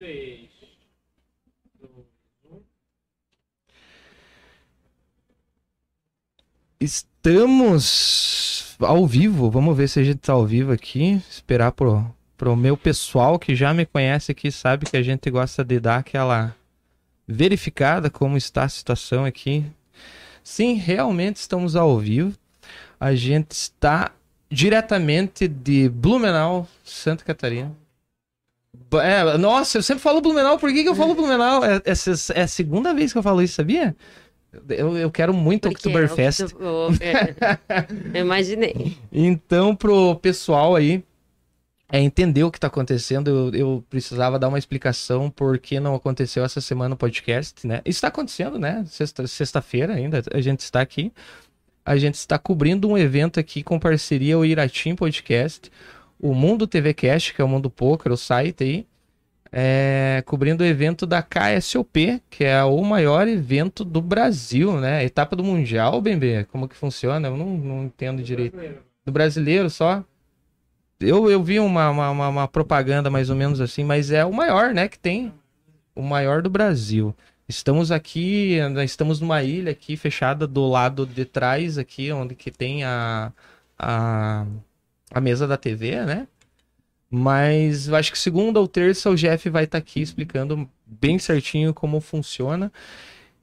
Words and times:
3, 0.00 0.48
2, 1.80 1.90
1. 2.44 2.60
Estamos 6.80 8.76
ao 8.78 9.04
vivo. 9.08 9.50
Vamos 9.50 9.76
ver 9.76 9.88
se 9.88 9.98
a 9.98 10.04
gente 10.04 10.18
tá 10.18 10.34
ao 10.34 10.46
vivo 10.46 10.70
aqui. 10.70 11.20
Esperar 11.28 11.72
pro, 11.72 12.06
pro 12.36 12.54
meu 12.54 12.76
pessoal 12.76 13.40
que 13.40 13.56
já 13.56 13.74
me 13.74 13.84
conhece 13.84 14.30
aqui, 14.30 14.52
sabe 14.52 14.86
que 14.86 14.96
a 14.96 15.02
gente 15.02 15.28
gosta 15.30 15.64
de 15.64 15.80
dar 15.80 15.96
aquela 15.96 16.54
verificada 17.26 18.08
como 18.08 18.36
está 18.36 18.62
a 18.62 18.68
situação 18.68 19.24
aqui. 19.24 19.66
Sim, 20.44 20.74
realmente 20.74 21.36
estamos 21.36 21.74
ao 21.74 21.98
vivo. 21.98 22.38
A 23.00 23.16
gente 23.16 23.50
está 23.50 24.12
diretamente 24.48 25.48
de 25.48 25.88
Blumenau, 25.88 26.68
Santa 26.84 27.24
Catarina. 27.24 27.87
É, 29.02 29.36
nossa, 29.38 29.78
eu 29.78 29.82
sempre 29.82 30.02
falo 30.02 30.20
Blumenau. 30.20 30.58
Por 30.58 30.72
que, 30.72 30.82
que 30.82 30.88
eu 30.88 30.94
falo 30.94 31.14
Blumenau? 31.14 31.64
É, 31.64 31.80
essa 31.84 32.32
é 32.34 32.42
a 32.42 32.48
segunda 32.48 32.94
vez 32.94 33.12
que 33.12 33.18
eu 33.18 33.22
falo 33.22 33.42
isso, 33.42 33.54
sabia? 33.54 33.94
Eu, 34.70 34.96
eu 34.96 35.10
quero 35.10 35.34
muito 35.34 35.68
Porque 35.68 35.88
Oktoberfest. 35.88 36.40
o- 36.54 36.88
o- 36.88 36.94
é, 37.02 37.34
eu 38.14 38.20
imaginei. 38.22 38.96
Então, 39.12 39.74
pro 39.76 40.16
pessoal 40.16 40.74
aí 40.74 41.02
é, 41.90 42.00
entender 42.00 42.44
o 42.44 42.50
que 42.50 42.60
tá 42.60 42.66
acontecendo, 42.66 43.28
eu, 43.28 43.54
eu 43.54 43.84
precisava 43.90 44.38
dar 44.38 44.48
uma 44.48 44.58
explicação 44.58 45.30
por 45.30 45.58
que 45.58 45.78
não 45.80 45.94
aconteceu 45.94 46.44
essa 46.44 46.60
semana 46.60 46.94
o 46.94 46.98
podcast, 46.98 47.66
né? 47.66 47.80
Isso 47.84 48.00
tá 48.00 48.08
acontecendo, 48.08 48.58
né? 48.58 48.84
Sexta- 48.86 49.26
Sexta-feira 49.26 49.94
ainda, 49.94 50.22
a 50.32 50.40
gente 50.40 50.60
está 50.60 50.80
aqui. 50.80 51.12
A 51.84 51.96
gente 51.96 52.14
está 52.16 52.38
cobrindo 52.38 52.88
um 52.88 52.98
evento 52.98 53.40
aqui 53.40 53.62
com 53.62 53.78
parceria 53.78 54.38
o 54.38 54.44
Iratim 54.44 54.94
Podcast, 54.94 55.70
o 56.20 56.34
Mundo 56.34 56.66
TV 56.66 56.94
Cast, 56.94 57.34
que 57.34 57.40
é 57.40 57.44
o 57.44 57.48
Mundo 57.48 57.70
Poker, 57.70 58.12
o 58.12 58.16
site 58.16 58.64
aí, 58.64 58.86
é, 59.50 60.22
cobrindo 60.26 60.62
o 60.62 60.66
evento 60.66 61.06
da 61.06 61.22
KSOP, 61.22 62.22
que 62.28 62.44
é 62.44 62.62
o 62.64 62.82
maior 62.82 63.26
evento 63.26 63.84
do 63.84 64.00
Brasil, 64.02 64.78
né? 64.78 65.04
Etapa 65.04 65.34
do 65.34 65.42
Mundial, 65.44 66.00
Bembê, 66.00 66.44
como 66.44 66.68
que 66.68 66.76
funciona? 66.76 67.28
Eu 67.28 67.36
não, 67.36 67.46
não 67.56 67.84
entendo 67.84 68.22
direito 68.22 68.58
do 69.04 69.12
brasileiro 69.12 69.70
só. 69.70 70.04
Eu, 71.00 71.30
eu 71.30 71.42
vi 71.42 71.60
uma, 71.60 71.90
uma, 71.90 72.28
uma- 72.28 72.48
propaganda 72.48 73.08
mais 73.08 73.30
ou 73.30 73.36
menos 73.36 73.60
assim, 73.60 73.84
mas 73.84 74.10
é 74.10 74.24
o 74.24 74.32
maior, 74.32 74.74
né, 74.74 74.88
que 74.88 74.98
tem. 74.98 75.32
O 75.94 76.02
maior 76.02 76.42
do 76.42 76.50
Brasil. 76.50 77.14
Estamos 77.48 77.90
aqui, 77.90 78.58
estamos 78.84 79.20
numa 79.20 79.42
ilha 79.42 79.72
aqui 79.72 79.96
fechada 79.96 80.46
do 80.46 80.68
lado 80.68 81.06
de 81.06 81.24
trás 81.24 81.78
aqui, 81.78 82.12
onde 82.12 82.34
que 82.34 82.50
tem 82.50 82.84
a, 82.84 83.32
a, 83.78 84.44
a 85.10 85.20
mesa 85.20 85.46
da 85.46 85.56
TV, 85.56 86.04
né? 86.04 86.26
Mas 87.10 87.90
acho 87.92 88.12
que 88.12 88.18
segunda 88.18 88.60
ou 88.60 88.68
terça 88.68 89.08
o 89.08 89.16
Jeff 89.16 89.48
vai 89.48 89.64
estar 89.64 89.78
aqui 89.78 90.02
explicando 90.02 90.68
bem 90.84 91.18
certinho 91.18 91.72
como 91.72 92.00
funciona. 92.00 92.70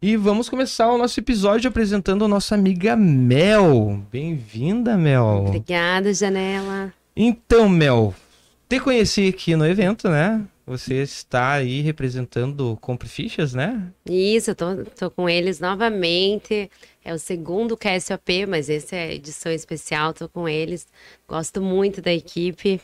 E 0.02 0.16
vamos 0.16 0.50
começar 0.50 0.92
o 0.92 0.98
nosso 0.98 1.20
episódio 1.20 1.68
apresentando 1.68 2.26
a 2.26 2.28
nossa 2.28 2.54
amiga 2.54 2.96
Mel. 2.96 4.04
Bem-vinda, 4.12 4.96
Mel. 4.96 5.46
Obrigada, 5.48 6.14
Janela. 6.14 6.94
Então, 7.16 7.68
Mel, 7.68 8.14
te 8.70 8.80
conheci 8.80 9.28
aqui 9.30 9.56
no 9.56 9.66
evento, 9.66 10.08
né? 10.10 10.46
Você 10.66 10.96
está 10.96 11.54
aí 11.54 11.82
representando 11.82 12.76
Compre 12.82 13.08
Fichas, 13.08 13.54
né? 13.54 13.88
Isso, 14.10 14.50
eu 14.50 14.56
tô, 14.56 14.84
tô 14.98 15.12
com 15.12 15.30
eles 15.30 15.60
novamente. 15.60 16.72
É 17.04 17.14
o 17.14 17.20
segundo 17.20 17.78
KSOP, 17.78 18.48
mas 18.48 18.68
esse 18.68 18.96
é 18.96 19.14
edição 19.14 19.52
especial, 19.52 20.12
tô 20.12 20.28
com 20.28 20.50
eles. 20.50 20.88
Gosto 21.28 21.62
muito 21.62 22.02
da 22.02 22.12
equipe. 22.12 22.82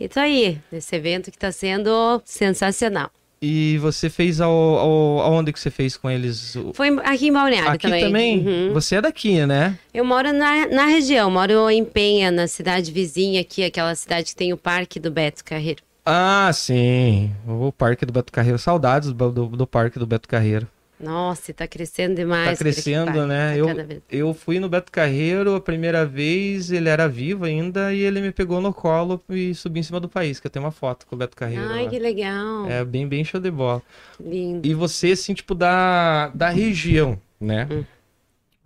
E 0.00 0.08
tô 0.08 0.20
aí, 0.20 0.58
nesse 0.72 0.96
evento 0.96 1.30
que 1.30 1.38
tá 1.38 1.52
sendo 1.52 2.22
sensacional. 2.24 3.10
E 3.40 3.76
você 3.78 4.08
fez 4.08 4.40
ao, 4.40 4.50
ao, 4.50 5.20
aonde 5.20 5.52
que 5.52 5.60
você 5.60 5.70
fez 5.70 5.96
com 5.98 6.10
eles? 6.10 6.56
Foi 6.72 6.88
aqui 7.04 7.28
em 7.28 7.32
Balneário 7.32 7.72
Aqui 7.72 7.88
também? 8.00 8.38
Uhum. 8.38 8.72
Você 8.72 8.96
é 8.96 9.02
daqui, 9.02 9.44
né? 9.44 9.78
Eu 9.92 10.04
moro 10.04 10.32
na, 10.32 10.66
na 10.68 10.86
região, 10.86 11.30
moro 11.30 11.68
em 11.68 11.84
Penha, 11.84 12.30
na 12.30 12.48
cidade 12.48 12.90
vizinha 12.90 13.42
aqui, 13.42 13.62
aquela 13.62 13.94
cidade 13.94 14.30
que 14.30 14.36
tem 14.36 14.54
o 14.54 14.56
Parque 14.56 14.98
do 14.98 15.10
Beto 15.10 15.44
Carreiro. 15.44 15.82
Ah, 16.06 16.50
sim. 16.54 17.32
O 17.46 17.72
Parque 17.72 18.06
do 18.06 18.12
Beto 18.12 18.32
Carreiro. 18.32 18.58
Saudades 18.58 19.12
do, 19.12 19.32
do, 19.32 19.46
do 19.48 19.66
Parque 19.66 19.98
do 19.98 20.06
Beto 20.06 20.28
Carreiro. 20.28 20.68
Nossa, 20.98 21.52
tá 21.52 21.66
crescendo 21.66 22.14
demais. 22.14 22.50
Tá 22.52 22.56
crescendo, 22.56 23.26
né? 23.26 23.50
tá 23.50 23.56
Eu, 23.56 23.74
vez- 23.86 24.02
eu 24.10 24.32
fui 24.32 24.58
no 24.58 24.66
Beto 24.68 24.90
Carreiro 24.90 25.54
a 25.54 25.60
primeira 25.60 26.06
vez, 26.06 26.70
ele 26.70 26.88
era 26.88 27.06
vivo 27.06 27.44
ainda, 27.44 27.92
e 27.92 28.00
ele 28.00 28.20
me 28.22 28.32
pegou 28.32 28.62
no 28.62 28.72
colo 28.72 29.22
e 29.28 29.54
subi 29.54 29.80
em 29.80 29.82
cima 29.82 30.00
do 30.00 30.08
país, 30.08 30.40
que 30.40 30.46
eu 30.46 30.50
tenho 30.50 30.64
uma 30.64 30.70
foto 30.70 31.06
com 31.06 31.14
o 31.14 31.18
Beto 31.18 31.36
Carreiro. 31.36 31.68
Ai, 31.68 31.84
lá. 31.84 31.90
que 31.90 31.98
legal. 31.98 32.70
É 32.70 32.82
bem, 32.82 33.06
bem 33.06 33.22
show 33.24 33.38
de 33.40 33.50
bola. 33.50 33.82
Lindo. 34.18 34.66
E 34.66 34.72
você, 34.72 35.08
assim, 35.12 35.34
tipo, 35.34 35.54
da, 35.54 36.28
da 36.28 36.48
região, 36.48 37.20
né? 37.38 37.68
Hum. 37.70 37.84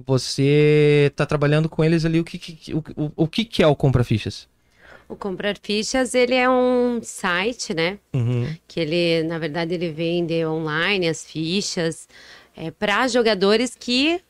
Você 0.06 1.12
tá 1.16 1.26
trabalhando 1.26 1.68
com 1.68 1.82
eles 1.84 2.04
ali, 2.04 2.20
o 2.20 2.24
que, 2.24 2.38
que- 2.38 2.72
o, 2.74 2.78
o, 2.96 3.12
o 3.16 3.26
que, 3.28 3.44
que 3.44 3.62
é 3.62 3.66
o 3.66 3.74
Compra 3.74 4.04
Fichas? 4.04 4.48
O 5.10 5.16
Comprar 5.16 5.56
Fichas, 5.60 6.14
ele 6.14 6.36
é 6.36 6.48
um 6.48 7.00
site, 7.02 7.74
né? 7.74 7.98
Uhum. 8.14 8.56
Que 8.68 8.78
ele, 8.78 9.24
na 9.24 9.38
verdade, 9.38 9.74
ele 9.74 9.90
vende 9.90 10.46
online 10.46 11.08
as 11.08 11.24
fichas 11.24 12.08
é, 12.56 12.70
para 12.70 13.08
jogadores 13.08 13.74
que 13.74 14.20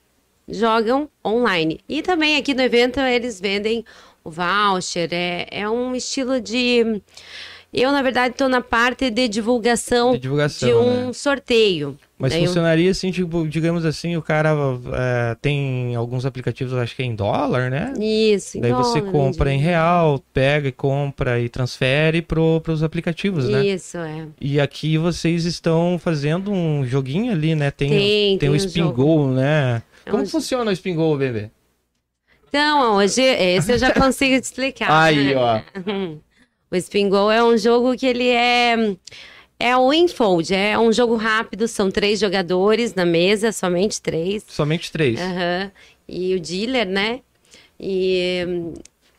jogam 0.48 1.08
online. 1.24 1.80
E 1.86 2.00
também 2.00 2.36
aqui 2.38 2.54
no 2.54 2.62
evento 2.62 2.98
eles 2.98 3.38
vendem 3.38 3.84
o 4.24 4.30
voucher. 4.30 5.10
É, 5.12 5.46
é 5.50 5.68
um 5.68 5.94
estilo 5.94 6.40
de. 6.40 7.02
Eu, 7.72 7.92
na 7.92 8.02
verdade, 8.02 8.32
estou 8.34 8.48
na 8.48 8.60
parte 8.60 9.10
de 9.10 9.28
divulgação 9.28 10.12
De 10.12 10.18
divulgação, 10.18 10.68
de 10.68 10.74
um 10.74 11.06
né? 11.06 11.12
sorteio. 11.12 11.96
Mas 12.18 12.32
Daí 12.32 12.42
eu- 12.42 12.48
funcionaria 12.48 12.90
assim, 12.90 13.10
tipo, 13.12 13.46
digamos 13.46 13.84
assim, 13.84 14.16
o 14.16 14.20
cara 14.22 14.50
é, 14.92 15.36
tem 15.40 15.94
alguns 15.94 16.26
aplicativos, 16.26 16.72
eu 16.72 16.80
acho 16.80 16.94
que 16.96 17.02
é 17.02 17.06
em 17.06 17.14
dólar, 17.14 17.70
né? 17.70 17.94
Isso, 17.98 18.60
Daí 18.60 18.72
você 18.72 18.98
dólar, 19.00 19.12
compra 19.12 19.52
em 19.52 19.58
de- 19.58 19.64
real, 19.64 20.20
pega 20.34 20.68
e 20.68 20.72
compra 20.72 21.38
e 21.40 21.48
transfere 21.48 22.20
pro, 22.20 22.60
pros 22.60 22.82
aplicativos, 22.82 23.48
né? 23.48 23.64
Isso, 23.64 23.96
é. 23.98 24.26
E 24.40 24.60
aqui 24.60 24.98
vocês 24.98 25.44
estão 25.44 25.96
fazendo 25.98 26.50
um 26.50 26.84
joguinho 26.84 27.32
ali, 27.32 27.54
né? 27.54 27.70
Tem, 27.70 27.88
Tem, 27.88 27.98
tem, 28.00 28.38
tem 28.38 28.48
o 28.48 28.52
um 28.52 28.56
Spin 28.56 28.80
jogo. 28.82 29.04
Go, 29.04 29.30
né? 29.30 29.80
É 30.04 30.10
Como 30.10 30.24
um- 30.24 30.26
funciona 30.26 30.70
o 30.70 30.74
Spin 30.74 30.94
Go, 30.96 31.16
bebê? 31.16 31.50
Então, 32.48 32.96
hoje, 32.96 33.22
esse 33.22 33.72
eu 33.72 33.78
já 33.78 33.94
consigo 33.94 34.38
te 34.40 34.44
explicar. 34.44 34.90
Aí, 34.90 35.34
ó. 35.36 35.60
O 36.70 36.76
Spin 36.76 37.08
Go 37.08 37.30
é 37.30 37.42
um 37.42 37.56
jogo 37.58 37.96
que 37.96 38.06
ele 38.06 38.28
é 38.28 38.96
é 39.58 39.76
o 39.76 39.92
Infold, 39.92 40.54
é 40.54 40.78
um 40.78 40.90
jogo 40.92 41.16
rápido, 41.16 41.68
são 41.68 41.90
três 41.90 42.18
jogadores 42.18 42.94
na 42.94 43.04
mesa, 43.04 43.52
somente 43.52 44.00
três. 44.00 44.42
Somente 44.48 44.90
três. 44.90 45.20
Aham. 45.20 45.70
E 46.08 46.34
o 46.34 46.40
dealer, 46.40 46.86
né? 46.88 47.20
E 47.78 48.72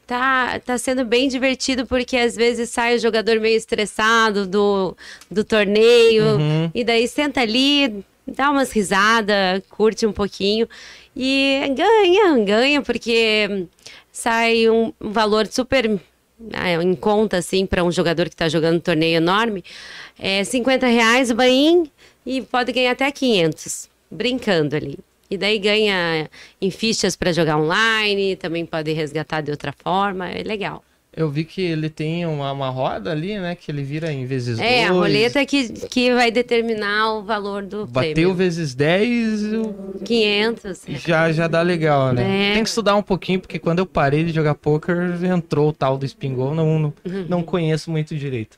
tá, 0.07 0.59
tá 0.59 0.77
sendo 0.79 1.05
bem 1.05 1.27
divertido 1.27 1.85
porque 1.85 2.17
às 2.17 2.35
vezes 2.35 2.69
sai 2.69 2.95
o 2.95 2.99
jogador 2.99 3.39
meio 3.39 3.55
estressado 3.55 4.47
do, 4.47 4.95
do 5.29 5.43
torneio 5.43 6.37
Uhum. 6.37 6.71
e 6.73 6.83
daí 6.83 7.07
senta 7.07 7.41
ali, 7.41 8.03
dá 8.27 8.49
umas 8.49 8.71
risadas, 8.71 9.61
curte 9.69 10.05
um 10.07 10.11
pouquinho 10.11 10.67
e 11.15 11.59
ganha, 11.75 12.43
ganha 12.43 12.81
porque 12.81 13.67
sai 14.11 14.69
um, 14.69 14.91
valor 14.99 15.45
super 15.47 15.99
em 16.81 16.95
conta 16.95 17.37
assim 17.37 17.65
para 17.65 17.83
um 17.83 17.91
jogador 17.91 18.27
que 18.27 18.35
está 18.35 18.49
jogando 18.49 18.77
um 18.77 18.79
torneio 18.79 19.17
enorme, 19.17 19.63
é 20.19 20.43
50 20.43 20.87
reais 20.87 21.31
o 21.31 21.35
bain 21.35 21.89
e 22.25 22.41
pode 22.41 22.71
ganhar 22.71 22.91
até 22.91 23.11
500 23.11 23.89
brincando 24.09 24.75
ali. 24.75 24.99
E 25.29 25.37
daí 25.37 25.57
ganha 25.59 26.29
em 26.61 26.69
fichas 26.69 27.15
para 27.15 27.31
jogar 27.31 27.57
online, 27.57 28.35
também 28.35 28.65
pode 28.65 28.91
resgatar 28.91 29.41
de 29.41 29.51
outra 29.51 29.71
forma, 29.71 30.29
é 30.29 30.43
legal. 30.43 30.83
Eu 31.13 31.29
vi 31.29 31.43
que 31.43 31.61
ele 31.61 31.89
tem 31.89 32.25
uma, 32.25 32.53
uma 32.53 32.69
roda 32.69 33.11
ali, 33.11 33.37
né? 33.37 33.53
Que 33.53 33.69
ele 33.69 33.83
vira 33.83 34.13
em 34.13 34.25
vezes 34.25 34.57
É, 34.59 34.85
a 34.85 34.93
dois. 34.93 34.99
roleta 35.01 35.45
que, 35.45 35.67
que 35.89 36.13
vai 36.13 36.31
determinar 36.31 37.15
o 37.15 37.21
valor 37.23 37.63
do 37.63 37.85
Bateu 37.85 38.13
prêmio. 38.13 38.33
vezes 38.33 38.73
10, 38.73 39.43
o- 39.55 39.75
500. 40.05 40.83
já, 41.05 41.29
já 41.33 41.47
dá 41.49 41.61
legal, 41.61 42.13
né? 42.13 42.51
É. 42.51 42.53
Tem 42.53 42.63
que 42.63 42.69
estudar 42.69 42.95
um 42.95 43.03
pouquinho, 43.03 43.41
porque 43.41 43.59
quando 43.59 43.79
eu 43.79 43.85
parei 43.85 44.23
de 44.23 44.31
jogar 44.31 44.55
poker, 44.55 45.21
entrou 45.25 45.69
o 45.69 45.73
tal 45.73 45.97
do 45.97 46.05
Spin 46.05 46.33
Go, 46.33 46.53
não, 46.55 46.79
não, 46.79 46.93
Uhum. 47.05 47.25
não 47.27 47.43
conheço 47.43 47.91
muito 47.91 48.15
direito. 48.15 48.57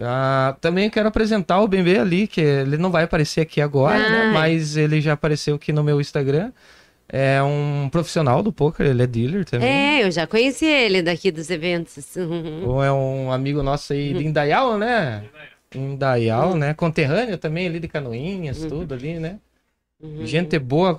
Ah, 0.00 0.56
também 0.60 0.88
quero 0.88 1.08
apresentar 1.08 1.60
o 1.60 1.68
Bembê 1.68 1.98
ali, 1.98 2.26
que 2.28 2.40
ele 2.40 2.78
não 2.78 2.90
vai 2.90 3.02
aparecer 3.04 3.40
aqui 3.40 3.60
agora, 3.60 3.98
né? 3.98 4.22
Ai. 4.26 4.32
Mas 4.32 4.76
ele 4.76 5.00
já 5.00 5.14
apareceu 5.14 5.56
aqui 5.56 5.72
no 5.72 5.82
meu 5.84 6.00
Instagram. 6.00 6.52
É 7.08 7.42
um 7.42 7.88
profissional 7.90 8.42
do 8.42 8.52
poker, 8.52 8.86
ele 8.86 9.02
é 9.02 9.06
dealer 9.06 9.44
também. 9.44 9.68
É, 9.68 10.04
eu 10.04 10.10
já 10.10 10.26
conheci 10.26 10.64
ele 10.64 11.02
daqui 11.02 11.30
dos 11.30 11.50
eventos. 11.50 12.16
Uhum. 12.16 12.64
Ou 12.68 12.82
é 12.82 12.92
um 12.92 13.30
amigo 13.30 13.62
nosso 13.62 13.92
aí 13.92 14.14
de 14.14 14.24
Indaial, 14.24 14.78
né? 14.78 15.24
Indaial, 15.74 16.56
né? 16.56 16.74
Conterrâneo 16.74 17.36
também 17.36 17.66
ali 17.66 17.78
de 17.80 17.88
Canoinhas, 17.88 18.64
tudo 18.64 18.94
ali, 18.94 19.18
né? 19.18 19.38
Uhum. 20.02 20.26
Gente 20.26 20.58
boa, 20.58 20.98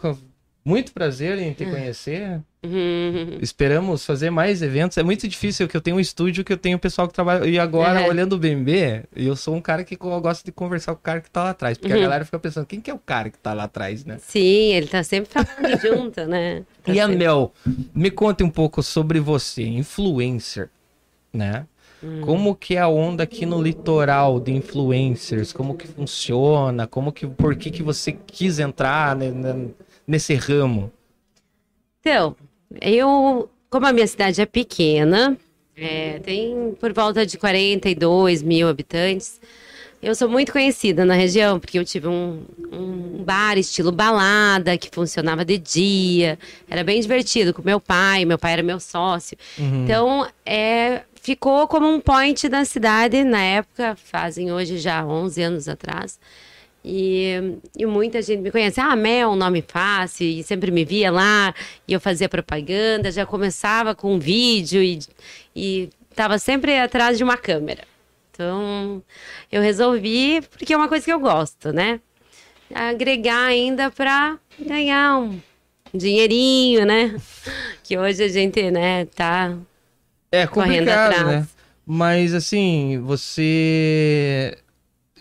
muito 0.64 0.94
prazer 0.94 1.38
em 1.40 1.52
te 1.54 1.66
conhecer. 1.66 2.42
Uhum. 2.66 3.40
Esperamos 3.42 4.06
fazer 4.06 4.30
mais 4.30 4.62
eventos. 4.62 4.98
É 4.98 5.04
muito 5.04 5.28
difícil, 5.28 5.68
que 5.68 5.76
eu 5.76 5.82
tenho 5.82 5.98
um 5.98 6.00
estúdio 6.00 6.44
que 6.46 6.54
eu 6.54 6.58
tenho 6.58 6.80
pessoal 6.80 7.08
que 7.08 7.14
trabalha. 7.14 7.46
E 7.46 7.60
agora, 7.60 8.02
É. 8.02 8.08
olhando 8.08 8.34
o 8.34 8.38
BMB, 8.40 9.04
eu 9.16 9.36
sou 9.36 9.54
um 9.56 9.62
cara 9.62 9.84
que 9.84 9.96
gosta 9.98 10.46
de 10.46 10.52
conversar 10.52 10.94
com 10.94 11.00
o 11.00 11.04
cara 11.04 11.20
que 11.20 11.30
tá 11.30 11.44
lá 11.44 11.50
atrás. 11.50 11.78
Porque 11.78 11.92
a 11.92 11.96
Uhum. 11.98 12.02
galera 12.04 12.24
fica 12.26 12.40
pensando, 12.40 12.66
quem 12.66 12.80
que 12.80 12.90
é 12.90 12.94
o 12.94 13.00
cara 13.00 13.30
que 13.30 13.38
tá 13.38 13.54
lá 13.54 13.64
atrás, 13.66 14.06
né? 14.06 14.18
Sim, 14.22 14.74
ele 14.74 14.88
tá 14.88 15.04
sempre 15.04 15.30
falando 15.30 15.78
junto, 15.82 16.26
né? 16.26 16.64
Tá 16.84 16.94
E 16.94 17.00
a 17.00 17.06
sempre- 17.08 17.18
Mel, 17.18 17.52
me 17.94 18.10
conte 18.10 18.44
um 18.44 18.50
pouco 18.50 18.82
sobre 18.82 19.20
você, 19.20 19.64
influencer, 19.64 20.70
né? 21.34 21.66
Hum. 22.02 22.22
Como 22.22 22.56
que 22.56 22.76
é 22.76 22.80
a 22.80 22.88
onda 22.88 23.24
aqui 23.24 23.46
no 23.46 23.62
litoral 23.62 24.40
de 24.40 24.52
influencers? 24.54 25.52
Como 25.54 25.76
que 25.76 25.88
funciona? 25.88 26.86
Como 26.88 27.12
que, 27.12 27.26
por 27.28 27.56
que 27.56 27.72
que 27.72 27.82
você 27.84 28.12
quis 28.14 28.60
entrar 28.60 29.16
ne- 29.16 29.32
ne- 29.32 29.70
nesse 30.08 30.34
ramo? 30.36 30.92
Então, 32.02 32.36
eu, 32.82 33.50
como 33.70 33.86
a 33.86 33.94
minha 33.94 34.08
cidade 34.08 34.42
é 34.42 34.46
pequena, 34.46 35.38
é, 35.76 36.20
tem 36.20 36.76
por 36.80 36.94
volta 36.94 37.26
de 37.26 37.38
42 37.38 38.42
mil 38.44 38.68
habitantes, 38.68 39.40
eu 40.04 40.14
sou 40.14 40.28
muito 40.28 40.52
conhecida 40.52 41.06
na 41.06 41.14
região, 41.14 41.58
porque 41.58 41.80
eu 41.80 41.86
tive 41.86 42.10
um, 42.10 42.44
um 42.74 43.24
bar 43.24 43.58
estilo 43.58 43.90
balada, 43.90 44.78
que 44.78 44.90
funcionava 44.92 45.46
de 45.46 45.58
dia, 45.58 46.38
era 46.70 46.84
bem 46.84 47.00
divertido 47.00 47.54
com 47.54 47.62
meu 47.62 47.80
pai, 47.80 48.26
meu 48.26 48.38
pai 48.38 48.52
era 48.54 48.64
meu 48.64 48.82
sócio. 48.82 49.38
Então, 49.58 50.28
é, 50.46 51.04
ficou 51.22 51.66
como 51.70 51.88
um 51.88 52.02
point 52.02 52.50
da 52.50 52.66
cidade 52.66 53.24
na 53.24 53.42
época, 53.42 53.96
fazem 53.96 54.52
hoje 54.52 54.78
já 54.78 55.06
11 55.06 55.42
anos 55.42 55.70
atrás. 55.70 56.20
E, 56.86 57.58
e 57.78 57.86
muita 57.86 58.22
gente 58.22 58.42
me 58.42 58.52
conhece. 58.52 58.80
Ah, 58.82 58.96
Mel, 58.96 59.30
um 59.30 59.36
nome 59.36 59.64
fácil. 59.66 60.26
E 60.28 60.44
sempre 60.44 60.70
me 60.72 60.84
via 60.84 61.12
lá. 61.12 61.54
E 61.88 61.94
eu 61.94 62.00
fazia 62.00 62.28
propaganda. 62.28 63.12
Já 63.12 63.26
começava 63.26 63.96
com 63.96 64.16
um 64.16 64.20
vídeo. 64.20 64.82
E, 64.84 65.00
e 65.56 65.90
tava 66.16 66.38
sempre 66.38 66.78
atrás 66.78 67.18
de 67.18 67.24
uma 67.24 67.38
câmera. 67.38 67.84
Então, 68.32 69.02
eu 69.52 69.62
resolvi, 69.62 70.42
porque 70.58 70.74
é 70.74 70.78
uma 70.78 70.88
coisa 70.90 71.06
que 71.06 71.14
eu 71.14 71.20
gosto, 71.20 71.72
né? 71.72 72.00
Agregar 72.74 73.46
ainda 73.46 73.92
para 73.92 74.40
ganhar 74.60 75.20
um 75.20 75.40
dinheirinho, 75.94 76.86
né? 76.86 77.16
Que 77.84 77.98
hoje 77.98 78.24
a 78.24 78.28
gente, 78.30 78.72
né, 78.72 79.06
tá 79.06 79.56
É 80.32 80.48
correndo 80.48 80.90
atrás. 80.90 81.28
né? 81.28 81.48
Mas 81.86 82.34
assim, 82.34 83.00
você. 83.04 84.58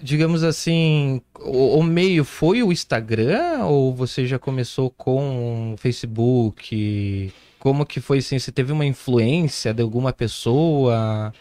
Digamos 0.02 0.42
assim, 0.42 1.22
o, 1.40 1.78
o 1.78 1.82
meio 1.82 2.24
foi 2.24 2.62
o 2.62 2.72
Instagram 2.72 3.64
ou 3.64 3.94
você 3.94 4.26
já 4.26 4.38
começou 4.38 4.90
com 4.90 5.74
o 5.74 5.76
Facebook? 5.76 7.32
Como 7.58 7.86
que 7.86 8.00
foi 8.00 8.18
assim? 8.18 8.38
Você 8.38 8.50
teve 8.50 8.72
uma 8.72 8.84
influência 8.84 9.72
de 9.72 9.80
alguma 9.80 10.12
pessoa? 10.12 11.32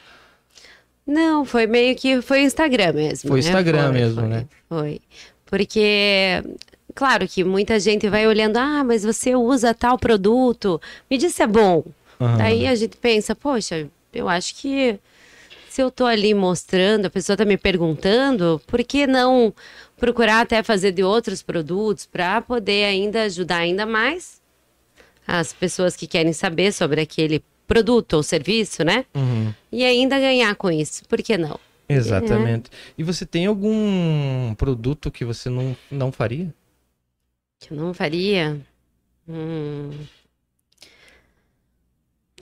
Não, 1.07 1.43
foi 1.43 1.65
meio 1.65 1.95
que 1.95 2.21
foi 2.21 2.43
o 2.43 2.45
Instagram 2.45 2.93
mesmo. 2.93 3.29
Foi 3.29 3.39
o 3.39 3.43
né? 3.43 3.49
Instagram 3.49 3.83
Foi, 3.83 3.91
mesmo, 3.91 4.19
foi, 4.21 4.29
né? 4.29 4.45
Foi. 4.69 5.01
Porque, 5.45 6.43
claro 6.93 7.27
que 7.27 7.43
muita 7.43 7.79
gente 7.79 8.07
vai 8.07 8.27
olhando, 8.27 8.57
ah, 8.57 8.83
mas 8.83 9.03
você 9.03 9.35
usa 9.35 9.73
tal 9.73 9.97
produto, 9.97 10.79
me 11.09 11.17
diz 11.17 11.33
se 11.33 11.41
é 11.41 11.47
bom. 11.47 11.83
Daí 12.37 12.67
a 12.67 12.75
gente 12.75 12.95
pensa, 12.97 13.35
poxa, 13.35 13.89
eu 14.13 14.29
acho 14.29 14.55
que 14.55 14.99
se 15.71 15.81
eu 15.81 15.89
tô 15.89 16.05
ali 16.05 16.33
mostrando, 16.33 17.05
a 17.05 17.09
pessoa 17.09 17.37
tá 17.37 17.45
me 17.45 17.55
perguntando, 17.55 18.61
por 18.67 18.83
que 18.83 19.07
não 19.07 19.53
procurar 19.97 20.41
até 20.41 20.61
fazer 20.61 20.91
de 20.91 21.01
outros 21.01 21.41
produtos 21.41 22.05
para 22.05 22.41
poder 22.41 22.83
ainda 22.83 23.23
ajudar 23.23 23.59
ainda 23.59 23.85
mais 23.85 24.41
as 25.25 25.53
pessoas 25.53 25.95
que 25.95 26.07
querem 26.07 26.33
saber 26.33 26.73
sobre 26.73 26.99
aquele 26.99 27.41
produto 27.65 28.15
ou 28.15 28.23
serviço, 28.23 28.83
né? 28.83 29.05
Uhum. 29.15 29.53
E 29.71 29.85
ainda 29.85 30.19
ganhar 30.19 30.53
com 30.55 30.69
isso. 30.69 31.07
Por 31.07 31.21
que 31.21 31.37
não? 31.37 31.57
Exatamente. 31.87 32.69
E 32.97 33.03
você 33.03 33.25
tem 33.25 33.45
algum 33.45 34.53
produto 34.55 35.09
que 35.09 35.23
você 35.23 35.49
não, 35.49 35.73
não 35.89 36.11
faria? 36.11 36.53
Que 37.61 37.71
eu 37.71 37.77
não 37.77 37.93
faria? 37.93 38.59
Hum. 39.25 39.91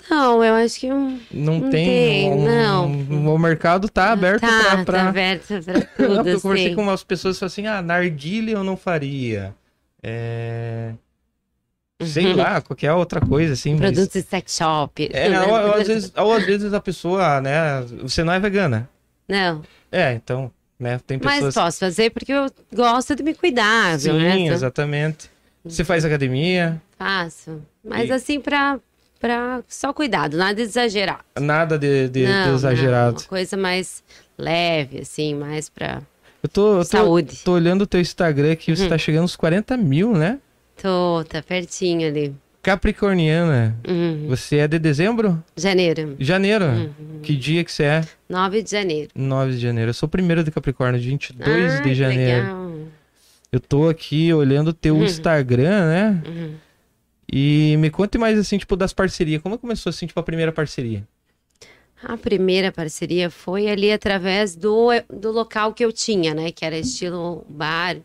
Não, 0.10 0.44
eu 0.44 0.54
acho 0.56 0.80
que 0.80 0.92
um... 0.92 1.20
Não, 1.32 1.60
Não 1.60 1.70
tem. 1.70 1.86
tem, 1.86 2.32
um- 2.32 2.46
não. 2.46 3.34
O 3.34 3.38
mercado 3.40 3.90
tá 3.90 4.12
aberto 4.12 4.42
tá, 4.42 4.48
pra. 4.48 4.86
pra... 4.86 5.04
tá 5.04 5.10
aberto 5.10 5.48
pra 5.64 5.74
Não, 6.08 6.08
tudo, 6.08 6.16
porque 6.18 6.30
eu 6.30 6.42
conversei 6.42 6.76
com 6.76 6.82
umas 6.84 7.04
pessoas 7.04 7.36
e 7.36 7.40
falaram 7.40 7.52
assim: 7.54 7.68
ah, 7.68 7.82
narguilha 7.82 8.52
eu 8.54 8.64
não 8.64 8.78
faria. 8.78 9.54
É. 10.02 10.94
Sei 12.02 12.28
Uhum. 12.28 12.38
lá, 12.38 12.62
qualquer 12.62 12.94
outra 12.94 13.20
coisa, 13.20 13.54
assim. 13.54 13.72
mas- 13.74 13.82
Produtos 13.92 14.14
de 14.14 14.22
sex 14.22 14.56
shop. 14.56 15.10
É, 15.12 15.40
ou, 15.42 15.50
ou 15.50 15.74
às 15.74 15.88
vezes, 15.88 16.14
ou 16.16 16.34
às 16.34 16.46
vezes 16.46 16.74
a 16.74 16.80
pessoa, 16.80 17.42
né? 17.42 17.82
Você 18.04 18.24
não 18.24 18.32
é 18.32 18.40
vegana. 18.40 18.90
Não, 19.28 19.62
É, 19.92 20.14
então, 20.14 20.50
né? 20.80 21.00
Tem 21.06 21.20
mas 21.22 21.36
pessoas. 21.36 21.56
posso 21.56 21.80
fazer 21.80 22.10
porque 22.12 22.32
eu 22.32 22.50
gosto 22.74 23.16
de 23.16 23.22
me 23.22 23.34
cuidar? 23.36 24.00
Sim, 24.00 24.14
né? 24.14 24.46
exatamente. 24.48 25.30
Você 25.64 25.84
faz 25.84 26.06
academia, 26.06 26.82
Faço. 26.98 27.62
Mas 27.84 28.10
E- 28.10 28.14
assim, 28.14 28.40
pra, 28.40 28.80
pra 29.20 29.62
só 29.68 29.92
cuidado, 29.94 30.38
nada 30.38 30.56
de 30.56 30.62
exagerar. 30.62 31.20
nada 31.40 31.78
de, 31.78 32.08
de- 32.08 32.26
de 32.26 32.32
Não, 32.32 32.56
exagerado. 32.56 33.14
não, 33.18 33.22
uma 33.22 33.28
coisa 33.28 33.58
mais 33.58 34.04
leve, 34.38 35.00
assim, 35.00 35.36
mais 35.36 35.70
pra 35.70 36.02
Eu 36.42 36.50
tô, 36.50 36.72
eu 36.74 36.78
tô, 36.80 36.84
saúde. 36.86 37.42
tô 37.44 37.52
olhando 37.54 37.82
o 37.82 37.88
teu 37.88 38.00
Instagram 38.00 38.54
aqui, 38.54 38.76
você 38.76 38.84
Uhum. 38.84 38.90
tá 38.90 38.98
chegando 38.98 39.24
aos 39.24 39.36
40 39.36 39.76
mil, 39.78 40.14
né? 40.14 40.40
Tô, 40.82 41.24
tá 41.28 41.42
pertinho 41.44 42.08
ali. 42.08 42.34
Capricorniana. 42.62 43.76
Uhum. 43.88 44.26
Você 44.30 44.58
é 44.58 44.68
de 44.68 44.80
dezembro? 44.80 45.42
Janeiro, 45.58 46.16
Janeiro. 46.20 46.66
Uhum. 46.66 47.20
Que 47.22 47.36
dia 47.36 47.64
que 47.64 47.72
você 47.72 47.84
é? 47.84 48.06
9 48.30 48.62
de 48.62 48.72
janeiro. 48.72 49.10
9 49.16 49.52
de 49.54 49.60
janeiro. 49.60 49.90
Eu 49.90 49.94
sou 49.94 50.08
o 50.08 50.10
primeiro 50.10 50.44
de 50.44 50.52
Capricórnio, 50.52 51.00
22 51.02 51.74
Ah, 51.74 51.82
de 51.82 51.94
janeiro. 51.96 52.42
legal. 52.46 52.70
Eu 53.52 53.60
tô 53.60 53.90
aqui 53.90 54.32
olhando 54.34 54.70
o 54.70 54.74
teu 54.74 54.96
Uhum. 54.96 55.04
Instagram, 55.04 55.88
né? 55.88 56.24
Uhum. 56.26 56.52
E 57.32 57.76
me 57.78 57.90
conte 57.90 58.18
mais, 58.18 58.38
assim, 58.38 58.58
tipo, 58.58 58.76
das 58.76 58.94
parcerias. 58.94 59.42
Como 59.42 59.58
começou, 59.58 59.90
assim, 59.90 60.08
tipo, 60.08 60.20
a 60.20 60.24
primeira 60.24 60.52
parceria? 60.52 61.08
A 62.04 62.16
primeira 62.18 62.72
parceria 62.72 63.30
foi 63.30 63.70
ali 63.70 63.92
através 63.92 64.56
do, 64.56 64.90
do 65.10 65.32
local 65.32 65.74
que 65.74 65.84
eu 65.84 65.92
tinha, 65.92 66.34
né? 66.34 66.52
Que 66.52 66.66
era 66.66 66.78
estilo 66.78 67.46
bar. 67.50 67.98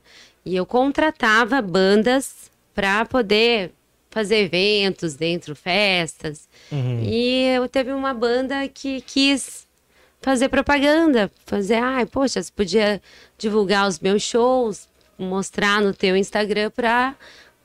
E 0.45 0.55
eu 0.57 0.67
contratava 0.67 1.63
bandas 1.63 2.51
para 2.75 3.05
poder 3.05 3.73
fazer 4.11 4.37
eventos 4.37 5.15
dentro, 5.15 5.57
festas. 5.57 6.49
Uhum. 6.71 7.01
E 7.03 7.47
eu 7.57 7.69
teve 7.69 7.93
uma 7.93 8.13
banda 8.13 8.69
que 8.69 9.01
quis 9.01 9.67
fazer 10.21 10.49
propaganda, 10.49 11.31
fazer, 11.45 11.75
ai, 11.75 12.07
poxa, 12.07 12.43
você 12.43 12.51
podia 12.51 13.03
divulgar 13.37 13.87
os 13.87 14.01
meus 14.01 14.23
shows, 14.23 14.89
mostrar 15.19 15.81
no 15.81 15.93
teu 15.93 16.17
Instagram 16.17 16.71
para 16.71 17.15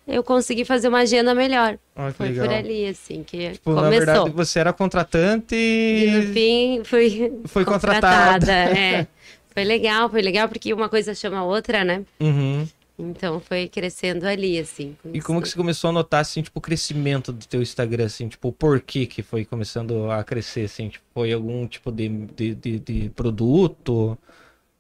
eu 0.10 0.24
conseguir 0.24 0.66
fazer 0.66 0.88
uma 0.88 1.00
agenda 1.00 1.34
melhor. 1.36 1.78
Que 1.96 2.14
Foi 2.14 2.28
legal. 2.30 2.48
por 2.48 2.54
ali, 2.56 2.88
assim, 2.88 3.24
que 3.24 3.52
Tipo, 3.52 3.72
na 3.72 3.84
começou. 3.84 4.06
verdade, 4.06 4.30
você 4.32 4.60
era 4.60 4.74
contratante 4.74 5.56
E 5.56 6.06
e... 6.08 6.12
no 6.12 6.34
fim 6.34 6.82
fui 6.84 7.34
Foi 7.46 7.66
contratada. 7.66 8.52
é. 8.52 9.08
Foi 9.52 9.64
legal, 9.64 10.10
foi 10.10 10.22
legal 10.22 10.48
porque 10.48 10.72
uma 10.74 10.88
coisa 10.88 11.14
chama 11.14 11.40
a 11.40 11.44
outra, 11.44 11.84
né? 11.84 12.04
Uhum. 12.20 12.66
Então 12.98 13.40
foi 13.40 13.68
crescendo 13.68 14.26
ali, 14.26 14.60
assim. 14.60 14.96
com 15.02 15.10
E 15.14 15.20
como 15.22 15.42
que 15.42 15.50
você 15.50 15.56
começou 15.56 15.90
a 15.90 15.94
notar, 15.94 16.22
assim, 16.22 16.42
tipo, 16.42 16.60
o 16.60 16.62
crescimento 16.62 17.32
do 17.34 17.46
teu 17.46 17.62
Instagram, 17.62 18.06
assim, 18.06 18.28
tipo, 18.28 18.50
o 18.50 18.54
porquê 18.54 19.06
que 19.06 19.24
foi 19.24 19.44
começando 19.44 20.10
a 20.12 20.24
crescer, 20.24 20.66
assim, 20.66 20.88
tipo, 20.90 21.04
foi 21.14 21.34
algum 21.34 21.66
tipo 21.68 21.92
de, 21.92 22.08
de, 22.10 22.56
de, 22.56 22.80
de 22.80 23.10
produto, 23.10 24.18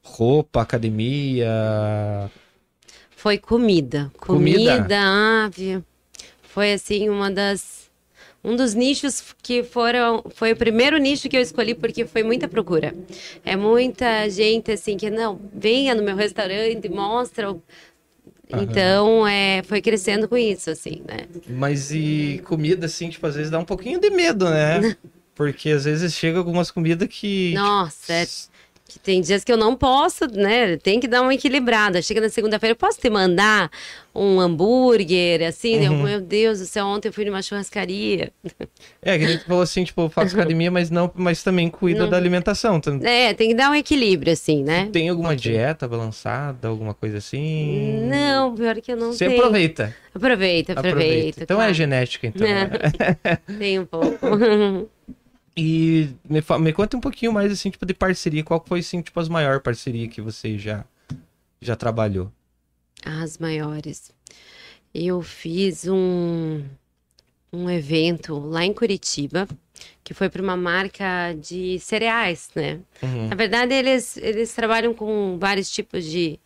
roupa, 0.03 0.61
academia... 0.61 2.29
Foi 3.19 3.37
comida. 3.37 4.09
Comida? 4.17 4.77
Comida, 4.77 4.97
ave. 5.45 5.83
Foi 6.41 6.71
assim 6.71 7.09
uma 7.09 7.29
das 7.29 7.89
um 8.41 8.55
dos 8.55 8.73
nichos 8.73 9.35
que 9.43 9.61
foram 9.61 10.23
foi 10.33 10.53
o 10.53 10.55
primeiro 10.55 10.97
nicho 10.97 11.27
que 11.27 11.35
eu 11.35 11.41
escolhi 11.41 11.75
porque 11.75 12.05
foi 12.05 12.23
muita 12.23 12.47
procura. 12.47 12.95
É 13.43 13.57
muita 13.57 14.29
gente 14.29 14.71
assim 14.71 14.95
que 14.95 15.09
não, 15.09 15.37
venha 15.53 15.93
no 15.93 16.01
meu 16.01 16.15
restaurante, 16.15 16.87
mostra. 16.87 17.49
Aham. 17.49 17.61
Então, 18.63 19.27
é, 19.27 19.63
foi 19.63 19.81
crescendo 19.81 20.25
com 20.29 20.37
isso 20.37 20.69
assim, 20.69 21.01
né? 21.05 21.27
Mas 21.45 21.91
e 21.91 22.41
comida, 22.45 22.85
assim, 22.85 23.09
tipo, 23.09 23.27
às 23.27 23.35
vezes 23.35 23.51
dá 23.51 23.59
um 23.59 23.65
pouquinho 23.65 23.99
de 23.99 24.09
medo, 24.09 24.49
né? 24.49 24.95
Porque 25.35 25.71
às 25.71 25.83
vezes 25.83 26.13
chega 26.13 26.37
algumas 26.37 26.71
comidas 26.71 27.07
que... 27.09 27.53
Nossa, 27.53 28.13
é- 28.13 28.27
Que 28.89 28.97
tem 28.97 29.21
dias 29.21 29.43
que 29.43 29.51
eu 29.51 29.57
não 29.57 29.75
posso, 29.75 30.25
né? 30.25 30.75
Tem 30.77 30.99
que 30.99 31.07
dar 31.07 31.21
uma 31.21 31.31
equilibrada. 31.33 32.01
Chega 32.01 32.19
na 32.21 32.27
segunda-feira, 32.29 32.71
eu 32.71 32.75
posso 32.75 32.99
te 32.99 33.07
mandar 33.07 33.69
um 34.15 34.39
hambúrguer, 34.39 35.43
assim? 35.47 35.85
Eu, 35.85 35.91
Uhum. 35.91 36.03
meu 36.03 36.19
Deus 36.19 36.57
do 36.59 36.65
céu, 36.65 36.87
ontem 36.87 37.09
eu 37.09 37.13
fui 37.13 37.23
numa 37.23 37.41
churrascaria. 37.43 38.31
É, 39.01 39.17
que 39.17 39.23
a 39.25 39.27
gente 39.27 39.45
falou 39.45 39.61
assim, 39.61 39.83
tipo, 39.83 40.01
eu 40.01 40.09
faço 40.09 40.33
academia, 40.35 40.71
mas 40.71 40.89
não, 40.89 41.09
mas 41.13 41.43
também 41.43 41.69
cuida 41.69 42.01
Não. 42.01 42.09
da 42.09 42.17
alimentação. 42.17 42.81
É, 43.03 43.31
tem 43.35 43.49
que 43.49 43.53
dar 43.55 43.69
um 43.69 43.75
equilíbrio, 43.75 44.33
assim, 44.33 44.63
né? 44.63 44.89
Tem 44.91 45.07
alguma 45.07 45.35
dieta 45.35 45.87
balançada, 45.87 46.67
alguma 46.67 46.95
coisa 46.95 47.19
assim? 47.19 48.07
Não, 48.09 48.55
pior 48.55 48.81
que 48.81 48.91
eu 48.91 48.97
não 48.97 49.13
Você 49.13 49.27
tenho. 49.27 49.39
aproveita. 49.39 49.95
Aproveita, 50.15 50.73
aproveita. 50.73 51.43
Então 51.43 51.57
é 51.57 51.65
claro. 51.65 51.73
genética, 51.75 52.25
então. 52.27 52.47
É. 52.47 52.65
né? 52.65 53.37
Tem 53.59 53.77
um 53.79 53.85
pouco. 53.85 54.17
E 55.59 56.15
me, 56.23 56.41
me 56.61 56.71
conta 56.71 56.95
um 56.95 57.01
pouquinho 57.01 57.33
mais, 57.33 57.51
assim, 57.51 57.69
tipo, 57.69 57.85
de 57.85 57.93
parceria. 57.93 58.43
Qual 58.45 58.63
foi, 58.65 58.79
assim, 58.79 59.01
tipo, 59.01 59.19
as 59.19 59.27
maiores 59.27 59.61
parcerias 59.61 60.13
que 60.13 60.21
você 60.21 60.57
já, 60.57 60.85
já 61.59 61.75
trabalhou? 61.75 62.31
As 63.03 63.37
maiores. 63.37 64.13
Eu 64.93 65.21
fiz 65.21 65.85
um, 65.85 66.63
um 67.51 67.69
evento 67.69 68.39
lá 68.39 68.63
em 68.63 68.73
Curitiba, 68.73 69.49
que 70.01 70.13
foi 70.13 70.29
para 70.29 70.41
uma 70.41 70.55
marca 70.55 71.33
de 71.33 71.77
cereais, 71.79 72.49
né? 72.55 72.79
Uhum. 73.03 73.27
Na 73.27 73.35
verdade, 73.35 73.73
eles, 73.73 74.15
eles 74.15 74.53
trabalham 74.53 74.93
com 74.93 75.37
vários 75.37 75.69
tipos 75.69 76.05
de 76.05 76.39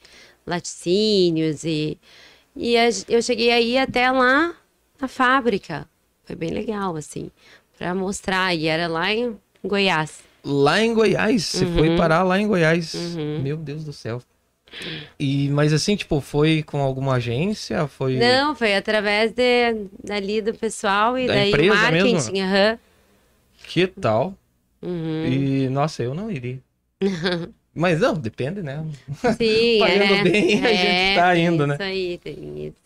laticínios 0.46 1.64
e, 1.64 2.00
e 2.56 2.76
eu 3.08 3.22
cheguei 3.22 3.52
aí 3.52 3.78
até 3.78 4.10
lá 4.10 4.56
na 5.00 5.08
fábrica. 5.08 5.88
Foi 6.26 6.36
bem 6.36 6.50
legal, 6.50 6.96
assim, 6.96 7.30
para 7.84 7.94
mostrar. 7.94 8.56
E 8.56 8.68
era 8.68 8.88
lá 8.88 9.12
em 9.14 9.36
Goiás. 9.64 10.24
Lá 10.46 10.80
em 10.82 10.94
Goiás, 10.94 11.44
você 11.46 11.66
Uhum. 11.66 11.76
foi 11.76 11.98
parar 11.98 12.24
lá 12.24 12.40
em 12.40 12.48
Goiás. 12.48 12.94
Uhum. 12.94 13.40
Meu 13.42 13.58
Deus 13.58 13.84
do 13.84 13.92
céu. 13.92 14.22
E, 15.20 15.50
mas 15.50 15.72
assim, 15.74 15.96
tipo, 15.96 16.20
foi 16.22 16.64
com 16.64 16.82
alguma 16.82 17.16
agência? 17.16 17.86
Foi. 17.88 18.16
Não, 18.18 18.56
foi 18.56 18.74
através 18.76 19.32
de, 19.34 19.86
dali 20.04 20.42
do 20.42 20.54
pessoal 20.54 21.18
e 21.18 21.28
Da 21.28 21.36
daí 21.36 21.50
empresa 21.50 21.76
marketing. 21.76 22.14
mesmo? 22.14 22.38
aham. 22.42 22.80
Que 23.68 23.88
tal? 23.88 24.34
Uhum. 24.82 25.26
E, 25.26 25.70
nossa, 25.70 26.04
eu 26.04 26.14
não 26.14 26.32
iria. 26.32 26.60
Mas 27.76 28.00
não, 28.00 28.14
depende, 28.14 28.62
né? 28.62 28.86
Sim, 29.38 29.80
Pagando 29.80 30.14
é. 30.16 30.24
bem, 30.24 30.64
a 30.64 30.70
É, 30.70 30.76
gente 30.78 31.16
tá 31.16 31.38
indo, 31.38 31.68
né? 31.68 31.74
Isso 31.76 31.84
aí, 31.84 32.18
tem 32.20 32.68
isso. 32.68 32.84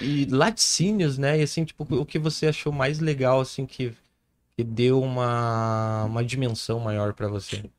E 0.00 0.26
laticínios, 0.26 1.16
né? 1.18 1.38
E 1.40 1.42
assim, 1.42 1.64
tipo, 1.64 1.86
o 1.94 2.04
que 2.06 2.18
você 2.18 2.46
achou 2.46 2.72
mais 2.72 2.98
legal, 3.00 3.40
assim, 3.40 3.66
que, 3.66 3.92
que 4.56 4.64
deu 4.64 5.00
uma, 5.02 6.04
uma 6.04 6.24
dimensão 6.24 6.80
maior 6.80 7.14
pra 7.14 7.28
você? 7.28 7.70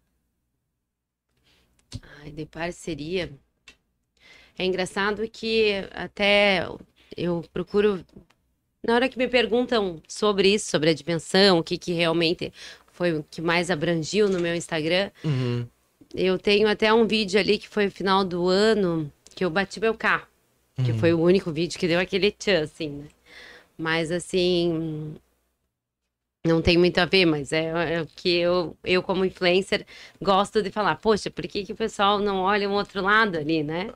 Ai, 2.20 2.32
de 2.32 2.46
parceria. 2.46 3.32
É 4.58 4.66
engraçado 4.66 5.28
que 5.30 5.74
até 5.92 6.68
eu 7.16 7.44
procuro. 7.54 8.04
Na 8.86 8.96
hora 8.96 9.10
que 9.10 9.18
me 9.18 9.28
perguntam 9.28 10.02
sobre 10.08 10.54
isso, 10.54 10.70
sobre 10.70 10.90
a 10.92 10.94
dimensão, 10.94 11.60
o 11.60 11.64
que, 11.64 11.78
que 11.78 11.94
realmente 11.94 12.54
foi 12.88 13.14
o 13.14 13.24
que 13.24 13.42
mais 13.42 13.70
abrangiu 13.72 14.30
no 14.30 14.40
meu 14.40 14.56
Instagram, 14.56 15.12
Uhum. 15.24 15.68
eu 16.16 16.38
tenho 16.38 16.68
até 16.68 16.94
um 16.94 17.06
vídeo 17.06 17.40
ali 17.40 17.58
que 17.58 17.68
foi 17.68 17.86
no 17.86 17.92
final 17.92 18.24
do 18.26 18.48
ano 18.48 19.12
que 19.36 19.44
eu 19.46 19.50
bati 19.50 19.80
meu 19.80 19.94
carro. 19.94 20.28
Que 20.84 20.94
Uhum. 20.94 21.00
foi 21.00 21.14
o 21.14 21.20
único 21.22 21.52
vídeo 21.52 21.80
que 21.80 21.88
deu 21.88 22.00
aquele 22.00 22.32
tchan, 22.32 22.64
assim, 22.64 22.90
né? 22.90 23.08
Mas 23.78 24.12
assim. 24.12 25.16
Não 26.48 26.62
tem 26.62 26.78
muito 26.78 26.98
a 27.00 27.06
ver, 27.06 27.26
mas 27.26 27.52
é, 27.52 27.96
é 27.96 28.02
o 28.02 28.08
que 28.16 28.30
eu, 28.38 28.76
eu, 28.84 29.04
como 29.04 29.26
influencer, 29.26 29.86
gosto 30.22 30.62
de 30.64 30.72
falar. 30.72 30.96
Poxa, 30.96 31.30
por 31.30 31.46
que, 31.48 31.64
que 31.66 31.74
o 31.74 31.76
pessoal 31.76 32.20
não 32.20 32.38
olha 32.38 32.70
um 32.70 32.74
outro 32.74 33.02
lado 33.02 33.38
ali, 33.38 33.64
né? 33.64 33.90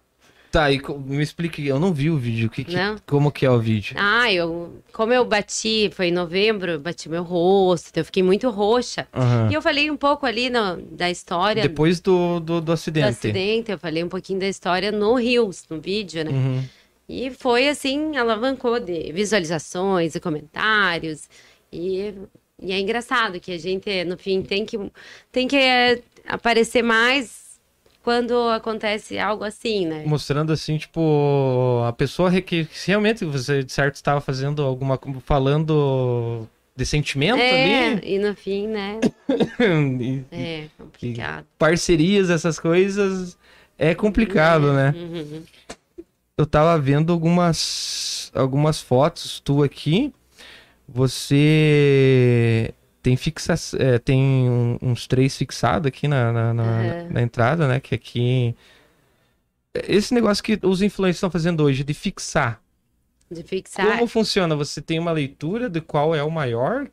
Tá, 0.51 0.69
e 0.69 0.81
me 1.05 1.23
explique, 1.23 1.65
eu 1.65 1.79
não 1.79 1.93
vi 1.93 2.09
o 2.09 2.17
vídeo. 2.17 2.49
Que, 2.49 2.65
que- 2.65 2.75
como 3.07 3.31
que 3.31 3.45
é 3.45 3.49
o 3.49 3.57
vídeo? 3.57 3.95
Ah, 3.97 4.31
eu. 4.33 4.73
Como 4.91 5.13
eu 5.13 5.23
bati, 5.23 5.89
foi 5.93 6.07
em 6.07 6.11
novembro, 6.11 6.77
bati 6.77 7.07
meu 7.07 7.23
rosto, 7.23 7.87
então 7.89 8.01
eu 8.01 8.05
fiquei 8.05 8.21
muito 8.21 8.49
roxa. 8.49 9.07
Aham. 9.13 9.47
E 9.49 9.53
eu 9.53 9.61
falei 9.61 9.89
um 9.89 9.95
pouco 9.95 10.25
ali 10.25 10.49
no- 10.49 10.75
da 10.91 11.09
história 11.09 11.61
Depois 11.63 12.01
do, 12.01 12.41
do, 12.41 12.55
do 12.55 12.61
do 12.61 12.71
acidente. 12.73 13.07
acidente, 13.07 13.71
eu 13.71 13.79
falei 13.79 14.03
um 14.03 14.09
pouquinho 14.09 14.41
da 14.41 14.47
história 14.49 14.91
no 14.91 15.15
Reels, 15.15 15.63
no 15.69 15.79
vídeo, 15.79 16.25
né? 16.25 16.31
Uhum. 16.31 16.63
E 17.07 17.29
foi 17.31 17.69
assim, 17.69 18.17
alavancou 18.17 18.77
de 18.77 19.09
visualizações 19.13 20.15
e 20.15 20.19
comentários. 20.19 21.29
E, 21.71 22.13
e 22.61 22.71
é 22.71 22.79
engraçado 22.79 23.39
que 23.39 23.51
a 23.51 23.57
gente, 23.57 24.03
no 24.05 24.17
fim, 24.17 24.41
tem 24.41 24.65
que, 24.65 24.77
tem 25.31 25.47
que 25.47 25.55
eh, 25.55 26.01
aparecer 26.27 26.81
mais 26.83 27.59
quando 28.03 28.33
acontece 28.49 29.17
algo 29.19 29.43
assim, 29.43 29.85
né? 29.85 30.03
Mostrando 30.05 30.51
assim, 30.51 30.77
tipo, 30.77 31.81
a 31.87 31.93
pessoa 31.93 32.41
que 32.41 32.67
realmente 32.85 33.23
você, 33.25 33.63
de 33.63 33.71
certo, 33.71 33.95
estava 33.95 34.19
fazendo 34.21 34.61
alguma. 34.63 34.99
falando 35.23 36.47
de 36.75 36.85
sentimento 36.85 37.39
É, 37.39 37.93
ali. 37.93 38.15
e 38.15 38.19
no 38.19 38.33
fim, 38.35 38.67
né? 38.67 38.99
E- 40.01 40.23
É 40.31 40.67
complicado. 40.77 41.45
parcerias, 41.59 42.29
essas 42.29 42.57
coisas, 42.59 43.37
é 43.77 43.93
complicado, 43.93 44.73
né? 44.73 44.93
Uhum. 44.95 45.43
Eu 46.37 46.45
tava 46.45 46.79
vendo 46.79 47.13
algumas, 47.13 48.31
algumas 48.33 48.81
fotos 48.81 49.39
tu 49.39 49.61
aqui. 49.63 50.11
Você 50.93 52.73
tem 53.01 53.15
fixa, 53.17 53.55
é, 53.79 53.97
tem 53.97 54.21
um- 54.49 54.77
uns 54.81 55.07
três 55.07 55.35
fixados 55.37 55.87
aqui 55.87 56.07
na, 56.07 56.31
na, 56.31 56.53
na- 56.53 56.63
Aham. 56.63 57.07
na 57.11 57.21
entrada, 57.21 57.67
né? 57.67 57.79
Que 57.79 57.95
aqui. 57.95 58.55
Esse 59.73 60.13
negócio 60.13 60.43
que 60.43 60.59
os 60.63 60.81
influencers 60.81 61.17
estão 61.17 61.31
fazendo 61.31 61.63
hoje 61.63 61.83
de 61.83 61.93
fixar. 61.93 62.61
De 63.29 63.41
fixar. 63.43 63.87
Como 63.87 64.07
funciona? 64.07 64.55
Você 64.55 64.81
tem 64.81 64.99
uma 64.99 65.11
leitura 65.11 65.69
de 65.69 65.79
qual 65.79 66.13
é 66.13 66.21
o 66.21 66.29
maior? 66.29 66.87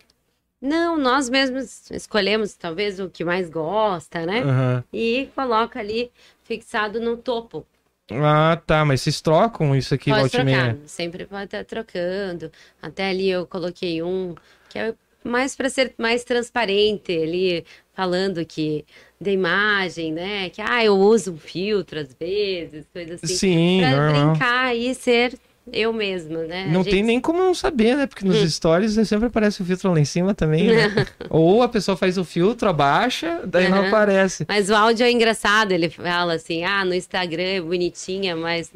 Não, 0.61 0.97
nós 0.97 1.29
mesmos 1.29 1.91
escolhemos 1.91 2.55
talvez 2.55 2.99
o 3.01 3.09
que 3.09 3.25
mais 3.25 3.49
gosta, 3.51 4.25
né? 4.25 4.41
Aham. 4.43 4.85
E 4.93 5.29
coloca 5.35 5.79
ali 5.79 6.11
fixado 6.43 7.01
no 7.01 7.17
topo. 7.17 7.67
Ah, 8.11 8.61
tá. 8.67 8.85
Mas 8.85 9.03
vocês 9.03 9.21
trocam 9.21 9.75
isso 9.77 9.95
aqui, 9.95 10.11
Pode 10.11 10.31
trocar, 10.31 10.45
meia? 10.45 10.79
sempre 10.87 11.27
pode 11.27 11.45
estar 11.45 11.65
trocando. 11.65 12.51
Até 12.81 13.11
ali 13.11 13.29
eu 13.29 13.47
coloquei 13.47 14.03
um 14.03 14.35
que 14.69 14.79
é 14.79 14.95
mais 15.25 15.55
para 15.55 15.69
ser 15.69 15.95
mais 15.99 16.25
transparente 16.25 17.13
ali, 17.13 17.65
falando 17.93 18.45
que 18.47 18.85
da 19.21 19.31
imagem, 19.31 20.13
né? 20.13 20.49
Que 20.51 20.63
ah, 20.63 20.85
eu 20.85 20.97
uso 20.97 21.33
um 21.33 21.39
filtro 21.39 21.99
às 22.01 22.15
vezes, 22.15 22.87
coisa 22.93 23.15
assim. 23.15 23.27
Sim, 23.27 23.79
pra 23.81 23.91
normal. 23.91 24.31
brincar 24.31 24.77
e 24.77 24.95
ser 24.95 25.39
eu 25.73 25.93
mesma, 25.93 26.43
né? 26.45 26.67
Não 26.73 26.83
gente- 26.83 26.91
tem 26.93 27.03
nem 27.03 27.21
como 27.21 27.39
não 27.39 27.55
saber, 27.55 27.97
né? 27.97 28.07
Porque 28.07 28.25
nos 28.25 28.39
stories 28.53 28.97
né, 28.97 29.05
sempre 29.05 29.27
aparece 29.27 29.61
o 29.63 29.65
filtro 29.65 29.93
lá 29.93 29.99
em 30.01 30.05
cima 30.05 30.35
também, 30.35 30.69
né? 30.69 30.87
Ou 31.31 31.63
a 31.63 31.69
pessoa 31.69 31.97
faz 31.97 32.17
o 32.19 32.25
filtro, 32.25 32.69
abaixa, 32.69 33.43
daí 33.47 33.69
não 33.69 33.79
Aham. 33.79 33.89
aparece. 33.89 34.45
Mas 34.49 34.71
o 34.71 34.75
áudio 34.75 35.05
é 35.05 35.11
engraçado, 35.11 35.73
ele 35.73 35.89
fala 35.91 36.35
assim, 36.35 36.65
ah, 36.65 36.85
no 36.85 36.95
Instagram 36.95 37.43
é 37.43 37.61
bonitinha, 37.61 38.35
mas 38.37 38.73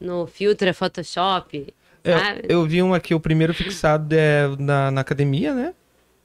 no 0.00 0.26
filtro 0.26 0.68
é 0.68 0.72
Photoshop, 0.72 1.72
É, 2.02 2.18
sabe? 2.18 2.42
eu 2.48 2.64
vi 2.64 2.82
um 2.82 2.94
aqui, 2.94 3.14
o 3.14 3.20
primeiro 3.20 3.52
fixado 3.52 4.14
é 4.14 4.48
na, 4.58 4.90
na 4.90 5.00
academia, 5.02 5.52
né? 5.54 5.74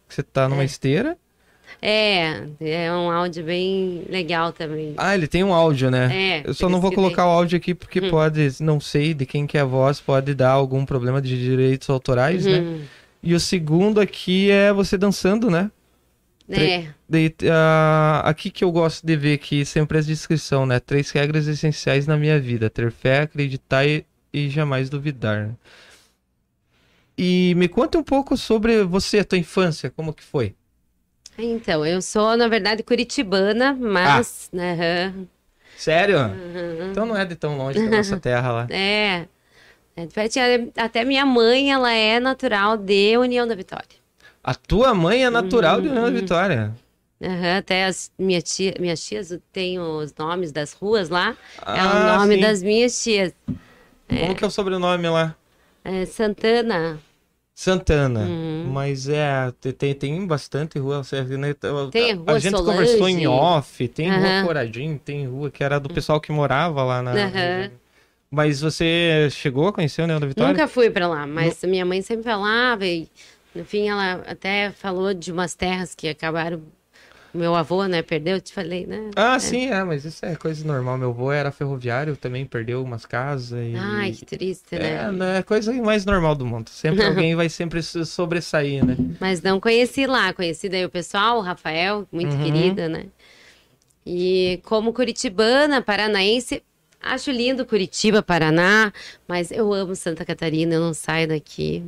Você 0.08 0.24
tá 0.24 0.48
numa 0.48 0.62
É. 0.62 0.66
esteira. 0.66 1.18
É, 1.82 2.44
é 2.60 2.92
um 2.92 3.12
áudio 3.12 3.44
bem 3.44 4.04
legal 4.10 4.52
também. 4.52 4.94
Ah, 4.98 5.14
ele 5.16 5.28
tem 5.28 5.44
um 5.44 5.54
áudio, 5.54 5.92
né? 5.92 6.40
É, 6.42 6.44
Eu 6.50 6.54
só 6.54 6.68
não 6.70 6.80
vou 6.82 6.92
colocar 6.92 7.24
tem. 7.24 7.32
o 7.32 7.34
áudio 7.34 7.58
aqui 7.58 7.74
porque 7.76 8.00
Hum. 8.00 8.10
pode, 8.10 8.50
não 8.62 8.80
sei 8.80 9.14
de 9.14 9.26
quem 9.26 9.46
que 9.46 9.58
é 9.58 9.62
a 9.62 9.66
voz, 9.66 10.00
pode 10.02 10.34
dar 10.34 10.52
algum 10.52 10.86
problema 10.86 11.22
de 11.22 11.38
direitos 11.38 11.90
autorais, 11.90 12.46
né? 12.46 12.60
Uhum. 12.60 12.82
E 13.22 13.34
o 13.34 13.40
segundo 13.40 14.00
aqui 14.00 14.50
é 14.52 14.72
você 14.74 14.98
dançando, 14.98 15.50
né? 15.50 15.72
É, 16.48 16.86
Daí, 17.10 17.34
ah, 17.52 18.22
aqui 18.24 18.52
que 18.52 18.64
eu 18.64 18.72
gosto 18.72 19.04
de 19.06 19.16
ver 19.16 19.40
que 19.40 19.66
sempre 19.66 19.98
as 19.98 20.06
descrição, 20.06 20.64
né? 20.66 20.80
Três 20.80 21.10
regras 21.10 21.48
essenciais 21.48 22.06
na 22.06 22.16
minha 22.18 22.40
vida: 22.40 22.70
ter 22.70 22.92
fé, 22.92 23.22
acreditar 23.22 23.84
e, 23.88 24.06
e 24.32 24.48
jamais 24.50 24.88
duvidar. 24.90 25.48
né? 25.48 25.54
E 27.18 27.54
me 27.56 27.68
conta 27.68 27.98
um 27.98 28.04
pouco 28.04 28.36
sobre 28.38 28.84
você, 28.84 29.20
a 29.20 29.26
tua 29.26 29.38
infância, 29.38 29.90
como 29.90 30.14
que 30.14 30.22
foi? 30.24 30.54
Então, 31.38 31.86
eu 31.86 32.02
sou, 32.02 32.38
na 32.38 32.48
verdade, 32.48 32.84
curitibana, 32.84 33.74
mas, 33.74 34.50
Ah. 34.54 34.58
aham, 34.58 35.28
Sério? 35.76 36.18
aham. 36.18 36.92
Então 36.92 37.06
não 37.06 37.16
é 37.18 37.26
de 37.26 37.36
tão 37.36 37.58
longe 37.58 37.82
da 37.84 37.92
nossa 37.92 38.18
terra 38.20 38.52
lá. 38.52 38.68
é, 38.70 39.28
é, 39.96 40.08
pertinho, 40.14 40.72
até 40.78 41.04
minha 41.06 41.26
mãe, 41.26 41.72
ela 41.72 41.92
é 41.94 42.20
natural 42.20 42.78
de 42.78 43.18
União 43.18 43.48
da 43.48 43.56
Vitória. 43.56 43.88
A 44.44 44.54
tua 44.56 44.94
mãe 44.94 45.26
é 45.26 45.30
natural 45.30 45.82
de 45.82 45.90
União 45.90 46.04
da 46.06 46.12
Uhum. 46.12 46.16
Vitória. 46.22 46.74
Aham, 47.22 47.58
até 47.58 47.86
as 47.86 48.12
minha 48.20 48.42
tia, 48.42 48.76
minhas 48.80 49.04
tias 49.04 49.38
têm 49.52 49.80
os 49.80 50.14
nomes 50.16 50.52
das 50.52 50.74
ruas 50.74 51.10
lá, 51.10 51.36
é 51.74 51.82
Ah, 51.82 51.94
o 51.96 51.98
nome 51.98 52.36
sim. 52.36 52.42
das 52.42 52.62
minhas 52.62 53.02
tias. 53.04 53.34
Como 54.08 54.36
que 54.36 54.44
é 54.44 54.48
o 54.48 54.52
sobrenome 54.52 55.08
lá? 55.10 55.36
É 55.84 56.06
Santana, 56.06 57.00
Santana. 57.56 58.20
Uhum. 58.26 58.70
Mas 58.74 59.08
é, 59.08 59.52
te- 59.62 59.72
tem, 59.72 59.94
tem 59.96 60.28
bastante 60.28 60.78
rua. 60.78 61.02
Né, 61.40 61.56
Tem 61.90 62.12
a, 62.12 62.16
rua 62.16 62.26
a 62.34 62.38
gente 62.40 62.52
Solange. 62.58 62.78
conversou 62.80 63.08
em 63.08 63.26
off, 63.26 63.88
tem 63.88 64.10
rua 64.10 64.28
Aham. 64.28 64.46
Coradinho, 64.46 65.00
tem 65.00 65.26
rua 65.26 65.50
que 65.50 65.64
era 65.64 65.80
do 65.80 65.88
pessoal 65.88 66.20
que 66.20 66.34
morava 66.34 66.84
lá 66.84 67.02
na. 67.02 67.12
Aham. 67.14 67.72
Mas 68.30 68.60
você 68.60 69.30
chegou 69.32 69.70
a 69.70 69.74
conhecer 69.74 70.02
o 70.02 70.06
Leão 70.06 70.20
da 70.20 70.28
Vitória? 70.28 70.52
Nunca 70.52 70.68
fui 70.68 70.90
pra 70.90 71.08
lá, 71.08 71.26
mas 71.26 71.64
minha 71.64 71.86
mãe 71.86 72.02
sempre 72.02 72.26
falava 72.26 72.86
e 72.86 73.08
no 73.54 73.64
fim 73.64 73.88
ela 73.88 74.24
até 74.28 74.72
falou 74.72 75.14
de 75.14 75.32
umas 75.32 75.56
terras 75.56 75.96
que 75.96 76.10
acabaram. 76.10 76.62
Meu 77.36 77.54
avô, 77.54 77.86
né, 77.86 78.02
perdeu, 78.02 78.40
te 78.40 78.54
falei, 78.54 78.86
né? 78.88 79.12
Ah, 79.16 79.38
sim, 79.40 79.68
é, 79.68 79.84
mas 79.84 80.06
isso 80.06 80.26
é 80.26 80.36
coisa 80.36 80.66
normal. 80.66 80.98
Meu 80.98 81.10
avô 81.10 81.32
era 81.32 81.52
ferroviário, 81.52 82.16
também 82.16 82.46
perdeu 82.46 82.82
umas 82.82 83.06
casas 83.06 83.52
e. 83.52 83.76
Ai, 83.78 84.12
que 84.12 84.26
triste, 84.26 84.76
É, 84.76 85.12
né? 85.12 85.40
é 85.40 85.44
coisa 85.44 85.72
mais 85.74 86.06
normal 86.06 86.36
do 86.36 86.46
mundo. 86.46 86.70
Sempre 86.70 87.04
alguém 87.06 87.36
vai 87.36 87.50
sempre 87.50 87.84
se 87.84 88.06
sobressair, 88.06 88.86
né? 88.86 88.96
Mas 89.20 89.42
não 89.42 89.60
conheci 89.60 90.06
lá, 90.06 90.34
conheci 90.34 90.70
daí 90.70 90.86
o 90.86 90.90
pessoal, 90.90 91.38
o 91.38 91.42
Rafael, 91.42 92.08
muito 92.12 92.36
Uhum. 92.36 92.44
querida, 92.44 92.90
né? 92.90 93.06
E 94.06 94.60
como 94.64 94.94
curitibana, 94.94 95.82
paranaense, 95.82 96.62
acho 97.02 97.32
lindo 97.32 97.66
Curitiba, 97.66 98.22
Paraná, 98.22 98.94
mas 99.28 99.52
eu 99.52 99.74
amo 99.74 99.96
Santa 99.96 100.24
Catarina, 100.26 100.76
eu 100.76 100.82
não 100.82 100.94
saio 100.94 101.28
daqui. 101.28 101.84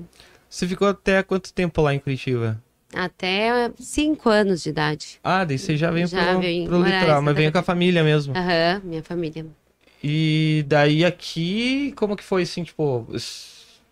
Você 0.49 0.67
ficou 0.67 0.87
até 0.87 1.21
quanto 1.23 1.53
tempo 1.53 1.81
lá 1.81 1.93
em 1.93 1.99
Curitiba? 1.99 2.61
Até 2.93 3.71
cinco 3.79 4.29
anos 4.29 4.63
de 4.63 4.69
idade. 4.69 5.19
Ah, 5.23 5.43
daí 5.43 5.57
você 5.57 5.75
já 5.75 5.91
veio 5.91 6.07
Já 6.07 6.31
pro, 6.31 6.39
vim 6.39 6.65
pro 6.65 6.81
litoral, 6.81 7.21
mas 7.21 7.35
veio 7.35 7.51
com 7.51 7.57
a 7.57 7.63
família 7.63 8.03
mesmo. 8.03 8.33
Aham, 8.35 8.81
minha 8.83 9.03
família. 9.03 9.45
E 10.03 10.63
daí 10.67 11.03
aqui, 11.03 11.93
como 11.95 12.15
que 12.15 12.23
foi 12.23 12.43
assim, 12.43 12.63
tipo. 12.63 13.05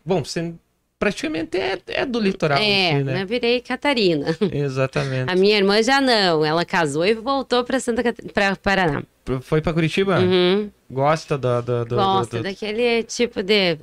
Bom, 0.05 0.23
você 0.23 0.53
praticamente 0.97 1.57
é, 1.57 1.77
é 1.87 2.05
do 2.05 2.19
litoral, 2.19 2.57
é, 2.57 2.93
assim, 2.93 3.03
né? 3.03 3.21
eu 3.21 3.27
virei 3.27 3.59
Catarina. 3.59 4.27
Exatamente. 4.51 5.29
A 5.29 5.35
minha 5.35 5.57
irmã 5.57 5.81
já 5.83 5.99
não, 5.99 6.45
ela 6.45 6.63
casou 6.63 7.05
e 7.05 7.13
voltou 7.13 7.63
para 7.63 7.79
Santa 7.79 8.01
Cat... 8.01 8.21
para 8.33 8.55
Paraná. 8.55 9.03
Foi 9.41 9.61
pra 9.61 9.73
Curitiba? 9.73 10.19
Uhum. 10.19 10.69
Gosta 10.89 11.37
do. 11.37 11.61
do, 11.61 11.85
do, 11.85 11.95
Gosta 11.95 12.37
do- 12.37 12.43
daquele 12.43 13.03
tipo 13.03 13.41
de. 13.41 13.77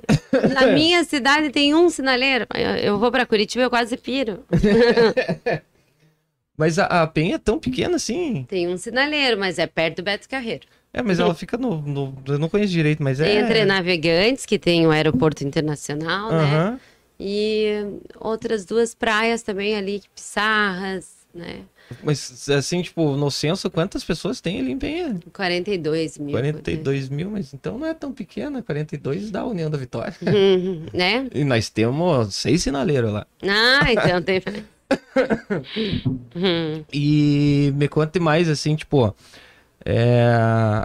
Na 0.54 0.66
minha 0.72 1.02
cidade 1.04 1.50
tem 1.50 1.74
um 1.74 1.88
sinaleiro. 1.90 2.46
Eu, 2.54 2.70
eu 2.76 2.98
vou 2.98 3.10
para 3.10 3.26
Curitiba, 3.26 3.64
eu 3.64 3.70
quase 3.70 3.96
piro. 3.96 4.44
Mas 6.56 6.78
a, 6.78 6.84
a 7.02 7.06
Penha 7.06 7.36
é 7.36 7.38
tão 7.38 7.58
pequena 7.58 7.96
assim. 7.96 8.44
Tem 8.48 8.68
um 8.68 8.76
sinaleiro, 8.76 9.38
mas 9.38 9.58
é 9.58 9.66
perto 9.66 9.96
do 9.96 10.02
Beto 10.04 10.28
Carreiro. 10.28 10.66
É, 10.92 11.00
mas 11.02 11.18
ela 11.18 11.34
fica 11.34 11.56
no, 11.56 11.80
no- 11.80 12.14
Eu 12.28 12.38
não 12.38 12.48
conheço 12.48 12.72
direito, 12.72 13.02
mas 13.02 13.18
é. 13.18 13.40
Entre 13.40 13.64
navegantes, 13.64 14.44
que 14.44 14.58
tem 14.58 14.86
o 14.86 14.90
aeroporto 14.90 15.42
internacional, 15.42 16.30
né? 16.30 16.78
E 17.18 17.84
outras 18.20 18.64
duas 18.66 18.94
praias 18.94 19.42
também 19.42 19.74
ali, 19.76 20.02
Pissarras, 20.14 21.08
né? 21.34 21.60
Mas 22.02 22.48
assim, 22.50 22.82
tipo, 22.82 23.16
no 23.16 23.30
censo, 23.30 23.70
quantas 23.70 24.04
pessoas 24.04 24.40
tem 24.40 24.60
ali 24.60 24.72
em 24.72 24.78
Penha? 24.78 25.20
42 25.32 26.18
mil. 26.18 26.32
42 26.32 27.08
mil, 27.08 27.30
mas 27.30 27.52
então 27.52 27.78
não 27.78 27.86
é 27.86 27.94
tão 27.94 28.12
pequena. 28.12 28.62
42 28.62 29.30
da 29.30 29.44
União 29.44 29.70
da 29.70 29.78
Vitória. 29.78 30.14
Uhum, 30.22 30.86
né? 30.92 31.28
E 31.34 31.44
nós 31.44 31.68
temos 31.68 32.34
seis 32.34 32.62
sinaleiros 32.62 33.12
lá. 33.12 33.26
Ah, 33.42 33.92
então 33.92 34.22
tem. 34.22 34.42
Uhum. 36.34 36.84
E 36.92 37.72
me 37.74 37.88
conte 37.88 38.20
mais, 38.20 38.48
assim, 38.48 38.76
tipo, 38.76 39.14
é, 39.84 40.32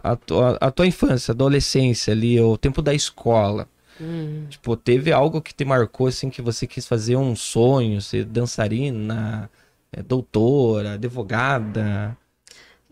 a, 0.04 0.16
tua, 0.16 0.58
a 0.60 0.72
tua 0.72 0.88
infância, 0.88 1.32
adolescência 1.32 2.14
ali, 2.14 2.40
o 2.40 2.58
tempo 2.58 2.82
da 2.82 2.94
escola. 2.94 3.68
Hum. 4.00 4.46
Tipo, 4.50 4.76
teve 4.76 5.12
algo 5.12 5.42
que 5.42 5.54
te 5.54 5.66
marcou, 5.66 6.08
assim, 6.08 6.30
que 6.30 6.42
você 6.42 6.68
quis 6.68 6.86
fazer 6.86 7.16
um 7.16 7.36
sonho, 7.36 8.02
ser 8.02 8.26
dançarina, 8.26 9.50
é, 9.92 10.02
doutora, 10.04 10.94
advogada? 10.94 12.18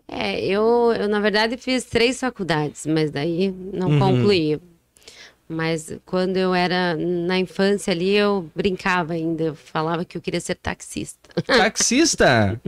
É, 0.08 0.40
eu, 0.44 0.92
eu 0.92 1.08
na 1.08 1.20
verdade 1.20 1.56
fiz 1.56 1.84
três 1.84 2.20
faculdades, 2.20 2.86
mas 2.86 3.10
daí 3.10 3.50
não 3.50 3.90
Uhum. 3.90 3.98
concluí. 3.98 4.60
Mas 5.48 5.96
quando 6.04 6.36
eu 6.36 6.52
era 6.52 6.96
na 6.96 7.38
infância 7.38 7.92
ali, 7.92 8.16
eu 8.16 8.50
brincava 8.54 9.12
ainda, 9.12 9.44
eu 9.44 9.54
falava 9.54 10.04
que 10.04 10.16
eu 10.16 10.20
queria 10.20 10.40
ser 10.40 10.56
taxista. 10.56 11.30
Taxista? 11.46 12.60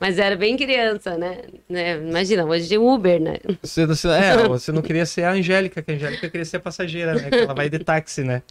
Mas 0.00 0.18
era 0.18 0.34
bem 0.34 0.56
criança, 0.56 1.16
né? 1.16 1.42
né? 1.68 1.98
Imagina, 1.98 2.44
hoje 2.44 2.68
de 2.68 2.78
Uber, 2.78 3.20
né? 3.20 3.36
Você, 3.62 3.86
você, 3.86 4.08
é, 4.08 4.36
você 4.48 4.72
não 4.72 4.82
queria 4.82 5.06
ser 5.06 5.22
a 5.22 5.32
Angélica, 5.32 5.80
que 5.80 5.92
a 5.92 5.94
Angélica 5.94 6.28
queria 6.28 6.44
ser 6.44 6.56
a 6.56 6.60
passageira, 6.60 7.14
né? 7.14 7.30
Que 7.30 7.36
ela 7.36 7.54
vai 7.54 7.70
de 7.70 7.78
táxi, 7.78 8.24
né? 8.24 8.42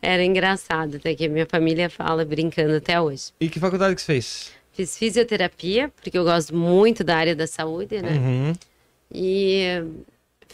Era 0.00 0.24
engraçado, 0.24 0.96
até 0.96 1.14
que 1.14 1.28
minha 1.28 1.46
família 1.46 1.90
fala 1.90 2.24
brincando 2.24 2.76
até 2.76 2.98
hoje. 2.98 3.32
E 3.38 3.50
que 3.50 3.60
faculdade 3.60 3.94
que 3.94 4.00
você 4.00 4.06
fez? 4.06 4.52
Fiz 4.72 4.96
fisioterapia, 4.96 5.90
porque 5.90 6.16
eu 6.16 6.24
gosto 6.24 6.56
muito 6.56 7.04
da 7.04 7.16
área 7.16 7.36
da 7.36 7.46
saúde, 7.46 8.00
né? 8.00 8.12
Uhum. 8.12 8.52
E 9.12 9.84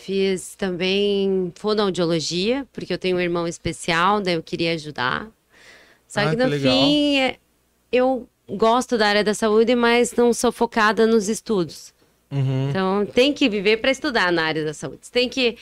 fiz 0.00 0.54
também 0.56 1.52
fonoaudiologia, 1.56 2.66
porque 2.72 2.92
eu 2.92 2.98
tenho 2.98 3.16
um 3.16 3.20
irmão 3.20 3.46
especial, 3.46 4.20
daí 4.20 4.34
eu 4.34 4.42
queria 4.42 4.72
ajudar. 4.72 5.28
Só 6.08 6.20
Ah, 6.20 6.30
que 6.30 6.36
que 6.36 6.44
no 6.44 6.50
legal. 6.50 6.72
fim, 6.72 7.18
é- 7.20 7.36
eu 7.92 8.28
gosto 8.48 8.98
da 8.98 9.08
área 9.08 9.24
da 9.24 9.34
saúde, 9.34 9.74
mas 9.74 10.12
não 10.14 10.32
sou 10.32 10.50
focada 10.52 11.06
nos 11.06 11.28
estudos. 11.28 11.94
Uhum. 12.32 12.70
Então, 12.70 13.06
tem 13.06 13.32
que 13.32 13.48
viver 13.48 13.78
para 13.78 13.90
estudar 13.90 14.32
na 14.32 14.44
área 14.44 14.64
da 14.64 14.74
saúde. 14.74 15.10
Tem 15.10 15.28
que, 15.28 15.56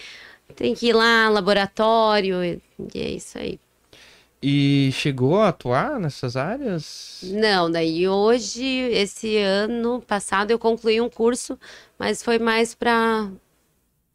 tem 0.56 0.74
que 0.74 0.88
ir 0.88 0.92
lá, 0.92 1.28
laboratório, 1.28 2.42
e, 2.44 2.60
e 2.94 3.00
é 3.00 3.10
isso 3.10 3.38
aí. 3.38 3.58
E 4.42 4.90
chegou 4.92 5.40
a 5.40 5.48
atuar 5.48 5.98
nessas 5.98 6.36
áreas? 6.36 7.20
Não, 7.24 7.70
daí 7.70 8.06
hoje, 8.08 8.64
esse 8.64 9.36
ano 9.38 10.00
passado, 10.00 10.50
eu 10.52 10.58
concluí 10.58 11.00
um 11.00 11.08
curso, 11.10 11.58
mas 11.98 12.22
foi 12.22 12.38
mais 12.38 12.74
para 12.74 13.28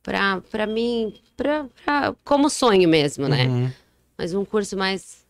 para 0.04 0.42
para 0.52 0.68
mim, 0.68 1.13
pra, 1.38 1.66
pra- 1.86 2.13
como 2.24 2.50
sonho 2.50 2.88
mesmo, 2.89 3.28
né? 3.28 3.46
Uhum. 3.48 3.72
Mas 4.18 4.34
um 4.34 4.44
curso 4.46 4.78
mais 4.78 5.26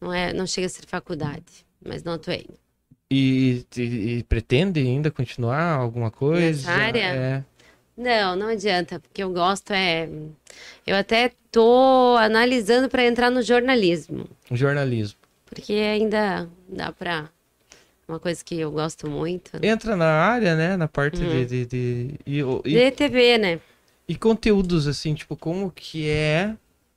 não 0.00 0.12
é, 0.12 0.32
não 0.32 0.46
chega 0.46 0.66
a 0.66 0.70
ser 0.70 0.84
faculdade, 0.86 1.64
mas 1.84 2.02
não 2.04 2.14
atuei. 2.14 2.46
E, 3.10 3.64
e- 3.76 4.18
e 4.18 4.22
pretende 4.24 4.80
ainda 4.80 5.10
continuar 5.10 5.62
alguma 5.76 6.10
coisa? 6.10 6.68
Nessa 6.68 6.70
área? 6.72 7.04
É. 7.14 7.44
Não, 7.96 8.36
não 8.36 8.48
adianta, 8.48 9.00
porque 9.00 9.22
eu 9.22 9.30
gosto 9.32 9.72
é 9.72 10.08
eu 10.86 10.94
até 10.96 11.32
tô 11.50 12.16
analisando 12.18 12.88
para 12.90 13.06
entrar 13.06 13.30
no 13.30 13.40
jornalismo, 13.40 14.26
Jornalismo. 14.50 15.18
porque 15.46 15.72
ainda 15.72 16.46
dá 16.68 16.92
para 16.92 17.30
uma 18.06 18.20
coisa 18.20 18.44
que 18.44 18.60
eu 18.60 18.70
gosto 18.70 19.08
muito. 19.08 19.52
Entra 19.62 19.96
na 19.96 20.06
área, 20.10 20.54
né? 20.54 20.76
Na 20.76 20.86
parte 20.86 21.22
Uhum. 21.22 21.28
de. 21.30 21.46
de, 21.46 21.66
de- 21.66 22.14
e, 22.26 22.40
e, 22.66 22.70
De 22.74 22.90
TV, 22.90 23.38
né? 23.38 23.60
E 24.08 24.14
conteúdos, 24.14 24.86
assim, 24.86 25.14
tipo, 25.14 25.36
como 25.36 25.70
que 25.70 26.08
é 26.08 26.56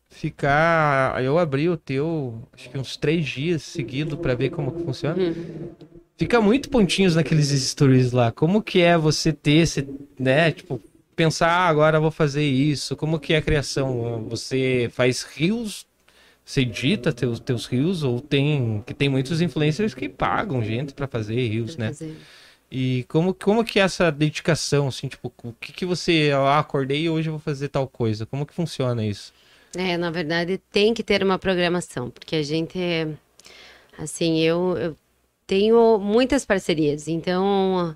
ficar. 0.10 1.24
Eu 1.24 1.38
abri 1.38 1.70
o 1.70 1.78
teu, 1.78 2.42
acho 2.54 2.70
que 2.70 2.78
uns 2.78 2.98
três 2.98 3.28
dias 3.28 3.64
seguido 3.64 4.18
pra 4.18 4.36
ver 4.36 4.50
como 4.50 4.72
que 4.72 4.84
funciona. 4.84 5.22
Uhum. 5.22 5.70
Fica 6.18 6.42
muito 6.42 6.70
pontinhos 6.70 7.16
naqueles 7.16 7.48
stories 7.48 8.12
lá. 8.12 8.32
Como 8.32 8.62
que 8.62 8.82
é 8.82 8.98
você 8.98 9.32
ter 9.32 9.54
esse, 9.54 9.88
né? 10.20 10.52
Tipo, 10.52 10.82
pensar, 11.16 11.48
ah, 11.48 11.68
agora 11.68 11.98
eu 11.98 12.02
vou 12.02 12.12
fazer 12.12 12.44
isso. 12.44 12.96
Como 12.96 13.20
que 13.20 13.34
é 13.34 13.38
a 13.38 13.42
criação? 13.42 14.26
Você 14.30 14.90
faz 14.92 15.24
rios? 15.24 15.88
Você 16.44 16.62
edita 16.62 17.14
teus, 17.14 17.40
teus 17.40 17.66
rios? 17.66 18.04
Ou 18.04 18.20
tem. 18.20 18.84
Que 18.86 18.94
tem 18.94 19.08
muitos 19.08 19.42
influencers 19.42 19.94
que 19.94 20.10
pagam 20.10 20.64
gente 20.64 20.94
pra 20.94 21.08
fazer 21.08 21.48
rios, 21.48 21.78
né? 21.78 21.88
fazer. 21.88 22.16
E 22.72 23.04
como, 23.10 23.34
como 23.34 23.64
que 23.66 23.80
é 23.80 23.84
essa 23.84 24.12
dedicação, 24.12 24.88
assim, 24.88 25.08
tipo, 25.08 25.34
o 25.44 25.54
que 25.54 25.74
que 25.74 25.86
você, 25.86 26.32
ah, 26.36 26.60
acordei 26.60 27.04
e 27.04 27.10
hoje 27.10 27.30
eu 27.30 27.34
vou 27.34 27.40
fazer 27.40 27.70
tal 27.70 27.88
coisa? 27.88 28.26
Como 28.26 28.46
que 28.46 28.54
funciona 28.54 29.06
isso? 29.06 29.34
É, 29.78 29.98
na 29.98 30.10
verdade, 30.10 30.58
tem 30.72 30.94
que 30.94 31.04
ter 31.04 31.24
uma 31.24 31.38
programação, 31.38 32.10
porque 32.10 32.36
a 32.36 32.44
gente, 32.44 32.80
assim, 33.98 34.40
eu, 34.40 34.78
eu 34.78 34.96
tenho 35.48 36.00
muitas 36.00 36.46
parcerias, 36.46 37.08
então, 37.08 37.96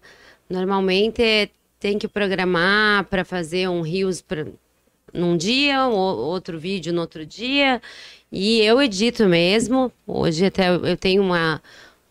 normalmente 0.49 1.51
tem 1.79 1.99
que 1.99 2.07
programar 2.07 3.05
para 3.05 3.25
fazer 3.25 3.69
um 3.69 3.81
Rios 3.81 4.21
pra, 4.21 4.45
num 5.13 5.37
dia, 5.37 5.87
o- 5.87 5.93
outro 5.93 6.59
vídeo 6.59 6.93
no 6.93 7.01
outro 7.01 7.25
dia, 7.25 7.81
e 8.31 8.61
eu 8.61 8.81
edito 8.81 9.27
mesmo. 9.27 9.91
Hoje 10.07 10.45
até 10.45 10.69
eu 10.69 10.97
tenho 10.97 11.23
uma, 11.23 11.61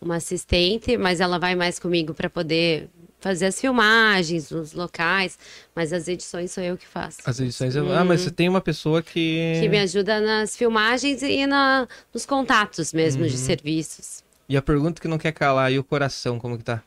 uma 0.03 0.17
assistente, 0.17 0.97
mas 0.97 1.19
ela 1.19 1.39
vai 1.39 1.55
mais 1.55 1.79
comigo 1.79 2.13
para 2.13 2.29
poder 2.29 2.89
fazer 3.19 3.45
as 3.45 3.59
filmagens, 3.59 4.51
os 4.51 4.73
locais, 4.73 5.39
mas 5.73 5.93
as 5.93 6.07
edições 6.09 6.51
sou 6.51 6.61
eu 6.61 6.75
que 6.77 6.85
faço. 6.85 7.19
As 7.25 7.39
edições. 7.39 7.75
Ah, 7.77 8.03
mas 8.03 8.21
você 8.21 8.29
tem 8.31 8.49
uma 8.49 8.59
pessoa 8.61 9.01
que. 9.01 9.53
Uhum. 9.55 9.61
Que 9.61 9.69
me 9.69 9.79
ajuda 9.79 10.19
nas 10.19 10.57
filmagens 10.57 11.21
e 11.21 11.47
na, 11.47 11.87
nos 12.13 12.25
contatos 12.25 12.91
mesmo 12.93 13.23
Uhum. 13.23 13.29
de 13.29 13.37
serviços. 13.37 14.21
E 14.49 14.57
a 14.57 14.61
pergunta 14.61 15.01
que 15.01 15.07
não 15.07 15.17
quer 15.17 15.31
calar, 15.31 15.71
e 15.71 15.79
o 15.79 15.83
coração, 15.83 16.37
como 16.37 16.57
que 16.57 16.63
tá? 16.65 16.83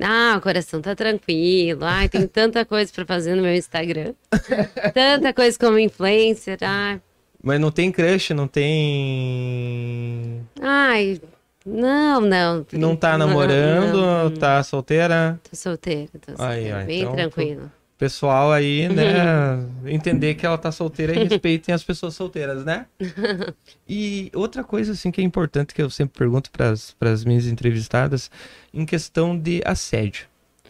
Ah, 0.00 0.34
o 0.38 0.40
coração 0.40 0.80
tá 0.80 0.94
tranquilo. 0.94 1.84
Ai, 1.84 2.08
tem 2.08 2.26
tanta 2.26 2.64
coisa 2.64 2.92
para 2.92 3.04
fazer 3.04 3.34
no 3.34 3.42
meu 3.42 3.54
Instagram. 3.54 4.14
tanta 4.94 5.32
coisa 5.32 5.58
como 5.58 5.78
influencer. 5.78 6.58
Ai, 6.62 7.00
Mas 7.42 7.60
não 7.60 7.70
tem 7.70 7.90
crush, 7.92 8.30
não 8.30 8.48
tem. 8.48 10.40
Ai, 10.60 11.20
não, 11.64 12.20
não. 12.20 12.66
Não 12.72 12.94
tá 12.94 13.16
namorando, 13.16 13.96
não, 13.96 14.30
não. 14.30 14.36
tá 14.36 14.62
solteira? 14.62 15.40
Tô 15.48 15.56
solteira, 15.56 16.10
tô 16.20 16.36
solteira. 16.36 16.48
Aí, 16.48 16.72
ó, 16.72 16.84
bem 16.84 17.00
então, 17.00 17.12
tranquilo. 17.14 17.72
Pessoal 17.96 18.52
aí, 18.52 18.88
né? 18.88 19.64
entender 19.86 20.34
que 20.34 20.44
ela 20.44 20.58
tá 20.58 20.70
solteira 20.70 21.14
e 21.14 21.24
respeitem 21.24 21.74
as 21.74 21.82
pessoas 21.82 22.14
solteiras, 22.14 22.64
né? 22.64 22.86
E 23.88 24.30
outra 24.34 24.64
coisa, 24.64 24.92
assim, 24.92 25.10
que 25.10 25.20
é 25.20 25.24
importante 25.24 25.74
que 25.74 25.82
eu 25.82 25.90
sempre 25.90 26.18
pergunto 26.18 26.50
para 26.50 26.72
as 27.12 27.24
minhas 27.24 27.46
entrevistadas, 27.46 28.30
em 28.72 28.84
questão 28.84 29.38
de 29.38 29.62
assédio. 29.64 30.26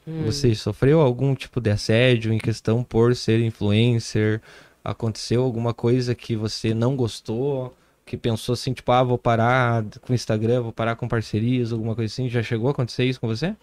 Hum. 0.07 0.25
Você 0.27 0.55
sofreu 0.55 1.01
algum 1.01 1.35
tipo 1.35 1.61
de 1.61 1.71
assédio 1.71 2.33
em 2.33 2.39
questão 2.39 2.85
por 2.85 3.17
ser 3.17 3.41
influencer? 3.41 4.41
Aconteceu 4.85 5.43
alguma 5.43 5.73
coisa 5.73 6.15
que 6.15 6.37
você 6.37 6.75
não 6.75 6.95
gostou? 6.95 7.75
Que 8.05 8.17
pensou 8.17 8.53
assim, 8.53 8.73
tipo, 8.73 8.93
ah, 8.93 9.03
vou 9.03 9.17
parar 9.17 9.85
com 10.03 10.13
o 10.13 10.15
Instagram, 10.15 10.63
vou 10.63 10.73
parar 10.73 10.95
com 10.97 11.09
parcerias, 11.09 11.73
alguma 11.73 11.95
coisa 11.95 12.13
assim? 12.13 12.29
Já 12.29 12.43
chegou 12.43 12.69
a 12.69 12.73
acontecer 12.73 13.05
isso 13.05 13.21
com 13.21 13.27
você? 13.27 13.55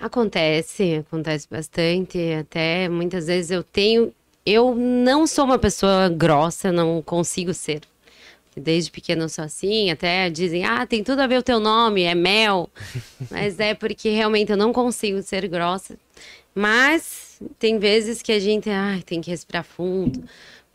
Acontece, 0.00 1.04
acontece 1.06 1.46
bastante. 1.50 2.18
Até 2.32 2.88
muitas 2.88 3.26
vezes 3.26 3.50
eu 3.50 3.62
tenho. 3.62 4.12
Eu 4.44 4.74
não 4.74 5.26
sou 5.26 5.44
uma 5.44 5.58
pessoa 5.58 6.08
grossa, 6.08 6.70
não 6.70 7.02
consigo 7.02 7.54
ser. 7.54 7.80
Desde 8.56 8.90
pequena 8.90 9.24
eu 9.24 9.28
sou 9.28 9.44
assim, 9.44 9.90
até 9.90 10.30
dizem, 10.30 10.64
ah, 10.64 10.86
tem 10.86 11.04
tudo 11.04 11.20
a 11.20 11.26
ver 11.26 11.38
o 11.38 11.42
teu 11.42 11.60
nome, 11.60 12.02
é 12.02 12.14
Mel. 12.14 12.70
Mas 13.30 13.60
é 13.60 13.74
porque 13.74 14.08
realmente 14.10 14.50
eu 14.50 14.56
não 14.56 14.72
consigo 14.72 15.22
ser 15.22 15.46
grossa. 15.46 15.96
Mas 16.54 17.38
tem 17.58 17.78
vezes 17.78 18.22
que 18.22 18.32
a 18.32 18.40
gente 18.40 18.70
ai, 18.70 19.02
tem 19.02 19.20
que 19.20 19.30
respirar 19.30 19.62
fundo. 19.64 20.24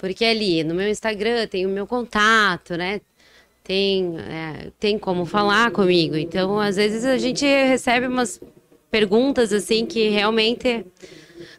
Porque 0.02 0.26
ali 0.26 0.64
no 0.64 0.74
meu 0.74 0.90
Instagram 0.90 1.46
tem 1.46 1.64
o 1.68 1.70
meu 1.70 1.86
contato, 1.86 2.76
né? 2.76 3.02
Tem, 3.64 4.18
é, 4.18 4.72
tem 4.80 4.98
como 4.98 5.28
falar 5.28 5.70
comigo. 5.70 6.18
Então, 6.18 6.60
às 6.60 6.76
vezes 6.76 7.06
a 7.06 7.20
gente 7.20 7.46
recebe 7.46 8.08
umas 8.08 8.42
perguntas 8.90 9.54
assim 9.54 9.86
que 9.86 10.10
realmente. 10.10 10.84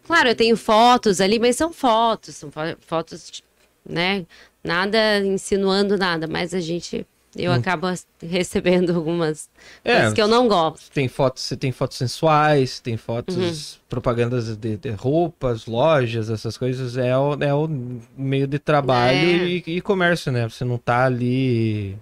Claro, 0.03 0.31
eu 0.31 0.35
tenho 0.35 0.57
fotos 0.57 1.21
ali, 1.21 1.39
mas 1.39 1.55
são 1.55 1.73
fotos, 1.73 2.35
são 2.35 2.51
fo- 2.51 2.77
fotos, 2.81 3.45
né? 3.89 4.27
Nada 4.65 5.21
insinuando 5.21 5.97
nada, 5.97 6.27
mas 6.27 6.53
a 6.53 6.59
gente. 6.59 7.07
Eu 7.35 7.51
Hum. 7.51 7.55
acabo 7.55 7.87
recebendo 8.23 8.95
algumas 8.95 9.49
É, 9.85 9.93
coisas 9.95 10.15
que 10.15 10.21
eu 10.23 10.29
não 10.29 10.47
gosto. 10.49 10.91
Tem 10.93 11.09
fotos, 11.09 11.43
você 11.45 11.57
tem 11.57 11.73
fotos 11.73 11.97
sensuais, 11.97 12.79
tem 12.79 12.97
fotos, 12.99 13.37
Uhum. 13.75 13.81
propagandas 13.89 14.55
de, 14.57 14.77
de 14.77 14.91
roupas, 14.91 15.65
lojas, 15.67 16.29
essas 16.29 16.59
coisas. 16.59 16.97
É 16.97 17.17
o, 17.17 17.35
é 17.43 17.55
o 17.55 17.69
meio 18.17 18.47
de 18.47 18.59
trabalho 18.59 19.17
É. 19.19 19.49
e, 19.49 19.65
e 19.67 19.81
comércio, 19.81 20.31
né? 20.31 20.49
Você 20.49 20.65
não 20.65 20.77
tá 20.77 21.05
ali. 21.07 21.97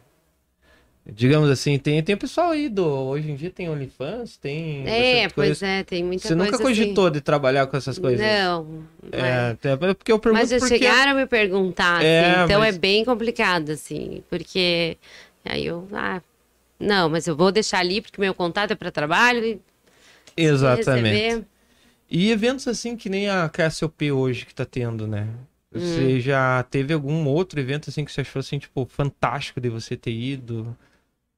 Digamos 1.06 1.48
assim, 1.50 1.78
tem, 1.78 2.02
tem 2.02 2.14
o 2.14 2.18
pessoal 2.18 2.50
aí 2.50 2.68
do. 2.68 2.84
Hoje 2.86 3.30
em 3.30 3.34
dia 3.34 3.50
tem 3.50 3.68
OnlyFans, 3.68 4.36
tem. 4.36 4.86
É, 4.86 5.28
pois 5.28 5.48
coisa. 5.58 5.66
é, 5.66 5.82
tem 5.82 6.04
muita 6.04 6.28
Você 6.28 6.34
coisa 6.36 6.52
nunca 6.52 6.62
cogitou 6.62 7.10
de 7.10 7.20
trabalhar 7.20 7.66
com 7.66 7.76
essas 7.76 7.94
assim. 7.96 8.02
coisas? 8.02 8.24
Não. 8.24 8.84
É, 9.10 9.18
é. 9.20 9.50
até 9.50 9.76
porque 9.76 10.12
eu 10.12 10.18
pergunto 10.18 10.40
Mas 10.40 10.50
já 10.50 10.58
porque... 10.58 10.78
chegaram 10.78 11.12
a 11.12 11.14
me 11.14 11.26
perguntar, 11.26 12.04
É, 12.04 12.32
assim, 12.32 12.44
então 12.44 12.60
mas- 12.60 12.76
é 12.76 12.78
bem 12.78 13.04
complicado, 13.04 13.70
assim, 13.70 14.22
porque 14.28 14.96
aí 15.44 15.66
eu, 15.66 15.88
ah, 15.94 16.20
não, 16.78 17.08
mas 17.08 17.26
eu 17.26 17.34
vou 17.34 17.50
deixar 17.50 17.78
ali 17.80 18.00
porque 18.02 18.20
meu 18.20 18.34
contato 18.34 18.72
é 18.72 18.74
para 18.76 18.90
trabalho 18.90 19.44
e 19.44 19.60
Exatamente. 20.36 21.44
E 22.10 22.30
eventos 22.30 22.66
assim 22.68 22.96
que 22.96 23.08
nem 23.08 23.28
a 23.28 23.48
KSOP 23.48 24.10
hoje 24.12 24.44
que 24.44 24.54
tá 24.54 24.64
tendo, 24.64 25.06
né? 25.06 25.28
Você 25.72 26.16
Hum. 26.16 26.20
já 26.20 26.62
teve 26.64 26.92
algum 26.92 27.26
outro 27.26 27.60
evento 27.60 27.88
assim 27.90 28.04
que 28.04 28.10
você 28.12 28.22
achou 28.22 28.40
assim, 28.40 28.58
tipo, 28.58 28.84
fantástico 28.86 29.60
de 29.60 29.68
você 29.68 29.96
ter 29.96 30.10
ido? 30.12 30.76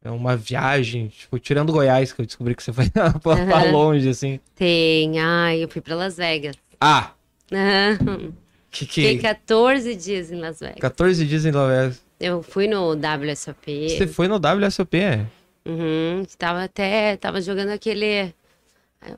É 0.05 0.11
uma 0.11 0.37
viagem, 0.37 1.09
tipo, 1.09 1.39
tirando 1.39 1.73
Goiás, 1.73 2.13
que 2.13 2.21
eu 2.21 2.27
descobri 2.27 2.55
que 2.57 2.63
você 2.63 2.73
foi 2.73 2.91
pra, 2.91 3.13
pra 3.21 3.35
Aham. 3.63 3.71
longe, 3.73 4.09
assim. 4.09 4.41
Tem, 4.55 5.21
ai, 5.21 5.63
eu 5.63 5.69
fui 5.69 5.81
para 5.81 5.95
Las 5.95 6.17
Vegas. 6.17 6.57
Ah, 6.81 7.13
Aham. 7.53 8.33
que 8.71 8.85
Fiquei 8.87 9.17
que... 9.17 9.23
14 9.23 9.95
dias 9.95 10.33
em 10.33 10.37
Las 10.41 10.59
Vegas. 10.61 10.79
14 10.81 11.25
dias 11.27 11.45
em 11.47 11.53
Las 11.53 11.69
Vegas. 11.69 12.03
Eu 12.19 12.43
fui 12.43 12.67
no 12.67 12.93
WSOP. 12.95 13.89
Você 13.91 14.07
foi 14.07 14.27
no 14.29 14.37
WSOP, 14.37 14.97
é? 14.99 15.27
Uhum, 15.67 16.25
tava 16.37 16.65
até, 16.65 17.17
tava 17.17 17.41
jogando 17.41 17.71
aquele, 17.71 18.35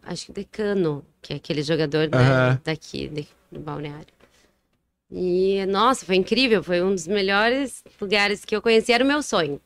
acho 0.02 0.26
que 0.26 0.32
Decano, 0.32 1.02
que 1.22 1.32
é 1.32 1.36
aquele 1.36 1.62
jogador 1.62 2.08
né, 2.10 2.58
daqui, 2.62 3.08
de- 3.08 3.28
do 3.50 3.60
balneário. 3.60 4.06
E, 5.10 5.64
nossa, 5.66 6.04
foi 6.04 6.16
incrível, 6.16 6.62
foi 6.62 6.82
um 6.82 6.94
dos 6.94 7.06
melhores 7.06 7.82
lugares 8.00 8.44
que 8.44 8.54
eu 8.54 8.60
conheci, 8.60 8.92
era 8.92 9.04
o 9.04 9.06
meu 9.06 9.22
sonho. 9.22 9.60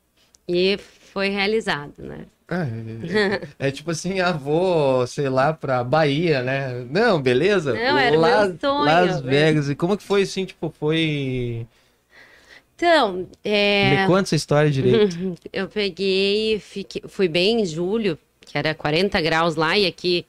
E 0.48 0.78
foi 1.12 1.28
realizado, 1.28 1.94
né? 1.98 2.26
É, 2.50 3.66
é 3.68 3.70
tipo 3.70 3.90
assim, 3.90 4.14
vou, 4.40 5.06
sei 5.06 5.28
lá, 5.28 5.52
pra 5.52 5.84
Bahia, 5.84 6.42
né? 6.42 6.86
Não, 6.90 7.20
beleza? 7.20 7.74
Não, 7.74 7.98
era 7.98 8.16
o 8.16 8.20
Las, 8.20 8.48
meu 8.48 8.58
sonho, 8.58 8.84
Las 8.84 9.20
velho. 9.20 9.28
Vegas. 9.28 9.70
E 9.70 9.74
como 9.74 9.96
que 9.96 10.02
foi 10.02 10.22
assim, 10.22 10.46
tipo, 10.46 10.72
foi... 10.78 11.66
Então, 12.74 13.26
é, 13.44 14.02
Me 14.02 14.06
conta 14.06 14.22
essa 14.22 14.36
história 14.36 14.70
direito. 14.70 15.36
eu 15.52 15.68
peguei, 15.68 16.58
fiquei, 16.60 17.02
fui 17.08 17.28
bem 17.28 17.60
em 17.60 17.66
julho, 17.66 18.16
que 18.40 18.56
era 18.56 18.74
40 18.74 19.20
graus 19.20 19.56
lá, 19.56 19.76
e 19.76 19.84
aqui 19.84 20.24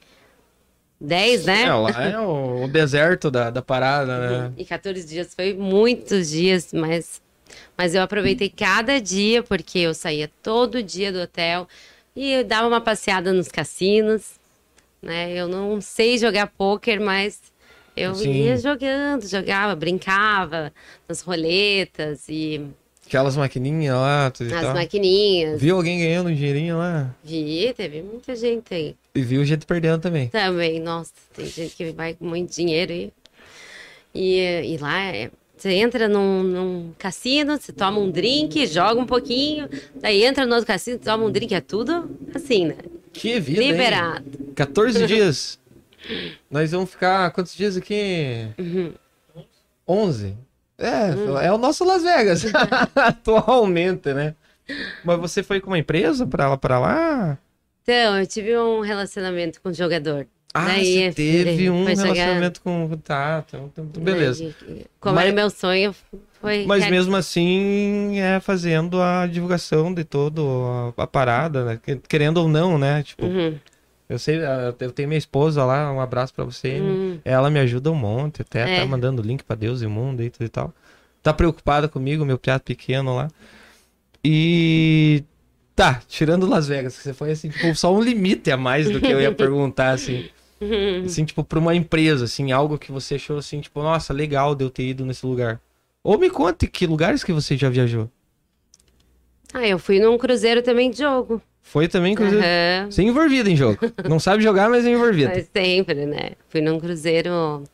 10, 1.00 1.46
né? 1.46 1.62
É, 1.62 1.72
lá 1.72 2.04
é 2.04 2.18
o, 2.20 2.64
o 2.64 2.68
deserto 2.68 3.30
da, 3.30 3.48
da 3.50 3.62
parada, 3.62 4.18
né? 4.18 4.52
E 4.58 4.64
14 4.64 5.06
dias 5.06 5.34
foi 5.34 5.54
muitos 5.54 6.28
dias, 6.28 6.72
mas, 6.72 7.22
mas 7.76 7.94
eu 7.94 8.02
aproveitei 8.02 8.48
cada 8.48 9.00
dia, 9.00 9.42
porque 9.42 9.78
eu 9.78 9.94
saía 9.94 10.30
todo 10.42 10.82
dia 10.82 11.12
do 11.12 11.20
hotel 11.20 11.66
e 12.14 12.32
eu 12.32 12.44
dava 12.44 12.66
uma 12.68 12.80
passeada 12.80 13.32
nos 13.32 13.48
cassinos, 13.48 14.32
né? 15.02 15.32
Eu 15.32 15.48
não 15.48 15.80
sei 15.80 16.18
jogar 16.18 16.46
pôquer, 16.48 17.00
mas 17.00 17.40
eu 17.96 18.14
Sim. 18.14 18.32
ia 18.44 18.56
jogando, 18.56 19.26
jogava, 19.26 19.74
brincava 19.74 20.72
nas 21.08 21.20
roletas 21.22 22.28
e 22.28 22.66
Aquelas 23.06 23.36
maquininhas 23.36 23.96
lá, 23.96 24.30
tudo 24.30 24.50
e 24.50 24.52
nas 24.52 24.62
tal. 24.62 24.74
maquininhas. 24.74 25.60
Viu 25.60 25.74
alguém 25.74 25.98
ganhando 25.98 26.28
um 26.30 26.34
dinheirinho 26.34 26.78
lá? 26.78 27.12
Vi, 27.24 27.74
teve 27.76 28.02
muita 28.02 28.36
gente 28.36 28.72
aí. 28.72 28.94
E 29.12 29.20
viu 29.22 29.44
gente 29.44 29.66
perdendo 29.66 30.00
também. 30.00 30.28
Também, 30.28 30.78
nossa, 30.78 31.12
tem 31.34 31.44
gente 31.46 31.74
que 31.74 31.90
vai 31.90 32.14
com 32.14 32.24
muito 32.24 32.54
dinheiro 32.54 32.92
aí. 32.92 33.12
E, 34.14 34.38
e 34.74 34.76
lá, 34.78 35.00
é- 35.06 35.30
você 35.60 35.70
entra 35.72 36.08
num, 36.08 36.42
num 36.42 36.92
cassino, 36.98 37.58
você 37.58 37.72
toma 37.72 37.98
um 37.98 38.10
drink, 38.10 38.66
joga 38.66 39.00
um 39.00 39.06
pouquinho, 39.06 39.68
daí 39.94 40.24
entra 40.24 40.46
no 40.46 40.52
outro 40.54 40.66
cassino, 40.66 40.98
toma 40.98 41.24
um 41.24 41.30
drink, 41.30 41.54
é 41.54 41.60
tudo 41.60 42.10
assim, 42.34 42.66
né? 42.68 42.76
Que 43.12 43.38
vida, 43.40 43.62
hein? 43.62 43.72
Liberado. 43.72 44.24
14 44.54 45.04
dias. 45.06 45.58
Nós 46.50 46.70
vamos 46.70 46.90
ficar 46.90 47.30
quantos 47.32 47.54
dias 47.54 47.76
aqui? 47.76 48.46
Uhum. 48.58 48.92
11. 49.86 50.36
É, 50.78 51.14
Hum. 51.14 51.38
é 51.38 51.52
o 51.52 51.58
nosso 51.58 51.84
Las 51.84 52.02
Vegas. 52.02 52.42
Atualmente, 52.96 54.14
né? 54.14 54.34
Mas 55.04 55.18
você 55.18 55.42
foi 55.42 55.60
com 55.60 55.66
uma 55.68 55.78
empresa 55.78 56.26
pra 56.26 56.48
lá, 56.48 56.56
pra 56.56 56.78
lá? 56.78 57.38
Então, 57.82 58.18
eu 58.18 58.26
tive 58.26 58.56
um 58.56 58.80
relacionamento 58.80 59.60
com 59.60 59.68
o 59.68 59.74
jogador. 59.74 60.26
Ah, 60.52 60.66
Daí, 60.66 61.12
você 61.12 61.12
teve 61.12 61.70
um 61.70 61.84
relacionamento 61.84 62.60
com... 62.60 62.90
Tá, 63.04 63.44
então, 63.46 63.70
então, 63.72 64.02
beleza. 64.02 64.52
Daí, 64.66 64.84
Como 64.98 65.14
Mas- 65.14 65.24
era 65.26 65.34
meu 65.34 65.48
sonho, 65.48 65.94
foi. 66.40 66.64
Mas 66.66 66.90
mesmo 66.90 67.14
assim, 67.16 68.18
é 68.18 68.40
fazendo 68.40 69.00
a 69.00 69.26
divulgação 69.28 69.94
de 69.94 70.02
todo 70.02 70.92
a, 70.96 71.06
parada, 71.06 71.64
né? 71.64 71.80
Que- 71.80 72.00
Querendo 72.08 72.38
ou 72.38 72.48
não, 72.48 72.76
né? 72.78 73.02
Tipo, 73.04 73.26
Uhum. 73.26 73.54
eu 74.08 74.18
sei, 74.18 74.40
eu 74.80 74.90
tenho 74.90 75.08
minha 75.08 75.18
esposa 75.18 75.64
lá, 75.64 75.92
um 75.92 76.00
abraço 76.00 76.34
pra 76.34 76.44
você. 76.44 76.80
Hum. 76.80 77.18
Ela 77.24 77.48
me 77.48 77.60
ajuda 77.60 77.92
um 77.92 77.94
monte, 77.94 78.42
até 78.42 78.78
É. 78.78 78.80
tá 78.80 78.86
mandando 78.86 79.22
link 79.22 79.44
pra 79.44 79.54
Deus 79.54 79.82
e 79.82 79.86
o 79.86 79.90
mundo 79.90 80.20
e 80.20 80.30
tudo 80.30 80.44
e 80.46 80.48
tal. 80.48 80.74
Tá 81.22 81.32
preocupada 81.32 81.86
comigo, 81.86 82.24
meu 82.24 82.38
piado 82.38 82.64
pequeno 82.64 83.14
lá. 83.14 83.28
E 84.24 85.22
tá, 85.76 86.00
tirando 86.08 86.46
Las 86.46 86.66
Vegas, 86.66 86.96
que 86.96 87.02
você 87.04 87.14
foi 87.14 87.30
assim, 87.30 87.48
tipo, 87.50 87.74
só 87.74 87.94
um 87.94 88.00
limite 88.02 88.50
a 88.50 88.56
mais 88.56 88.90
do 88.90 89.00
que 89.00 89.06
eu 89.10 89.20
ia 89.20 89.30
perguntar, 89.32 89.90
assim. 89.92 90.28
Uhum. 90.60 91.04
Assim, 91.06 91.24
tipo, 91.24 91.42
pra 91.42 91.58
uma 91.58 91.74
empresa, 91.74 92.24
assim, 92.26 92.52
algo 92.52 92.78
que 92.78 92.92
você 92.92 93.14
achou 93.14 93.38
assim, 93.38 93.60
tipo, 93.60 93.82
nossa, 93.82 94.12
legal 94.12 94.54
de 94.54 94.64
eu 94.64 94.70
ter 94.70 94.84
ido 94.84 95.04
nesse 95.06 95.24
lugar. 95.24 95.60
Ou 96.04 96.18
me 96.18 96.28
conte 96.30 96.66
que 96.66 96.86
lugares 96.86 97.24
que 97.24 97.32
você 97.32 97.56
já 97.56 97.68
viajou. 97.70 98.10
Ah, 99.52 99.66
eu 99.66 99.78
fui 99.78 99.98
num 99.98 100.16
cruzeiro 100.16 100.62
também 100.62 100.90
de 100.90 100.98
jogo. 100.98 101.40
Foi 101.62 101.88
também, 101.88 102.12
inclusive. 102.12 102.42
Aham. 102.42 102.90
Você 102.90 103.02
é 103.02 103.04
envolvido 103.04 103.48
em 103.50 103.56
jogo. 103.56 103.78
Não 104.08 104.18
sabe 104.18 104.42
jogar, 104.42 104.68
mas 104.70 104.86
é 104.86 104.90
envolvido. 104.90 105.30
Mas 105.34 105.48
sempre, 105.52 106.06
né? 106.06 106.32
Fui 106.48 106.60
num 106.60 106.78
cruzeiro 106.80 107.64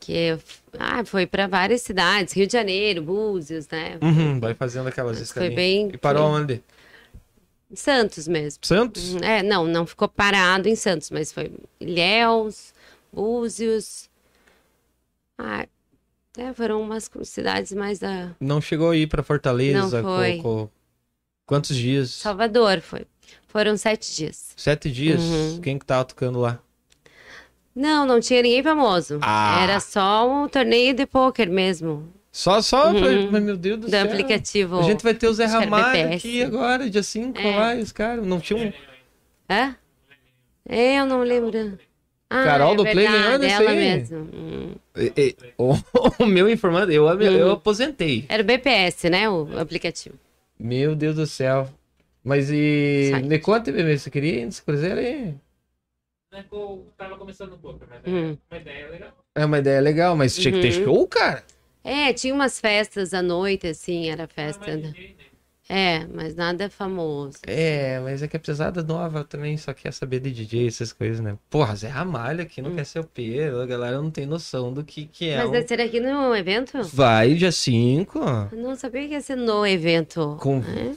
que 0.00 0.36
ah, 0.78 1.04
foi 1.04 1.26
para 1.26 1.46
várias 1.46 1.80
cidades, 1.82 2.34
Rio 2.34 2.46
de 2.46 2.52
Janeiro, 2.52 3.02
Búzios, 3.02 3.66
né? 3.68 3.96
Uhum, 4.02 4.38
vai 4.40 4.54
fazendo 4.54 4.88
aquelas 4.88 5.18
Mas 5.18 5.30
foi 5.32 5.48
escalinhas. 5.48 5.56
bem- 5.56 5.90
E 5.94 5.96
parou 5.96 6.26
onde? 6.28 6.62
Santos 7.76 8.26
mesmo. 8.28 8.64
Santos? 8.64 9.16
É, 9.22 9.42
não, 9.42 9.66
não 9.66 9.86
ficou 9.86 10.08
parado 10.08 10.68
em 10.68 10.76
Santos, 10.76 11.10
mas 11.10 11.32
foi 11.32 11.52
Ilhéus, 11.80 12.72
Búzios. 13.12 14.08
Ah, 15.38 15.66
É, 16.36 16.52
foram 16.52 16.80
umas 16.82 17.08
cidades 17.24 17.72
mais 17.72 17.98
da. 18.00 18.30
Não 18.40 18.60
chegou 18.60 18.90
aí 18.90 19.06
pra 19.06 19.22
Fortaleza? 19.22 20.02
Não 20.02 20.16
foi. 20.16 20.36
co- 20.38 20.42
co- 20.66 20.70
Quantos 21.46 21.76
dias? 21.76 22.10
Salvador 22.10 22.80
foi. 22.80 23.06
Foram 23.46 23.76
sete 23.76 24.14
dias. 24.16 24.52
Sete 24.56 24.90
dias? 24.90 25.20
Uhum. 25.20 25.60
Quem 25.62 25.78
que 25.78 25.84
tava 25.86 26.04
tocando 26.04 26.40
lá? 26.40 26.58
Não, 27.74 28.06
não 28.06 28.18
tinha 28.20 28.40
ninguém 28.42 28.62
famoso. 28.62 29.18
Ah. 29.22 29.60
Era 29.62 29.78
só 29.80 30.28
um 30.28 30.48
torneio 30.48 30.94
de 30.94 31.06
pôquer 31.06 31.48
mesmo. 31.48 32.08
Só, 32.34 32.60
só, 32.60 32.90
Uhum. 32.90 33.28
pra- 33.30 33.40
meu 33.40 33.56
Deus 33.56 33.78
do, 33.78 33.86
Do 33.86 33.90
céu. 33.90 34.04
aplicativo. 34.06 34.80
A 34.80 34.82
gente 34.82 35.04
vai 35.04 35.14
ter 35.14 35.28
o 35.28 35.32
Zé 35.32 35.44
Ramalho 35.46 35.92
BPS. 35.92 36.14
aqui 36.16 36.42
agora, 36.42 36.90
dia 36.90 37.02
5, 37.04 37.38
É. 37.40 37.56
lá, 37.56 37.74
os 37.76 37.92
caras 37.92 38.26
não 38.26 38.40
tinham... 38.40 38.72
Hã? 39.48 39.76
É, 40.68 40.98
eu 40.98 41.06
não 41.06 41.22
lembro. 41.22 41.78
Ah, 42.28 42.42
Carol 42.42 42.72
é 42.72 42.76
do 42.76 42.82
Play 42.82 42.94
verdade, 42.96 43.22
ganhou 43.22 43.38
nesse 43.38 43.54
ela 43.54 43.70
aí? 43.70 43.76
mesmo. 43.76 44.18
Hum. 44.34 44.74
E- 44.96 45.12
e- 45.16 45.36
O, 45.56 45.74
o 46.24 46.26
meu 46.26 46.48
informando, 46.50 46.90
eu, 46.90 47.06
eu 47.20 47.46
Uhum. 47.46 47.52
aposentei. 47.52 48.24
Era 48.28 48.42
o 48.42 48.46
BPS, 48.46 49.08
né? 49.08 49.30
O 49.30 49.56
aplicativo. 49.56 50.16
Meu 50.58 50.96
Deus 50.96 51.14
do 51.14 51.28
céu. 51.28 51.68
Mas 52.24 52.50
e... 52.50 53.10
Site. 53.12 53.28
Me 53.28 53.38
conta, 53.38 53.70
bebê, 53.70 53.96
você 53.96 54.10
queria 54.10 54.40
ir 54.40 54.46
nesse 54.46 54.60
cruzeiro 54.60 54.98
aí? 54.98 55.34
Não 56.32 56.38
é 56.40 56.42
que 56.42 56.52
eu 56.52 56.84
tava 56.98 57.16
começando 57.16 57.52
um 57.52 57.58
pouco, 57.58 57.78
mas 57.88 58.00
Hum. 58.12 58.36
é 58.50 58.54
uma 58.56 58.60
ideia 58.60 58.88
legal. 58.90 59.10
É 59.36 59.44
uma 59.44 59.58
ideia 59.60 59.80
legal, 59.80 60.16
mas 60.16 60.34
tinha 60.34 60.50
que 60.52 60.60
ter 60.60 60.78
Uhum. 60.78 60.84
show, 60.84 61.06
cara. 61.06 61.44
É, 61.84 62.12
tinha 62.12 62.34
umas 62.34 62.58
festas 62.58 63.12
à 63.12 63.20
noite, 63.22 63.66
assim, 63.66 64.08
era 64.10 64.26
festa. 64.26 64.64
Mas 64.66 64.82
né? 64.82 64.88
DJ, 64.88 65.08
né? 65.08 65.24
É, 65.66 66.06
mas 66.12 66.34
nada 66.34 66.68
famoso. 66.68 67.38
É, 67.46 67.98
mas 68.00 68.22
é 68.22 68.28
que 68.28 68.36
a 68.36 68.40
pesada 68.40 68.82
nova 68.82 69.24
também 69.24 69.56
só 69.56 69.72
quer 69.72 69.92
saber 69.92 70.20
de 70.20 70.30
DJ, 70.30 70.66
essas 70.66 70.92
coisas, 70.92 71.20
né? 71.20 71.38
Porra, 71.48 71.74
Zé 71.74 71.88
Ramalho 71.88 72.42
aqui 72.42 72.60
não 72.60 72.74
quer 72.74 72.84
ser 72.84 72.98
o 72.98 73.04
P, 73.04 73.40
a 73.44 73.64
galera 73.64 74.00
não 74.00 74.10
tem 74.10 74.26
noção 74.26 74.72
do 74.72 74.84
que, 74.84 75.06
que 75.06 75.30
é. 75.30 75.38
Mas 75.38 75.48
um- 75.48 75.52
vai 75.52 75.66
ser 75.66 75.80
aqui 75.80 76.00
no 76.00 76.34
evento? 76.34 76.82
Vai, 76.82 77.34
dia 77.34 77.50
5. 77.50 78.18
Eu 78.52 78.58
não 78.58 78.76
sabia 78.76 79.08
que 79.08 79.14
ia 79.14 79.20
ser 79.22 79.36
no 79.36 79.66
evento. 79.66 80.36
Com... 80.40 80.58
É? 80.60 80.94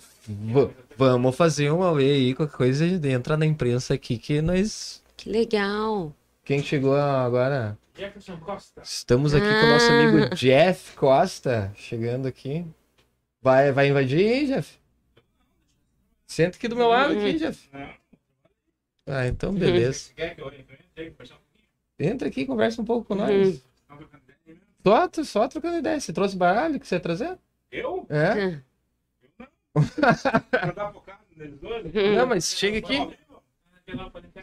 Vamos 0.98 1.36
fazer 1.36 1.70
uma 1.72 1.94
way 1.94 2.10
aí, 2.12 2.34
qualquer 2.34 2.58
coisa, 2.58 2.86
entra 2.86 3.38
na 3.38 3.46
imprensa 3.46 3.94
aqui 3.94 4.18
que 4.18 4.42
nós. 4.42 5.02
Que 5.16 5.30
legal. 5.30 6.14
Quem 6.44 6.62
chegou 6.62 6.96
agora? 6.96 7.78
Jefferson 7.98 8.38
Costa. 8.38 8.82
Estamos 8.84 9.34
aqui 9.34 9.46
com 9.46 9.66
o 9.66 9.70
nosso 9.70 9.92
Ah. 9.92 10.00
amigo 10.00 10.36
Jeff 10.36 10.96
Costa, 10.96 11.72
chegando 11.76 12.28
aqui. 12.28 12.66
Vai, 13.42 13.72
vai 13.72 13.88
invadir 13.88 14.20
aí, 14.20 14.48
Jeff? 14.48 14.78
Senta 16.26 16.58
aqui 16.58 16.68
do 16.68 16.76
meu 16.76 16.90
lado, 16.90 17.14
aqui, 17.14 17.34
Jeff. 17.34 17.70
Não. 17.74 17.90
Ah, 19.08 19.28
então 19.28 19.54
beleza. 19.54 20.12
Eu? 20.18 20.52
Entra 22.00 22.28
aqui, 22.28 22.46
conversa 22.46 22.82
um 22.82 22.86
pouco 22.86 23.08
com 23.08 23.16
nós. 23.16 23.30
Não, 23.30 23.38
mesmo. 23.38 23.62
Só, 24.86 25.24
só 25.24 25.48
trocando 25.48 25.78
ideia. 25.78 26.00
Você 26.00 26.14
trouxe 26.14 26.36
baralho 26.36 26.80
que 26.80 26.88
você 26.88 26.96
ia 26.96 27.00
trazer? 27.00 27.38
Eu? 27.72 28.06
É? 28.10 28.62
Focado 30.94 31.24
neles 31.36 31.60
dois? 31.60 31.94
Não, 31.94 32.28
mas 32.28 32.54
chega 32.54 32.78
aqui. 32.80 33.18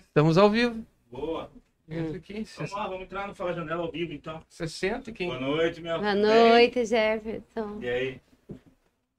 Estamos 0.07 0.39
ao 0.39 0.51
vivo. 0.51 0.85
Boa. 1.11 1.51
Entra 1.89 2.17
aqui. 2.17 2.47
Vamos 2.57 2.73
lá, 2.73 2.87
vamos 2.87 3.03
entrar 3.03 3.29
no 3.29 3.35
Fala 3.35 3.53
Janela 3.53 3.83
ao 3.83 3.91
vivo 3.91 4.13
então. 4.13 4.43
Você 4.49 4.67
senta 4.67 5.11
aqui. 5.11 5.27
Boa 5.27 5.39
noite, 5.39 5.81
meu. 5.81 5.99
Boa 5.99 6.15
noite, 6.15 6.85
Jefferson. 6.85 7.79
E 7.81 7.89
aí? 7.89 8.21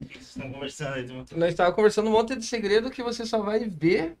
O 0.00 0.06
que 0.06 0.14
vocês 0.14 0.28
estão 0.36 0.52
conversando 0.52 0.94
aí? 0.94 1.06
turma? 1.06 1.24
Nós 1.36 1.50
estávamos 1.50 1.76
conversando 1.76 2.08
um 2.08 2.12
monte 2.12 2.36
de 2.36 2.44
segredo 2.44 2.90
que 2.90 3.02
você 3.02 3.24
só 3.24 3.40
vai 3.40 3.60
ver 3.60 4.16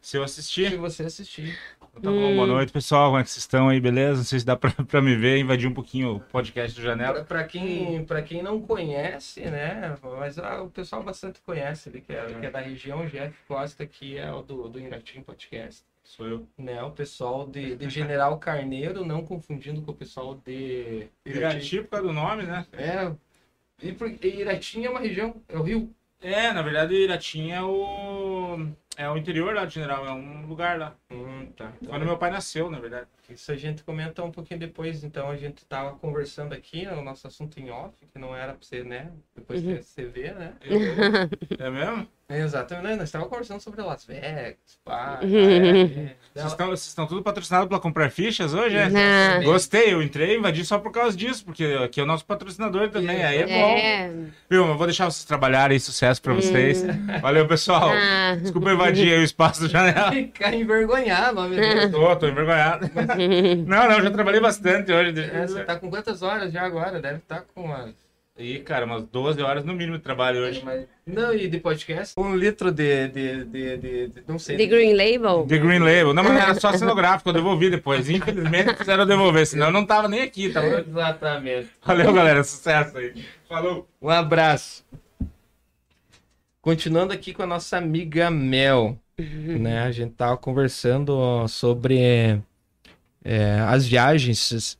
Se 0.00 0.16
eu 0.16 0.26
se 0.26 0.40
assistir. 0.40 0.76
você 0.76 1.04
assistir. 1.04 1.56
Tá 1.78 2.10
bom, 2.10 2.34
boa 2.34 2.46
noite, 2.46 2.72
pessoal. 2.72 3.10
Como 3.10 3.18
é 3.18 3.22
que 3.22 3.30
vocês 3.30 3.42
estão 3.42 3.68
aí, 3.68 3.80
beleza? 3.80 4.18
Não 4.18 4.24
sei 4.24 4.38
se 4.38 4.46
dá 4.46 4.56
pra, 4.56 4.70
pra 4.70 5.02
me 5.02 5.14
ver, 5.16 5.38
invadir 5.38 5.68
um 5.68 5.74
pouquinho 5.74 6.16
o 6.16 6.20
podcast 6.20 6.74
do 6.74 6.82
Janela. 6.82 7.14
Pra, 7.14 7.24
pra 7.24 7.44
quem, 7.44 8.04
pra 8.04 8.22
quem 8.22 8.42
não 8.42 8.60
conhece, 8.62 9.42
né? 9.42 9.96
Mas 10.18 10.38
ah, 10.38 10.62
o 10.62 10.70
pessoal 10.70 11.02
bastante 11.02 11.40
conhece 11.42 11.88
ele, 11.90 12.00
que 12.00 12.12
é, 12.12 12.24
que 12.26 12.46
é 12.46 12.50
da 12.50 12.60
região. 12.60 13.02
O 13.02 13.06
Jeff 13.06 13.36
Costa, 13.46 13.86
que 13.86 14.16
é 14.16 14.32
o 14.32 14.40
do, 14.40 14.68
do 14.68 14.80
Podcast. 15.26 15.84
Sou 16.10 16.26
eu. 16.26 16.48
Né? 16.58 16.82
O 16.82 16.90
pessoal 16.90 17.46
de, 17.46 17.76
de 17.76 17.88
General 17.88 18.36
Carneiro, 18.36 19.04
não 19.04 19.24
confundindo 19.24 19.80
com 19.80 19.92
o 19.92 19.94
pessoal 19.94 20.34
de 20.44 21.06
Irati 21.24 21.82
por 21.82 21.88
causa 21.90 22.06
do 22.08 22.12
nome, 22.12 22.42
né? 22.42 22.66
É. 22.72 23.12
E 23.80 23.92
por- 23.92 24.10
e 24.10 24.40
Iratim 24.40 24.84
é 24.84 24.90
uma 24.90 24.98
região, 24.98 25.40
é 25.48 25.56
o 25.56 25.62
Rio. 25.62 25.94
É, 26.20 26.52
na 26.52 26.62
verdade, 26.62 26.94
Iratim 26.94 27.52
é 27.52 27.62
o. 27.62 28.66
É 28.96 29.08
o 29.08 29.16
interior 29.16 29.54
lá 29.54 29.64
de 29.64 29.74
General, 29.74 30.04
é 30.04 30.10
um 30.12 30.46
lugar 30.46 30.78
lá. 30.80 30.96
Hum, 31.12 31.46
tá. 31.56 31.72
Quando 31.86 32.04
meu 32.04 32.18
pai 32.18 32.30
nasceu, 32.32 32.68
na 32.68 32.80
verdade. 32.80 33.06
Isso 33.32 33.50
a 33.52 33.56
gente 33.56 33.82
comenta 33.84 34.22
um 34.22 34.30
pouquinho 34.30 34.58
depois. 34.60 35.02
Então 35.04 35.30
a 35.30 35.36
gente 35.36 35.64
tava 35.64 35.92
conversando 35.96 36.52
aqui, 36.52 36.84
né, 36.86 36.92
o 36.92 37.02
nosso 37.02 37.26
assunto 37.26 37.58
em 37.60 37.70
off, 37.70 37.94
que 38.12 38.18
não 38.18 38.34
era 38.34 38.52
pra 38.52 38.58
você, 38.60 38.82
né? 38.82 39.10
Depois 39.34 39.62
Uhum. 39.62 39.76
você- 39.76 39.82
você 39.82 40.04
vê, 40.06 40.32
né? 40.32 40.52
É 41.58 41.70
mesmo? 41.70 42.06
Exatamente, 42.32 42.84
né? 42.90 42.94
Nós 42.94 43.04
estávamos 43.08 43.28
conversando 43.28 43.60
sobre 43.60 43.82
Las 43.82 44.04
Vegas, 44.04 44.54
pá. 44.84 45.18
Uhum. 45.20 45.36
é, 45.36 45.80
é. 45.80 46.16
Vocês 46.32 46.46
estão, 46.52 46.66
vocês 46.68 46.86
estão 46.86 47.06
tudo 47.06 47.22
patrocinados 47.24 47.68
para 47.68 47.80
comprar 47.80 48.08
fichas 48.08 48.54
hoje, 48.54 48.76
é? 48.76 48.88
Não. 48.88 49.42
Gostei, 49.42 49.92
eu 49.92 50.00
entrei 50.00 50.36
e 50.36 50.38
invadi 50.38 50.64
só 50.64 50.78
por 50.78 50.92
causa 50.92 51.16
disso, 51.16 51.44
porque 51.44 51.64
aqui 51.84 51.98
é 51.98 52.04
o 52.04 52.06
nosso 52.06 52.24
patrocinador 52.24 52.88
também, 52.88 53.24
aí 53.24 53.38
é 53.38 53.46
bom. 53.46 53.76
É. 53.76 54.10
Viu, 54.48 54.64
eu 54.68 54.76
vou 54.76 54.86
deixar 54.86 55.06
vocês 55.10 55.24
trabalharem, 55.24 55.76
sucesso 55.80 56.22
pra 56.22 56.32
vocês. 56.32 56.84
Valeu, 57.20 57.48
pessoal. 57.48 57.90
Ah. 57.92 58.36
Desculpa 58.40 58.72
invadir 58.72 59.12
aí 59.12 59.18
o 59.18 59.24
espaço 59.24 59.62
do 59.62 59.66
janela. 59.68 60.12
Ficar 60.12 60.54
envergonhado, 60.54 61.40
meu 61.48 61.60
Deus. 61.60 61.90
Tô, 61.90 62.14
tô 62.14 62.28
envergonhado. 62.28 62.88
Não, 63.66 63.88
não, 63.88 64.02
já 64.02 64.10
trabalhei 64.10 64.40
bastante 64.40 64.92
hoje. 64.92 65.20
É, 65.20 65.64
tá 65.64 65.76
com 65.76 65.90
quantas 65.90 66.22
horas 66.22 66.52
já 66.52 66.62
agora? 66.62 67.00
Deve 67.00 67.18
estar 67.18 67.42
com 67.54 67.64
umas. 67.64 67.94
Ih, 68.38 68.60
cara, 68.60 68.86
umas 68.86 69.02
12 69.04 69.42
horas 69.42 69.64
no 69.66 69.74
mínimo 69.74 69.98
de 69.98 70.02
trabalho 70.02 70.40
hoje. 70.40 70.62
Mas- 70.64 70.86
Não, 71.06 71.34
e 71.34 71.46
de 71.46 71.58
podcast? 71.58 72.14
Um 72.18 72.34
litro 72.34 72.70
de. 72.72 73.08
de, 73.08 73.44
de, 73.44 73.76
de, 73.76 74.08
de- 74.08 74.22
não 74.26 74.38
sei. 74.38 74.56
The 74.56 74.64
Green 74.66 74.94
Label? 74.94 75.44
The 75.46 75.58
Green 75.58 75.78
Label. 75.80 76.14
Não, 76.14 76.22
mas 76.24 76.40
era 76.40 76.54
só 76.58 76.72
cenográfico, 76.72 77.28
eu 77.28 77.34
devolvi 77.34 77.68
depois. 77.68 78.08
Infelizmente 78.08 78.74
fizeram 78.76 79.04
devolver, 79.06 79.46
senão 79.46 79.66
eu 79.66 79.72
não 79.72 79.84
tava 79.84 80.08
nem 80.08 80.22
aqui, 80.22 80.48
tá 80.50 80.62
bom? 80.62 80.78
Exatamente. 80.78 81.68
Valeu, 81.84 82.12
galera. 82.14 82.42
Sucesso 82.42 82.96
aí. 82.96 83.12
Falou. 83.46 83.86
Um 84.00 84.08
abraço. 84.08 84.84
Continuando 86.62 87.12
aqui 87.12 87.32
com 87.34 87.42
a 87.42 87.46
nossa 87.46 87.76
amiga 87.76 88.30
Mel, 88.30 88.96
né? 89.18 89.82
A 89.82 89.90
gente 89.90 90.14
tava 90.14 90.36
conversando 90.38 91.10
ó, 91.14 91.46
sobre 91.46 92.40
é, 93.24 93.60
as 93.68 93.86
viagens. 93.86 94.76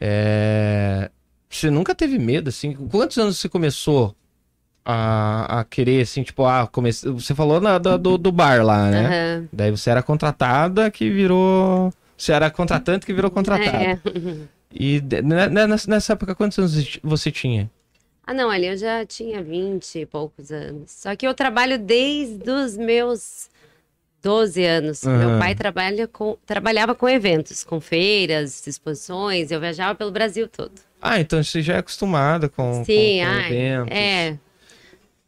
é, 0.00 1.10
Você 1.48 1.70
nunca 1.70 1.94
teve 1.94 2.18
medo, 2.18 2.48
assim? 2.48 2.72
Quantos 2.74 3.18
anos 3.18 3.38
você 3.38 3.48
começou 3.48 4.14
a, 4.84 5.60
a 5.60 5.64
querer, 5.64 6.02
assim, 6.02 6.22
tipo, 6.22 6.44
ah, 6.44 6.66
comece... 6.66 7.08
você 7.08 7.34
falou 7.34 7.60
na- 7.60 7.78
do, 7.78 7.98
do, 7.98 8.18
do 8.18 8.32
bar 8.32 8.64
lá, 8.64 8.90
né? 8.90 9.06
Aham. 9.06 9.48
Daí 9.52 9.70
você 9.70 9.90
era 9.90 10.02
contratada 10.02 10.90
que 10.90 11.10
virou. 11.10 11.92
Você 12.16 12.32
era 12.32 12.50
contratante 12.50 13.04
que 13.06 13.12
virou 13.12 13.30
contratada. 13.30 13.76
É. 13.84 13.98
E 14.72 15.00
ne- 15.22 15.48
nessa 15.66 15.90
nessa 15.90 16.12
época, 16.12 16.34
quantos 16.34 16.58
anos 16.58 16.98
você 17.02 17.30
tinha? 17.30 17.70
Ah, 18.26 18.32
não, 18.34 18.48
ali 18.48 18.66
eu 18.66 18.76
já 18.76 19.04
tinha 19.04 19.42
20 19.42 19.98
e 20.00 20.06
poucos 20.06 20.52
anos. 20.52 20.90
Só 20.92 21.16
que 21.16 21.26
eu 21.26 21.34
trabalho 21.34 21.76
desde 21.78 22.48
os 22.48 22.76
meus 22.76 23.48
12 24.22 24.64
anos. 24.64 25.04
Aham. 25.06 25.18
Meu 25.18 25.38
pai 25.38 25.54
trabalha 25.54 26.06
com, 26.06 26.36
trabalhava 26.46 26.94
com 26.94 27.08
eventos, 27.08 27.64
com 27.64 27.80
feiras, 27.80 28.66
exposições. 28.66 29.50
Eu 29.50 29.60
viajava 29.60 29.94
pelo 29.94 30.10
Brasil 30.10 30.48
todo. 30.48 30.72
Ah, 31.00 31.18
então 31.20 31.42
você 31.42 31.62
já 31.62 31.74
é 31.74 31.78
acostumada 31.78 32.48
com, 32.48 32.84
Sim, 32.84 33.20
com, 33.20 33.26
com 33.26 33.30
ai, 33.30 33.46
eventos. 33.52 33.96
é. 33.96 34.38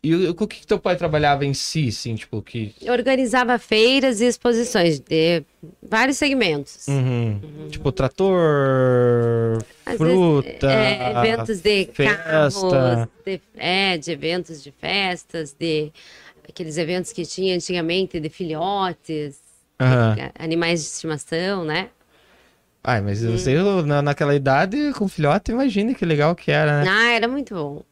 E 0.05 0.13
o, 0.17 0.31
o 0.31 0.35
que, 0.49 0.59
que 0.59 0.67
teu 0.67 0.81
pai 0.81 0.97
trabalhava 0.97 1.47
em 1.47 1.55
si, 1.55 1.87
assim, 1.87 2.17
tipo, 2.17 2.43
que... 2.43 2.75
Eu 2.83 2.93
organizava 2.93 3.57
feiras 3.57 4.21
e 4.21 4.25
exposições 4.27 4.99
de 4.99 5.45
vários 5.81 6.17
segmentos. 6.17 6.89
Uhum. 6.89 7.69
Tipo, 7.71 7.93
trator, 7.93 9.63
Às 9.87 9.97
fruta, 9.97 10.49
vezes, 10.49 10.65
é, 10.65 11.11
eventos 11.13 11.61
de 11.61 11.89
festa. 11.95 12.17
carros, 12.25 13.09
de, 13.25 13.41
é, 13.57 13.97
de 13.97 14.11
eventos 14.11 14.61
de 14.65 14.73
festas, 14.73 15.55
de 15.57 15.93
aqueles 16.49 16.77
eventos 16.77 17.13
que 17.13 17.25
tinha 17.25 17.55
antigamente 17.55 18.19
de 18.21 18.29
filhotes, 18.29 19.41
a- 19.79 20.45
animais 20.45 20.81
de 20.81 20.87
estimação, 20.87 21.65
né? 21.65 21.91
Ai, 22.85 23.01
mas 23.01 23.23
você, 23.23 23.55
na, 23.87 24.03
naquela 24.03 24.35
idade, 24.35 24.93
com 24.95 25.07
filhote, 25.09 25.53
imagina 25.53 25.95
que 25.95 26.05
legal 26.05 26.35
que 26.35 26.51
era, 26.51 26.83
né? 26.83 26.91
Ah, 26.91 27.13
era 27.13 27.29
muito 27.29 27.55
bom. 27.55 27.83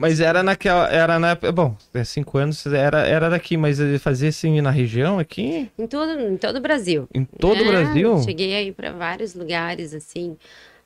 Mas 0.00 0.20
era 0.20 0.42
naquela, 0.42 0.86
era 0.90 1.18
na 1.18 1.34
bom, 1.34 1.74
é 1.94 2.04
cinco 2.04 2.36
anos, 2.36 2.66
era, 2.66 3.06
era 3.06 3.30
daqui, 3.30 3.56
mas 3.56 3.78
fazia 4.00 4.28
assim 4.28 4.60
na 4.60 4.70
região 4.70 5.18
aqui, 5.18 5.70
Em 5.78 5.86
todo, 5.86 6.20
em 6.20 6.36
todo 6.36 6.56
o 6.56 6.60
Brasil. 6.60 7.08
em 7.14 7.24
todo 7.24 7.54
o 7.58 7.64
É, 7.64 7.64
Brasil? 7.64 8.18
Cheguei 8.22 8.54
aí 8.54 8.72
para 8.72 8.92
vários 8.92 9.34
lugares, 9.34 9.94
assim, 9.94 10.36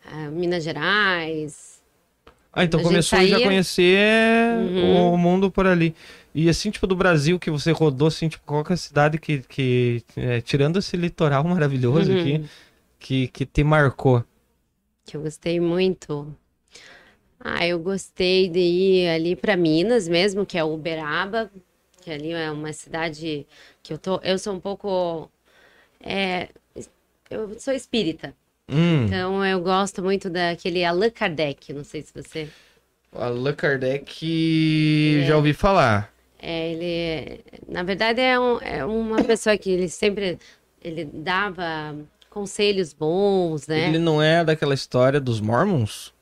ah, 0.07 0.29
Minas 0.31 0.63
Gerais. 0.63 1.83
Ah, 2.53 2.63
então 2.65 2.81
começou 2.83 3.19
já 3.19 3.25
a 3.25 3.29
saía- 3.39 3.47
conhecer 3.47 3.99
Uhum. 4.53 5.15
o 5.15 5.17
mundo 5.17 5.51
por 5.51 5.67
ali. 5.67 5.97
E 6.35 6.49
assim, 6.49 6.71
tipo, 6.71 6.87
do 6.87 6.97
Brasil 6.97 7.39
que 7.39 7.51
você 7.51 7.73
rodou, 7.73 8.09
assim, 8.09 8.29
tipo, 8.29 8.45
qual 8.47 8.65
que 8.65 8.73
é 8.73 8.75
a 8.75 8.77
cidade 8.77 9.19
que, 9.19 9.41
que 9.43 10.03
é, 10.17 10.41
tirando 10.41 10.79
esse 10.79 10.97
litoral 10.97 11.45
maravilhoso 11.45 12.11
Uhum. 12.13 12.19
aqui, 12.19 12.45
que, 12.99 13.29
que 13.29 13.47
te 13.47 13.65
marcou? 13.65 14.25
que 15.05 15.17
eu 15.17 15.23
gostei 15.23 15.61
muito. 15.61 16.37
Ah, 17.41 17.67
eu 17.67 17.79
gostei 17.79 18.49
de 18.49 18.61
ir 18.61 19.09
ali 19.09 19.35
para 19.35 19.57
Minas 19.57 20.09
mesmo, 20.09 20.47
que 20.47 20.57
é 20.57 20.63
Uberaba, 20.65 21.51
que 22.01 22.11
ali 22.11 22.33
é 22.33 22.51
uma 22.51 22.73
cidade 22.73 23.47
que 23.83 23.93
eu 23.93 23.99
tô, 23.99 24.21
eu 24.23 24.39
sou 24.39 24.55
um 24.55 24.61
pouco 24.61 25.29
é, 26.01 26.49
eu 27.31 27.59
sou 27.61 27.75
espírita. 27.75 28.35
Hum, 28.69 29.07
Então 29.07 29.45
eu 29.45 29.61
gosto 29.61 30.03
muito 30.03 30.31
daquele 30.31 30.85
Allan 30.85 31.11
Kardec, 31.11 31.73
não 31.73 31.85
sei 31.85 32.03
se 32.03 32.13
você 32.15 32.49
Allan 33.13 33.55
Kardec, 33.55 34.23
já 35.27 35.37
ouvi 35.37 35.53
falar. 35.53 36.12
É, 36.45 36.73
ele, 36.73 37.41
na 37.69 37.85
verdade, 37.85 38.21
é, 38.21 38.39
um- 38.39 38.59
é 38.61 38.85
uma 38.85 39.23
pessoa 39.23 39.57
que 39.57 39.71
ele 39.71 39.89
sempre 39.89 40.39
ele 40.83 41.05
dava 41.05 41.95
conselhos 42.29 42.93
bons, 42.93 43.69
né? 43.69 43.89
Ele 43.89 43.99
não 44.01 44.21
é 44.21 44.45
daquela 44.45 44.75
história 44.75 45.21
dos 45.21 45.41
Mormons? 45.41 46.13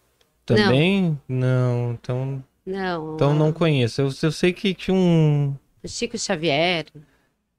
Também? 0.45 1.19
Não, 1.27 1.93
então, 1.93 2.45
Não, 2.67 3.15
então 3.15 3.35
não 3.35 3.51
conheço. 3.51 4.03
Eu, 4.03 4.11
eu 4.23 4.31
sei 4.33 4.53
que 4.53 4.75
tinha 4.75 4.95
um. 4.95 5.55
o 5.83 5.89
Chico 5.89 6.19
Xavier. 6.19 6.85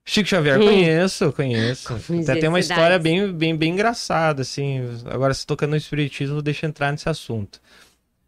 Chico 0.05 0.29
Xavier, 0.29 0.59
conheço, 0.61 1.31
conheço. 1.33 1.93
Até 2.21 2.35
tem 2.35 2.49
uma 2.49 2.59
história 2.59 2.99
bem, 2.99 3.31
bem, 3.33 3.55
bem 3.55 3.71
engraçada, 3.73 4.43
assim. 4.43 4.81
Agora, 5.09 5.33
se 5.33 5.47
tocando 5.47 5.71
no 5.71 5.77
Espiritismo, 5.77 6.41
deixa 6.43 6.65
eu 6.65 6.69
entrar 6.69 6.91
nesse 6.91 7.09
assunto. 7.09 7.59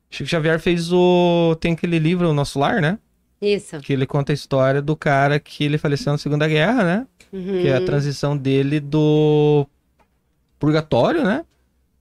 Chico 0.09 0.27
Xavier 0.29 0.59
fez 0.59 0.91
o. 0.91 1.55
Tem 1.59 1.73
aquele 1.73 1.99
livro, 1.99 2.29
O 2.29 2.33
Nosso 2.33 2.57
Lar, 2.57 2.81
né? 2.81 2.97
Isso. 3.43 3.77
Que 3.79 3.91
ele 3.91 4.05
conta 4.05 4.31
a 4.31 4.33
história 4.33 4.81
do 4.81 4.95
cara 4.95 5.39
que 5.39 5.65
ele 5.65 5.77
faleceu 5.77 6.13
na 6.13 6.17
Segunda 6.17 6.47
Guerra, 6.47 6.83
né? 6.83 7.07
Uhum. 7.31 7.61
Que 7.61 7.67
é 7.67 7.75
a 7.75 7.83
transição 7.83 8.37
dele 8.37 8.79
do 8.79 9.67
purgatório, 10.57 11.23
né? 11.23 11.43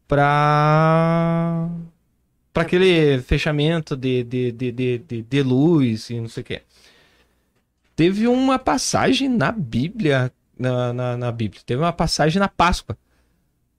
Pra. 0.07 1.69
Pra 2.53 2.63
aquele 2.63 3.19
fechamento 3.23 3.97
de, 3.97 4.23
de, 4.23 4.53
de, 4.53 4.73
de, 4.73 4.99
de, 4.99 5.23
de 5.23 5.43
luz 5.43 6.11
e 6.11 6.21
não 6.21 6.29
sei 6.29 6.43
o 6.43 6.45
que. 6.45 6.63
Teve 7.97 8.29
uma 8.29 8.59
passagem 8.59 9.29
na 9.29 9.51
Bíblia. 9.51 10.31
Na, 10.59 10.93
na, 10.93 11.17
na 11.17 11.33
Bíblia. 11.33 11.63
Teve 11.65 11.83
uma 11.83 11.93
passagem 11.93 12.39
na 12.39 12.49
Páscoa. 12.49 12.97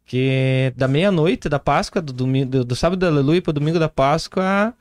Que 0.05 0.73
da 0.75 0.87
meia-noite 0.87 1.47
da 1.47 1.59
Páscoa, 1.59 2.01
do, 2.01 2.11
domingo, 2.11 2.49
do, 2.49 2.65
do 2.65 2.75
sábado 2.75 2.99
da 2.99 3.07
Aleluia 3.07 3.41
pro 3.41 3.53
domingo 3.53 3.79
da 3.79 3.87
Páscoa. 3.87 4.73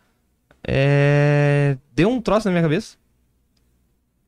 É, 0.67 1.77
Deu 1.95 2.09
um 2.09 2.21
troço 2.21 2.47
na 2.49 2.53
minha 2.53 2.63
cabeça. 2.63 2.97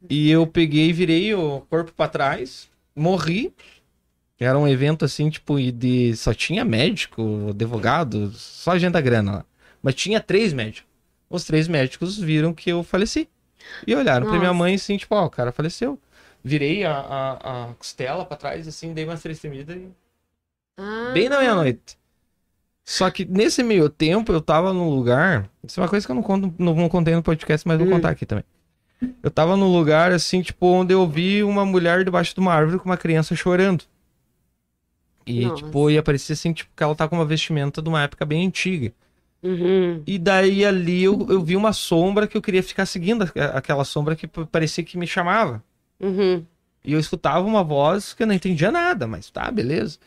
E 0.09 0.31
eu 0.31 0.47
peguei 0.47 0.91
e 0.91 0.93
virei 0.93 1.35
o 1.35 1.63
corpo 1.63 1.93
pra 1.93 2.09
trás, 2.09 2.69
morri. 2.95 3.53
Era 4.39 4.59
um 4.59 4.69
evento 4.69 5.05
assim, 5.05 5.31
tipo, 5.31 5.59
e 5.59 5.71
de. 5.73 6.15
Só 6.17 6.35
tinha 6.35 6.65
médico, 6.65 7.49
advogado, 7.51 8.31
só 8.33 8.77
gente 8.77 8.93
da 8.93 9.01
grana 9.01 9.33
lá. 9.33 9.45
Mas 9.83 9.95
tinha 9.95 10.21
três 10.21 10.53
médicos. 10.53 10.91
Os 11.31 11.45
três 11.45 11.67
médicos 11.69 12.19
viram 12.19 12.53
que 12.53 12.71
eu 12.71 12.83
faleci. 12.83 13.29
E 13.87 13.95
olharam 13.95 14.27
pra 14.27 14.39
minha 14.39 14.53
mãe 14.53 14.75
assim, 14.75 14.97
tipo, 14.97 15.15
ó, 15.15 15.25
o 15.25 15.31
cara 15.31 15.53
faleceu. 15.53 15.99
Virei 16.43 16.85
a, 16.85 16.93
a, 16.93 17.71
a 17.71 17.75
costela 17.75 18.25
pra 18.27 18.37
trás, 18.37 18.69
assim, 18.69 18.93
dei 18.93 19.05
umas 19.05 19.23
três 19.23 19.39
tremidas 19.39 19.75
e 19.75 19.89
Ah, 20.77 21.13
bem 21.15 21.29
na 21.29 21.39
meia-noite. 21.39 21.97
Só 22.85 23.11
que 23.11 23.25
nesse 23.25 23.63
meio 23.63 23.89
tempo 23.89 24.31
eu 24.31 24.41
tava 24.41 24.73
num 24.73 24.91
lugar. 24.91 25.49
Isso 25.67 25.81
é 25.81 25.83
uma 25.83 25.89
coisa 25.89 26.05
que 26.05 26.13
eu 26.13 26.15
não 26.17 26.23
conto, 26.23 26.53
não, 26.59 26.75
não 26.75 26.89
contei 26.89 27.15
no 27.15 27.23
podcast, 27.23 27.67
mas 27.67 27.79
vou 27.79 27.87
Hum. 27.87 27.91
contar 27.91 28.11
aqui 28.11 28.27
também. 28.27 28.45
Eu 29.23 29.31
tava 29.31 29.57
num 29.57 29.73
lugar 29.73 30.13
assim, 30.13 30.43
tipo, 30.43 30.67
onde 30.67 30.93
eu 30.93 31.07
vi 31.09 31.43
uma 31.43 31.65
mulher 31.65 32.05
debaixo 32.05 32.35
de 32.35 32.41
uma 32.41 32.53
árvore 32.53 32.79
com 32.79 32.85
uma 32.87 32.97
criança 32.97 33.35
chorando. 33.35 33.85
E, 35.27 35.47
Nossa. 35.47 35.63
tipo, 35.65 35.91
ia 35.91 36.03
parecer 36.03 36.35
assim, 36.35 36.53
tipo, 36.53 36.71
que 36.77 36.83
ela 36.83 36.95
tá 36.95 37.09
com 37.09 37.17
uma 37.17 37.25
vestimenta 37.25 37.81
de 37.81 37.89
uma 37.89 38.03
época 38.03 38.25
bem 38.27 38.47
antiga. 38.47 38.93
Uhum. 39.43 40.03
E 40.07 40.19
daí 40.19 40.65
ali 40.65 41.05
eu, 41.05 41.27
eu 41.31 41.43
vi 41.43 41.57
uma 41.57 41.73
sombra 41.73 42.27
que 42.27 42.37
eu 42.37 42.43
queria 42.43 42.63
ficar 42.63 42.87
seguindo, 42.87 43.31
aquela 43.55 43.85
sombra 43.85 44.17
que 44.17 44.27
parecia 44.27 44.85
que 44.85 44.97
me 44.99 45.07
chamava. 45.07 45.63
Uhum. 46.01 46.45
E 46.85 46.93
eu 46.93 46.99
escutava 47.01 47.47
uma 47.47 47.63
voz 47.65 48.13
que 48.13 48.23
eu 48.23 48.27
não 48.27 48.35
entendia 48.35 48.71
nada, 48.71 49.07
mas 49.07 49.31
tá, 49.31 49.51
beleza. 49.51 49.99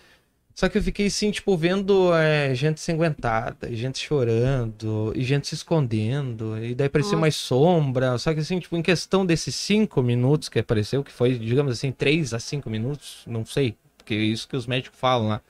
Só 0.58 0.67
que 0.67 0.76
eu 0.76 0.82
fiquei 0.82 1.06
assim, 1.06 1.30
tipo, 1.30 1.56
vendo 1.56 2.12
é, 2.15 2.56
gente 2.56 2.80
ensanguentada, 2.80 3.72
gente 3.76 4.00
chorando, 4.00 5.13
e 5.15 5.24
gente 5.24 5.48
se 5.48 5.54
escondendo, 5.54 6.58
e 6.58 6.74
daí 6.74 6.89
Nossa. 6.91 7.15
mais 7.15 7.36
sombra. 7.36 8.17
Só 8.17 8.34
que 8.34 8.39
assim, 8.39 8.60
tipo, 8.60 8.76
em 8.76 8.82
questão 8.82 9.24
desses 9.24 9.54
cinco 9.54 10.02
minutos 10.02 10.50
que 10.50 10.58
apareceu, 10.58 11.04
que 11.04 11.12
foi, 11.12 11.38
digamos 11.38 11.74
assim, 11.74 11.91
três 11.91 12.34
a 12.34 12.39
cinco 12.39 12.72
minutos, 12.72 13.22
não 13.28 13.46
sei, 13.46 13.76
porque 14.00 14.15
é 14.15 14.17
isso 14.17 14.48
que 14.48 14.56
os 14.56 14.65
médicos 14.65 15.00
falam 15.00 15.28
lá. 15.28 15.41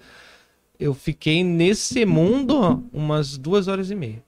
Eu 0.78 0.94
fiquei 0.94 1.42
nesse 1.42 2.06
mundo 2.06 2.84
umas 2.92 3.38
duas 3.38 3.70
horas 3.70 3.90
e 3.90 3.96
meia. 3.96 4.22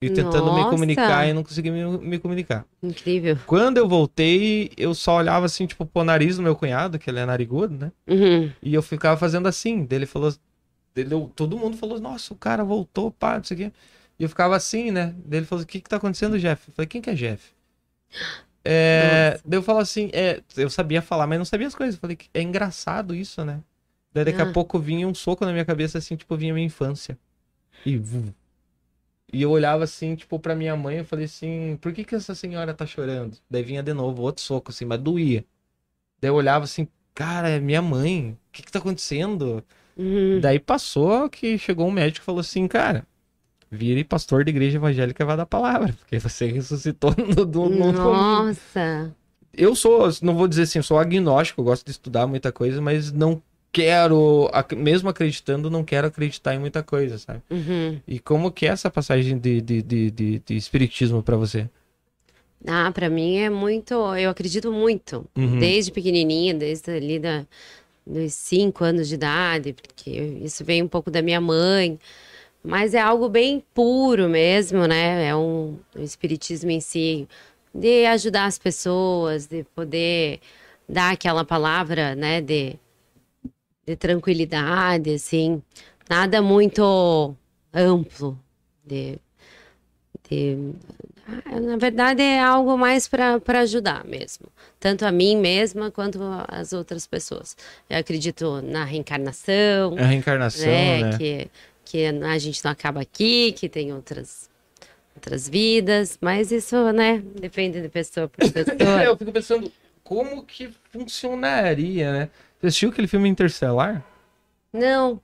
E 0.00 0.08
tentando 0.10 0.52
me 0.52 0.60
Nossa. 0.60 0.70
comunicar 0.70 1.26
e 1.28 1.32
não 1.32 1.42
consegui 1.42 1.70
me, 1.72 1.84
me 1.98 2.18
comunicar. 2.20 2.64
Incrível. 2.80 3.36
Quando 3.46 3.78
eu 3.78 3.88
voltei, 3.88 4.70
eu 4.76 4.94
só 4.94 5.16
olhava 5.16 5.46
assim, 5.46 5.66
tipo, 5.66 5.84
pro 5.84 6.04
nariz 6.04 6.36
do 6.36 6.42
meu 6.42 6.54
cunhado, 6.54 6.98
que 7.00 7.10
ele 7.10 7.18
é 7.18 7.26
narigudo, 7.26 7.76
né? 7.76 7.92
Uhum. 8.06 8.48
E 8.62 8.72
eu 8.74 8.80
ficava 8.82 9.16
fazendo 9.16 9.48
assim. 9.48 9.84
Daí 9.84 9.98
ele 9.98 10.06
falou. 10.06 10.32
Dele, 10.94 11.10
todo 11.34 11.58
mundo 11.58 11.76
falou, 11.76 12.00
nossa, 12.00 12.32
o 12.32 12.36
cara 12.36 12.62
voltou, 12.64 13.10
pá, 13.10 13.36
não 13.38 13.44
sei 13.44 13.54
o 13.56 13.58
quê. 13.60 13.72
E 14.18 14.22
eu 14.22 14.28
ficava 14.28 14.54
assim, 14.56 14.90
né? 14.92 15.14
Daí 15.24 15.40
ele 15.40 15.46
falou, 15.46 15.64
o 15.64 15.66
que 15.66 15.80
que 15.80 15.88
tá 15.88 15.96
acontecendo, 15.96 16.38
Jeff? 16.38 16.68
Eu 16.68 16.74
falei, 16.74 16.86
quem 16.86 17.00
que 17.02 17.10
é 17.10 17.14
Jeff? 17.14 17.52
É, 18.64 19.30
Nossa. 19.32 19.42
daí 19.46 19.58
eu 19.58 19.62
falo 19.62 19.78
assim, 19.78 20.10
é, 20.12 20.40
eu 20.56 20.68
sabia 20.70 21.00
falar, 21.02 21.26
mas 21.26 21.38
não 21.38 21.44
sabia 21.44 21.66
as 21.66 21.74
coisas. 21.74 21.94
Eu 21.96 22.00
falei, 22.00 22.18
é 22.34 22.42
engraçado 22.42 23.14
isso, 23.14 23.44
né? 23.44 23.60
Daí 24.12 24.24
daqui 24.24 24.40
a 24.40 24.44
Ah. 24.44 24.52
pouco 24.52 24.78
vinha 24.78 25.06
um 25.06 25.14
soco 25.14 25.44
na 25.44 25.52
minha 25.52 25.64
cabeça, 25.64 25.98
assim, 25.98 26.16
tipo, 26.16 26.36
vinha 26.36 26.52
minha 26.54 26.66
infância. 26.66 27.18
E, 27.86 27.96
vu. 27.96 28.34
E 29.32 29.42
eu 29.42 29.50
olhava 29.50 29.84
assim, 29.84 30.14
tipo, 30.14 30.38
pra 30.38 30.54
minha 30.54 30.74
mãe, 30.74 30.98
eu 30.98 31.04
falei 31.04 31.26
assim, 31.26 31.76
por 31.80 31.92
que 31.92 32.04
que 32.04 32.14
essa 32.14 32.34
senhora 32.34 32.72
tá 32.72 32.86
chorando? 32.86 33.36
Daí 33.50 33.62
vinha 33.62 33.82
de 33.82 33.92
novo, 33.92 34.22
outro 34.22 34.42
soco, 34.42 34.70
assim, 34.70 34.84
mas 34.84 34.98
doía. 34.98 35.44
Daí 36.20 36.30
eu 36.30 36.34
olhava 36.34 36.64
assim, 36.64 36.88
cara, 37.14 37.48
é 37.48 37.60
minha 37.60 37.82
mãe, 37.82 38.30
o 38.30 38.52
que 38.52 38.62
que 38.62 38.72
tá 38.72 38.78
acontecendo? 38.78 39.62
Uhum. 39.96 40.40
Daí 40.40 40.58
passou 40.58 41.28
que 41.28 41.58
chegou 41.58 41.86
um 41.86 41.90
médico 41.90 42.24
e 42.24 42.26
falou 42.26 42.40
assim, 42.40 42.66
cara, 42.66 43.06
vire 43.70 44.02
pastor 44.02 44.44
de 44.44 44.50
igreja 44.50 44.78
evangélica 44.78 45.22
e 45.22 45.26
vai 45.26 45.36
dar 45.36 45.46
palavra, 45.46 45.92
porque 45.98 46.18
você 46.18 46.46
ressuscitou 46.46 47.14
no, 47.18 47.44
no, 47.44 47.68
no 47.68 47.84
outro 47.86 48.02
mundo." 48.02 48.12
Nossa. 48.12 49.14
Eu 49.52 49.74
sou, 49.74 50.08
não 50.22 50.34
vou 50.34 50.48
dizer 50.48 50.62
assim, 50.62 50.78
eu 50.78 50.82
sou 50.82 50.98
agnóstico, 50.98 51.60
eu 51.60 51.64
gosto 51.64 51.84
de 51.84 51.90
estudar 51.90 52.26
muita 52.26 52.52
coisa, 52.52 52.80
mas 52.80 53.12
não 53.12 53.42
quero, 53.72 54.50
mesmo 54.76 55.08
acreditando, 55.08 55.70
não 55.70 55.84
quero 55.84 56.06
acreditar 56.06 56.54
em 56.54 56.58
muita 56.58 56.82
coisa, 56.82 57.18
sabe? 57.18 57.42
Uhum. 57.50 58.00
E 58.06 58.18
como 58.18 58.50
que 58.50 58.66
é 58.66 58.70
essa 58.70 58.90
passagem 58.90 59.38
de, 59.38 59.60
de, 59.60 59.82
de, 59.82 60.10
de, 60.10 60.38
de 60.40 60.56
espiritismo 60.56 61.22
pra 61.22 61.36
você? 61.36 61.68
Ah, 62.66 62.90
pra 62.92 63.08
mim 63.08 63.36
é 63.36 63.50
muito. 63.50 63.94
Eu 64.16 64.30
acredito 64.30 64.72
muito. 64.72 65.26
Uhum. 65.36 65.58
Desde 65.58 65.92
pequenininha, 65.92 66.54
desde 66.54 66.90
ali 66.90 67.18
da, 67.18 67.46
dos 68.06 68.32
cinco 68.32 68.84
anos 68.84 69.08
de 69.08 69.14
idade, 69.14 69.74
porque 69.74 70.10
isso 70.42 70.64
vem 70.64 70.82
um 70.82 70.88
pouco 70.88 71.10
da 71.10 71.22
minha 71.22 71.40
mãe. 71.40 71.98
Mas 72.62 72.94
é 72.94 73.00
algo 73.00 73.28
bem 73.28 73.62
puro 73.72 74.28
mesmo, 74.28 74.86
né? 74.86 75.26
É 75.26 75.36
um, 75.36 75.78
o 75.94 76.02
espiritismo 76.02 76.70
em 76.70 76.80
si, 76.80 77.28
de 77.72 78.04
ajudar 78.06 78.46
as 78.46 78.58
pessoas, 78.58 79.46
de 79.46 79.64
poder 79.74 80.40
dar 80.88 81.12
aquela 81.12 81.44
palavra, 81.44 82.16
né? 82.16 82.40
De, 82.40 82.76
de 83.88 83.96
tranquilidade, 83.96 85.14
assim. 85.14 85.62
Nada 86.08 86.42
muito 86.42 87.34
amplo. 87.72 88.38
De, 88.84 89.18
de 90.28 90.72
ah, 91.26 91.58
Na 91.58 91.78
verdade, 91.78 92.20
é 92.20 92.38
algo 92.38 92.76
mais 92.76 93.08
para 93.08 93.40
ajudar 93.60 94.04
mesmo. 94.04 94.46
Tanto 94.78 95.06
a 95.06 95.10
mim 95.10 95.36
mesma 95.36 95.90
quanto 95.90 96.20
as 96.48 96.74
outras 96.74 97.06
pessoas. 97.06 97.56
Eu 97.88 97.98
acredito 97.98 98.60
na 98.60 98.84
reencarnação, 98.84 99.98
É 99.98 100.02
a 100.02 100.06
reencarnação, 100.06 100.66
né? 100.66 101.02
né? 101.04 101.18
Que, 101.18 101.50
que 101.84 102.04
a 102.04 102.38
gente 102.38 102.62
não 102.62 102.70
acaba 102.70 103.00
aqui, 103.00 103.52
que 103.52 103.70
tem 103.70 103.94
outras, 103.94 104.50
outras 105.16 105.48
vidas. 105.48 106.18
Mas 106.20 106.52
isso, 106.52 106.92
né? 106.92 107.22
Depende 107.40 107.80
de 107.80 107.88
pessoa 107.88 108.28
para 108.28 108.48
pessoa. 108.52 109.02
eu 109.02 109.16
fico 109.16 109.32
pensando, 109.32 109.72
como 110.08 110.42
que 110.42 110.70
funcionaria, 110.90 112.10
né? 112.10 112.30
Você 112.58 112.68
assistiu 112.68 112.88
aquele 112.88 113.06
filme 113.06 113.28
Interstellar? 113.28 114.02
não. 114.72 115.20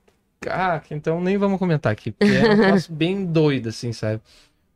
Ah, 0.47 0.79
então 0.91 1.19
nem 1.19 1.37
vamos 1.39 1.57
comentar 1.57 1.91
aqui, 1.91 2.11
porque 2.11 2.31
é 2.31 2.45
um 2.45 2.53
negócio 2.55 2.93
bem 2.93 3.25
doido, 3.25 3.69
assim, 3.69 3.91
sabe? 3.91 4.21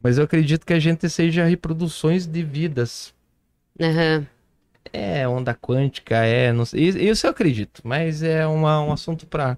Mas 0.01 0.17
eu 0.17 0.23
acredito 0.23 0.65
que 0.65 0.73
a 0.73 0.79
gente 0.79 1.07
seja 1.09 1.45
reproduções 1.45 2.25
de 2.25 2.43
vidas. 2.43 3.13
Aham. 3.79 4.27
É, 4.91 5.27
onda 5.27 5.53
quântica, 5.53 6.15
é, 6.25 6.51
não 6.51 6.65
sei. 6.65 6.89
Isso 6.89 7.27
eu 7.27 7.31
acredito, 7.31 7.81
mas 7.83 8.23
é 8.23 8.47
uma, 8.47 8.81
um 8.81 8.91
assunto 8.91 9.27
pra, 9.27 9.57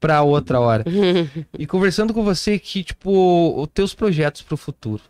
pra 0.00 0.22
outra 0.22 0.60
hora. 0.60 0.84
E 1.58 1.66
conversando 1.66 2.14
com 2.14 2.24
você 2.24 2.52
aqui, 2.54 2.84
tipo, 2.84 3.62
os 3.62 3.68
teus 3.74 3.94
projetos 3.94 4.42
pro 4.42 4.56
futuro. 4.56 5.02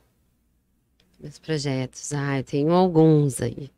Meus 1.20 1.38
projetos, 1.38 2.12
ah, 2.12 2.38
eu 2.38 2.44
tenho 2.44 2.72
alguns 2.72 3.40
aí. 3.40 3.70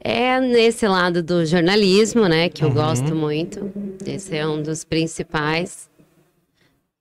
É 0.00 0.40
nesse 0.40 0.86
lado 0.86 1.22
do 1.22 1.44
jornalismo, 1.44 2.26
né, 2.28 2.48
que 2.48 2.64
eu 2.64 2.68
Uhum. 2.68 2.74
gosto 2.74 3.14
muito. 3.14 3.72
Esse 4.06 4.36
é 4.36 4.46
um 4.46 4.62
dos 4.62 4.84
principais. 4.84 5.88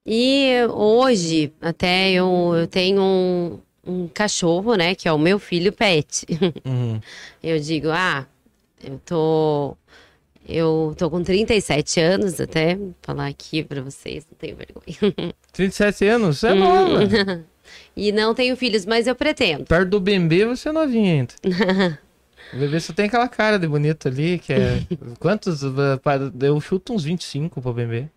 E 0.05 0.51
hoje, 0.69 1.51
até 1.61 2.11
eu, 2.11 2.53
eu 2.55 2.65
tenho 2.67 3.01
um, 3.01 3.59
um 3.85 4.07
cachorro, 4.07 4.75
né? 4.75 4.95
Que 4.95 5.07
é 5.07 5.11
o 5.11 5.17
meu 5.19 5.37
filho 5.37 5.71
pet. 5.73 6.25
Uhum. 6.65 6.99
Eu 7.43 7.59
digo, 7.59 7.89
ah, 7.91 8.25
eu 8.83 8.99
tô. 9.05 9.75
Eu 10.47 10.95
tô 10.97 11.09
com 11.09 11.21
37 11.21 11.99
anos, 11.99 12.39
até 12.39 12.77
falar 13.01 13.27
aqui 13.27 13.63
pra 13.63 13.81
vocês, 13.81 14.25
não 14.31 14.37
tenho 14.37 14.55
vergonha. 14.55 15.33
37 15.51 16.05
anos, 16.07 16.39
você 16.39 16.47
é 16.47 16.53
nova. 16.53 17.43
E 17.95 18.11
não 18.13 18.33
tenho 18.33 18.55
filhos, 18.55 18.85
mas 18.85 19.07
eu 19.07 19.15
pretendo. 19.15 19.65
Perto 19.65 19.89
do 19.89 19.99
Bembê, 19.99 20.45
você 20.45 20.69
é 20.69 20.71
novinha 20.71 21.13
ainda. 21.13 21.99
O 22.53 22.57
bebê 22.57 22.79
só 22.79 22.93
tem 22.93 23.05
aquela 23.07 23.27
cara 23.27 23.59
de 23.59 23.67
bonito 23.67 24.07
ali, 24.07 24.39
que 24.39 24.53
é. 24.53 24.81
Quantos? 25.19 25.61
pa- 26.01 26.17
Eu 26.41 26.59
chuto 26.61 26.93
uns 26.93 27.03
25 27.03 27.61
pro 27.61 27.73
bebê. 27.73 28.07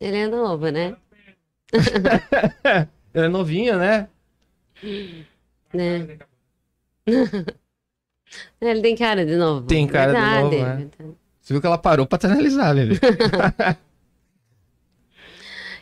Ele 0.00 0.16
é 0.16 0.26
novo, 0.28 0.68
né? 0.70 0.96
Ele 3.14 3.26
é 3.26 3.28
novinho, 3.28 3.76
né? 3.78 4.08
né? 5.72 6.18
Ele 8.60 8.80
tem 8.82 8.96
cara 8.96 9.24
de 9.24 9.36
novo. 9.36 9.66
Tem 9.66 9.86
cara 9.86 10.12
de 10.12 10.20
Verdade, 10.20 10.42
novo, 10.42 10.54
é. 10.54 10.58
verdade. 10.76 10.90
Você 11.40 11.54
viu 11.54 11.60
que 11.60 11.66
ela 11.66 11.78
parou 11.78 12.06
pra 12.06 12.18
analisar, 12.26 12.74
bebê. 12.76 12.94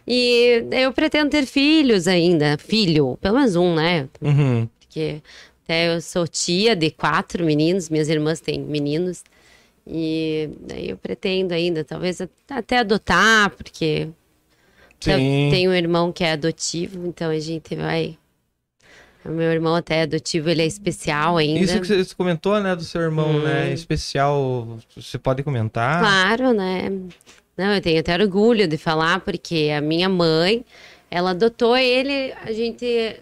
E 0.06 0.64
eu 0.70 0.92
pretendo 0.92 1.30
ter 1.30 1.44
filhos 1.46 2.06
ainda. 2.06 2.56
Filho, 2.58 3.16
pelo 3.20 3.36
menos 3.38 3.56
um, 3.56 3.74
né? 3.74 4.08
Uhum. 4.20 4.68
Porque 4.80 5.20
até 5.66 5.94
eu 5.94 6.00
sou 6.00 6.28
tia 6.28 6.76
de 6.76 6.92
quatro 6.92 7.44
meninos, 7.44 7.90
minhas 7.90 8.08
irmãs 8.08 8.38
têm 8.40 8.60
meninos. 8.60 9.24
E 9.84 10.48
daí 10.60 10.90
eu 10.90 10.96
pretendo 10.96 11.52
ainda, 11.52 11.84
talvez 11.84 12.20
at- 12.20 12.30
até 12.48 12.78
adotar, 12.78 13.50
porque 13.50 14.08
eu 15.06 15.16
tenho 15.50 15.70
um 15.70 15.74
irmão 15.74 16.12
que 16.12 16.22
é 16.24 16.32
adotivo, 16.32 17.06
então 17.06 17.30
a 17.30 17.38
gente 17.38 17.74
vai. 17.74 18.16
O 19.24 19.30
meu 19.30 19.50
irmão 19.50 19.74
até 19.74 19.96
é 19.98 20.02
adotivo, 20.02 20.48
ele 20.48 20.62
é 20.62 20.66
especial 20.66 21.36
ainda. 21.36 21.60
Isso 21.60 21.80
que 21.80 21.86
você 22.04 22.14
comentou, 22.14 22.60
né, 22.60 22.76
do 22.76 22.84
seu 22.84 23.00
irmão, 23.00 23.30
Hum. 23.30 23.42
né? 23.42 23.72
Especial. 23.72 24.78
Você 24.94 25.18
pode 25.18 25.42
comentar? 25.42 25.98
Claro, 26.00 26.52
né? 26.52 26.90
Não, 27.56 27.72
eu 27.74 27.80
tenho 27.80 27.98
até 27.98 28.14
orgulho 28.14 28.68
de 28.68 28.76
falar, 28.76 29.20
porque 29.20 29.72
a 29.76 29.80
minha 29.80 30.08
mãe, 30.08 30.64
ela 31.10 31.30
adotou 31.30 31.76
ele, 31.76 32.32
a 32.44 32.52
gente. 32.52 33.16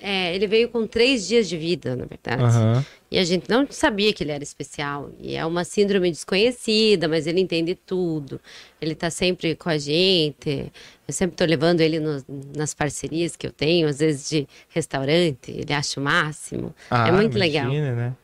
É, 0.00 0.34
ele 0.34 0.46
veio 0.46 0.68
com 0.68 0.86
três 0.86 1.26
dias 1.28 1.48
de 1.48 1.56
vida, 1.56 1.94
na 1.94 2.04
verdade. 2.06 2.42
Aham. 2.42 2.84
E 3.10 3.18
a 3.18 3.24
gente 3.24 3.48
não 3.50 3.66
sabia 3.70 4.12
que 4.12 4.22
ele 4.22 4.30
era 4.32 4.42
especial. 4.42 5.10
E 5.20 5.34
é 5.36 5.44
uma 5.44 5.64
síndrome 5.64 6.10
desconhecida, 6.10 7.08
mas 7.08 7.26
ele 7.26 7.40
entende 7.40 7.74
tudo. 7.74 8.40
Ele 8.80 8.94
tá 8.94 9.10
sempre 9.10 9.54
com 9.56 9.68
a 9.68 9.76
gente. 9.78 10.70
Eu 11.08 11.12
sempre 11.12 11.36
tô 11.36 11.44
levando 11.44 11.80
ele 11.80 11.98
nos- 11.98 12.24
nas 12.56 12.72
parcerias 12.72 13.34
que 13.36 13.46
eu 13.46 13.52
tenho, 13.52 13.88
às 13.88 13.98
vezes 13.98 14.28
de 14.30 14.48
restaurante. 14.68 15.50
Ele 15.50 15.72
acha 15.72 15.98
o 15.98 16.02
máximo. 16.02 16.74
Ah, 16.90 17.08
é 17.08 17.12
muito 17.12 17.36
legal. 17.36 17.64
imagina, 17.64 17.94
né? 17.94 18.16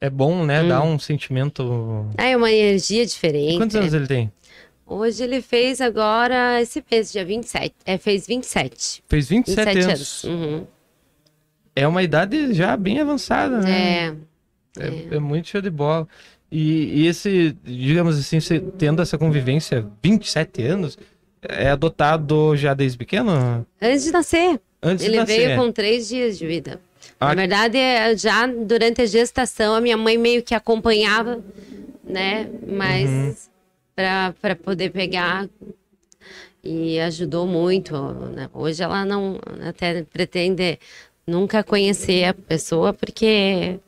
É 0.00 0.08
bom, 0.08 0.44
né? 0.44 0.62
Hum. 0.62 0.68
Dar 0.68 0.82
um 0.82 0.98
sentimento. 0.98 2.06
Ah, 2.16 2.26
é 2.26 2.36
uma 2.36 2.50
energia 2.50 3.02
E 3.02 3.06
diferente. 3.06 3.56
quantos 3.58 3.76
anos 3.76 3.92
ele 3.92 4.06
tem? 4.06 4.32
Hoje 4.86 5.22
ele 5.22 5.42
fez 5.42 5.82
agora, 5.82 6.62
esse 6.62 6.82
mês, 6.90 7.12
dia 7.12 7.22
27. 7.24 7.74
É, 7.84 7.98
fez 7.98 8.26
27. 8.26 9.02
Fez 9.06 9.28
27, 9.28 9.64
27 9.66 9.84
anos. 9.84 10.24
anos. 10.24 10.24
Uhum. 10.24 10.66
É 11.80 11.86
uma 11.86 12.02
idade 12.02 12.52
já 12.54 12.76
bem 12.76 13.00
avançada, 13.00 13.60
né? 13.60 13.70
É. 14.08 14.14
É, 14.80 15.16
é 15.16 15.18
muito 15.18 15.48
show 15.48 15.60
de 15.60 15.70
bola. 15.70 16.06
E, 16.50 17.02
e 17.02 17.06
esse, 17.06 17.56
digamos 17.64 18.18
assim, 18.18 18.40
você 18.40 18.58
tendo 18.60 19.02
essa 19.02 19.18
convivência 19.18 19.86
27 20.02 20.62
anos, 20.62 20.98
é 21.42 21.70
adotado 21.70 22.56
já 22.56 22.74
desde 22.74 22.96
pequeno? 22.98 23.66
Antes 23.80 24.04
de 24.04 24.10
nascer. 24.12 24.60
Antes 24.82 25.04
Ele 25.04 25.12
de 25.14 25.18
nascer. 25.20 25.46
veio 25.48 25.60
com 25.60 25.70
três 25.72 26.08
dias 26.08 26.38
de 26.38 26.46
vida. 26.46 26.80
Ah. 27.20 27.28
Na 27.28 27.34
verdade, 27.34 27.76
é, 27.78 28.16
já 28.16 28.46
durante 28.46 29.02
a 29.02 29.06
gestação, 29.06 29.74
a 29.74 29.80
minha 29.80 29.96
mãe 29.96 30.16
meio 30.16 30.42
que 30.42 30.54
acompanhava, 30.54 31.40
né? 32.04 32.48
Mas 32.66 33.10
Uhum. 33.10 33.34
para 34.40 34.54
poder 34.56 34.90
pegar 34.90 35.48
e 36.62 36.98
ajudou 37.00 37.46
muito. 37.46 37.92
né? 38.34 38.48
Hoje 38.54 38.82
ela 38.82 39.04
não 39.04 39.38
até 39.68 40.02
pretende 40.04 40.78
nunca 41.28 41.62
conhecer 41.62 42.24
a 42.24 42.34
pessoa 42.34 42.92
porque 42.92 43.78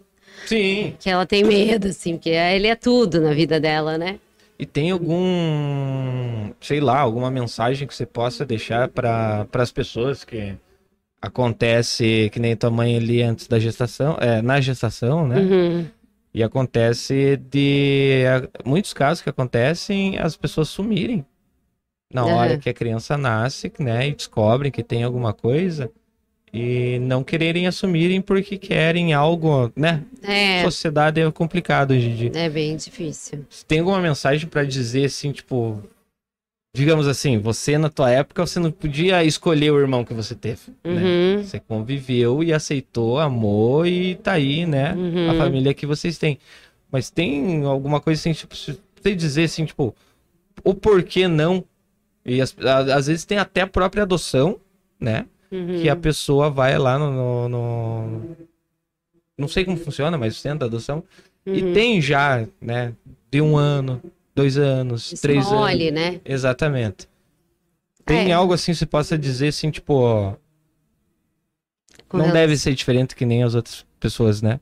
Sim. 0.47 0.95
que 1.01 1.09
ela 1.09 1.27
tem 1.27 1.43
medo, 1.43 1.89
assim, 1.89 2.15
porque 2.15 2.29
ele 2.31 2.67
é 2.67 2.77
tudo 2.77 3.21
na 3.21 3.33
vida 3.33 3.59
dela, 3.59 3.97
né? 3.97 4.21
E 4.59 4.67
tem 4.67 4.91
algum, 4.91 6.53
sei 6.61 6.81
lá, 6.81 6.99
alguma 6.99 7.31
mensagem 7.31 7.89
que 7.89 7.95
você 7.95 8.05
possa 8.05 8.45
deixar 8.45 8.89
para 8.89 9.47
as 9.55 9.73
pessoas 9.73 10.23
que 10.23 10.55
acontece 11.21 12.29
que 12.31 12.39
nem 12.39 12.55
tua 12.55 12.71
mãe 12.71 12.97
ali 12.97 13.23
antes 13.23 13.49
da 13.49 13.59
gestação, 13.59 14.19
é, 14.21 14.43
na 14.43 14.61
gestação, 14.61 15.27
né? 15.27 15.39
Uhum. 15.39 15.87
E 16.33 16.43
acontece 16.43 17.39
de 17.51 18.23
muitos 18.65 18.93
casos 18.93 19.23
que 19.23 19.31
acontecem 19.31 20.19
as 20.19 20.37
pessoas 20.37 20.69
sumirem 20.69 21.25
na 22.13 22.27
hora 22.27 22.59
que 22.59 22.69
a 22.69 22.75
criança 22.75 23.17
nasce, 23.17 23.73
né, 23.79 24.09
e 24.09 24.15
descobrem 24.15 24.73
que 24.73 24.83
tem 24.83 25.05
alguma 25.05 25.33
coisa 25.33 25.91
e 26.53 26.99
não 27.01 27.23
quererem 27.23 27.67
assumirem 27.67 28.21
porque 28.21 28.59
querem 28.59 29.13
algo, 29.13 29.73
né? 29.77 30.03
É, 30.23 30.63
Sociedade 30.65 31.21
é 31.21 31.31
complicado 31.31 31.93
hoje 31.93 32.09
em 32.09 32.15
dia. 32.17 32.33
é 32.35 32.49
bem 32.49 32.77
difícil. 32.77 33.45
Tem 33.69 33.79
alguma 33.79 34.01
mensagem 34.01 34.49
pra 34.49 34.65
dizer 34.65 35.05
assim, 35.05 35.31
tipo, 35.33 35.83
digamos 36.75 37.07
assim, 37.09 37.39
você 37.39 37.77
na 37.79 37.89
tua 37.89 38.11
época 38.11 38.45
você 38.47 38.59
não 38.61 38.71
podia 38.71 39.25
escolher 39.25 39.71
o 39.71 39.79
irmão 39.79 40.05
que 40.05 40.15
você 40.15 40.35
teve, 40.35 40.61
né? 40.85 41.03
Uhum. 41.37 41.43
Você 41.45 41.61
conviveu 41.61 42.43
e 42.43 42.53
aceitou, 42.53 43.19
amou 43.19 43.87
e 43.87 44.15
tá 44.17 44.33
aí, 44.33 44.67
né? 44.67 44.93
Uhum. 44.95 45.31
A 45.31 45.35
família 45.35 45.75
que 45.75 45.87
vocês 45.87 46.19
têm. 46.19 46.39
Mas 46.91 47.11
tem 47.11 47.65
alguma 47.65 48.01
coisa 48.01 48.21
assim, 48.21 48.33
tipo, 48.33 48.55
você 48.57 49.15
dizer 49.15 49.45
assim, 49.45 49.65
tipo, 49.65 49.95
o 50.65 50.75
porquê 50.75 51.27
não? 51.29 51.65
E 52.27 52.41
as- 52.41 52.55
a- 52.59 52.97
às 52.97 53.07
vezes 53.07 53.25
tem 53.25 53.39
até 53.39 53.61
a 53.63 53.67
própria 53.67 54.03
adoção, 54.03 54.59
né? 54.99 55.27
Uhum. 55.51 55.81
Que 55.83 55.89
a 55.89 55.97
pessoa 55.97 56.49
vai 56.51 56.79
lá 56.79 56.99
no, 56.99 57.49
no- 57.49 57.49
no- 57.49 58.37
Não 59.37 59.49
sei 59.49 59.65
como 59.65 59.77
funciona, 59.77 60.17
mas 60.19 60.41
tem 60.43 60.53
a 60.53 60.55
adoção. 60.55 61.03
E 61.47 61.63
Uhum. 61.63 61.73
tem 61.73 62.01
já, 62.01 62.47
né? 62.61 62.93
De 63.31 63.41
um 63.41 63.57
ano, 63.57 64.01
dois 64.35 64.59
anos, 64.59 65.11
três 65.21 65.47
anos. 65.51 65.91
Né? 65.93 66.21
Exatamente. 66.25 67.09
Tem 68.05 68.31
É. 68.31 68.33
algo 68.35 68.53
assim 68.53 68.73
que 68.73 68.79
você 68.79 68.87
possa 68.87 69.17
dizer 69.19 69.49
assim, 69.49 69.71
tipo, 69.71 69.95
ó, 69.95 70.35
não 72.13 72.21
relação- 72.21 72.33
deve 72.33 72.57
ser 72.57 72.75
diferente 72.75 73.17
que 73.17 73.25
nem 73.25 73.43
as 73.43 73.55
outras 73.55 73.85
pessoas, 73.99 74.43
né? 74.43 74.61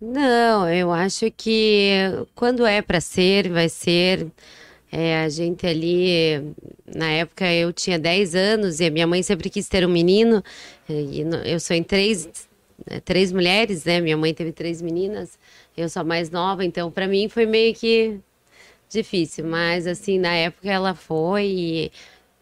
Não, 0.00 0.68
eu 0.68 0.90
acho 0.90 1.30
que 1.30 1.92
quando 2.34 2.66
é 2.66 2.82
para 2.82 3.00
ser, 3.00 3.48
vai 3.50 3.68
ser. 3.68 4.26
É, 4.94 5.22
a 5.22 5.28
gente 5.30 5.66
ali, 5.66 6.52
na 6.94 7.08
época 7.10 7.50
eu 7.50 7.72
tinha 7.72 7.98
10 7.98 8.34
anos 8.34 8.78
e 8.78 8.84
a 8.84 8.90
minha 8.90 9.06
mãe 9.06 9.22
sempre 9.22 9.48
quis 9.48 9.66
ter 9.66 9.86
um 9.86 9.90
menino. 9.90 10.44
E 10.86 11.24
eu 11.46 11.58
sou 11.58 11.74
em 11.74 11.82
três, 11.82 12.28
né, 12.88 13.00
três 13.02 13.32
mulheres, 13.32 13.86
né? 13.86 14.02
Minha 14.02 14.18
mãe 14.18 14.34
teve 14.34 14.52
três 14.52 14.82
meninas, 14.82 15.38
eu 15.74 15.88
sou 15.88 16.00
a 16.00 16.04
mais 16.04 16.28
nova, 16.30 16.62
então 16.62 16.90
para 16.90 17.08
mim 17.08 17.26
foi 17.30 17.46
meio 17.46 17.74
que 17.74 18.20
difícil. 18.90 19.46
Mas 19.46 19.86
assim, 19.86 20.18
na 20.18 20.34
época 20.34 20.70
ela 20.70 20.94
foi 20.94 21.46
e, 21.46 21.92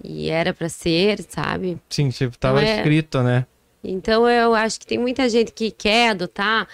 e 0.02 0.28
era 0.28 0.52
para 0.52 0.68
ser, 0.68 1.22
sabe? 1.28 1.78
Sim, 1.88 2.08
tipo, 2.08 2.36
tava 2.36 2.64
é- 2.64 2.78
escrito, 2.78 3.22
né? 3.22 3.46
Então 3.82 4.28
eu 4.28 4.54
acho 4.54 4.80
que 4.80 4.86
tem 4.86 4.98
muita 4.98 5.28
gente 5.28 5.52
que 5.52 5.70
quer 5.70 6.10
adotar, 6.10 6.68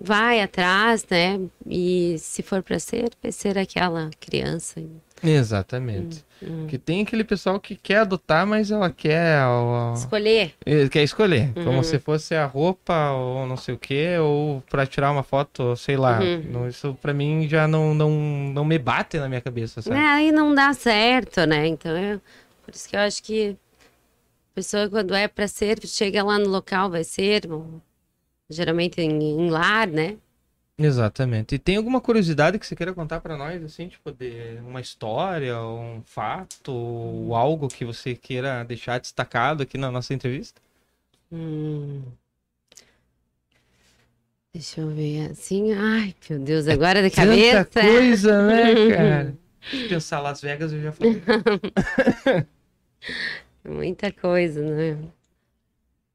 vai 0.00 0.40
atrás, 0.40 1.04
né? 1.10 1.40
E 1.68 2.16
se 2.20 2.40
for 2.40 2.62
para 2.62 2.78
ser, 2.78 3.10
vai 3.20 3.32
ser 3.32 3.58
aquela 3.58 4.10
criança. 4.20 4.80
Exatamente. 5.22 6.24
Hum. 6.42 6.66
Que 6.68 6.78
tem 6.78 7.02
aquele 7.02 7.24
pessoal 7.24 7.58
que 7.58 7.74
quer 7.74 7.98
adotar, 7.98 8.46
mas 8.46 8.70
ela 8.70 8.90
quer, 8.90 9.42
ó, 9.44 9.92
Escolher. 9.94 10.54
eh, 10.64 10.88
quer 10.88 11.02
escolher, 11.02 11.52
Uhum. 11.56 11.64
como 11.64 11.82
se 11.84 11.98
fosse 11.98 12.34
a 12.34 12.46
roupa 12.46 13.10
ou 13.12 13.46
não 13.46 13.56
sei 13.56 13.74
o 13.74 13.78
que, 13.78 14.16
ou 14.18 14.62
pra 14.70 14.86
tirar 14.86 15.10
uma 15.10 15.22
foto, 15.22 15.74
sei 15.76 15.96
lá. 15.96 16.20
Uhum. 16.20 16.68
Isso 16.68 16.96
pra 17.02 17.12
mim 17.12 17.48
já 17.48 17.66
não, 17.66 17.92
não, 17.94 18.10
não 18.10 18.64
me 18.64 18.78
bate 18.78 19.18
na 19.18 19.28
minha 19.28 19.40
cabeça, 19.40 19.82
sabe? 19.82 19.96
Né? 19.96 20.06
Aí 20.06 20.30
não 20.32 20.54
dá 20.54 20.72
certo, 20.74 21.44
né? 21.46 21.66
Então 21.66 21.96
eu, 21.96 22.20
por 22.64 22.74
isso 22.74 22.88
que 22.88 22.94
eu 22.94 23.00
acho 23.00 23.22
que 23.22 23.56
a 24.52 24.54
pessoa 24.54 24.88
quando 24.88 25.14
é 25.14 25.26
para 25.26 25.48
ser, 25.48 25.84
chega 25.86 26.22
lá 26.22 26.38
no 26.38 26.48
local, 26.48 26.90
vai 26.90 27.02
ser, 27.04 27.50
ou 27.50 27.80
geralmente 28.50 29.00
em, 29.00 29.10
em 29.22 29.50
lar, 29.50 29.86
né? 29.88 30.16
Exatamente. 30.78 31.56
E 31.56 31.58
tem 31.58 31.76
alguma 31.76 32.00
curiosidade 32.00 32.56
que 32.58 32.64
você 32.64 32.76
queira 32.76 32.94
contar 32.94 33.20
pra 33.20 33.36
nós, 33.36 33.62
assim, 33.64 33.88
tipo, 33.88 34.12
de 34.12 34.58
uma 34.60 34.80
história, 34.80 35.60
um 35.60 36.00
fato, 36.04 36.72
ou 36.72 37.34
algo 37.34 37.66
que 37.66 37.84
você 37.84 38.14
queira 38.14 38.62
deixar 38.64 39.00
destacado 39.00 39.64
aqui 39.64 39.76
na 39.76 39.90
nossa 39.90 40.14
entrevista? 40.14 40.60
Hum. 41.32 42.02
Deixa 44.54 44.80
eu 44.80 44.88
ver 44.88 45.30
assim. 45.32 45.72
Ai, 45.72 46.14
meu 46.30 46.38
Deus, 46.38 46.68
agora 46.68 47.02
de 47.02 47.10
cabeça. 47.10 47.64
Tanta 47.64 47.80
coisa, 47.80 48.46
né, 48.46 48.74
cara? 48.96 49.36
Se 49.70 49.88
pensar 49.88 50.20
Las 50.20 50.40
Vegas, 50.40 50.72
eu 50.72 50.80
já 50.80 50.92
falei. 50.92 51.22
Muita 53.64 54.12
coisa, 54.12 54.62
né? 54.62 54.98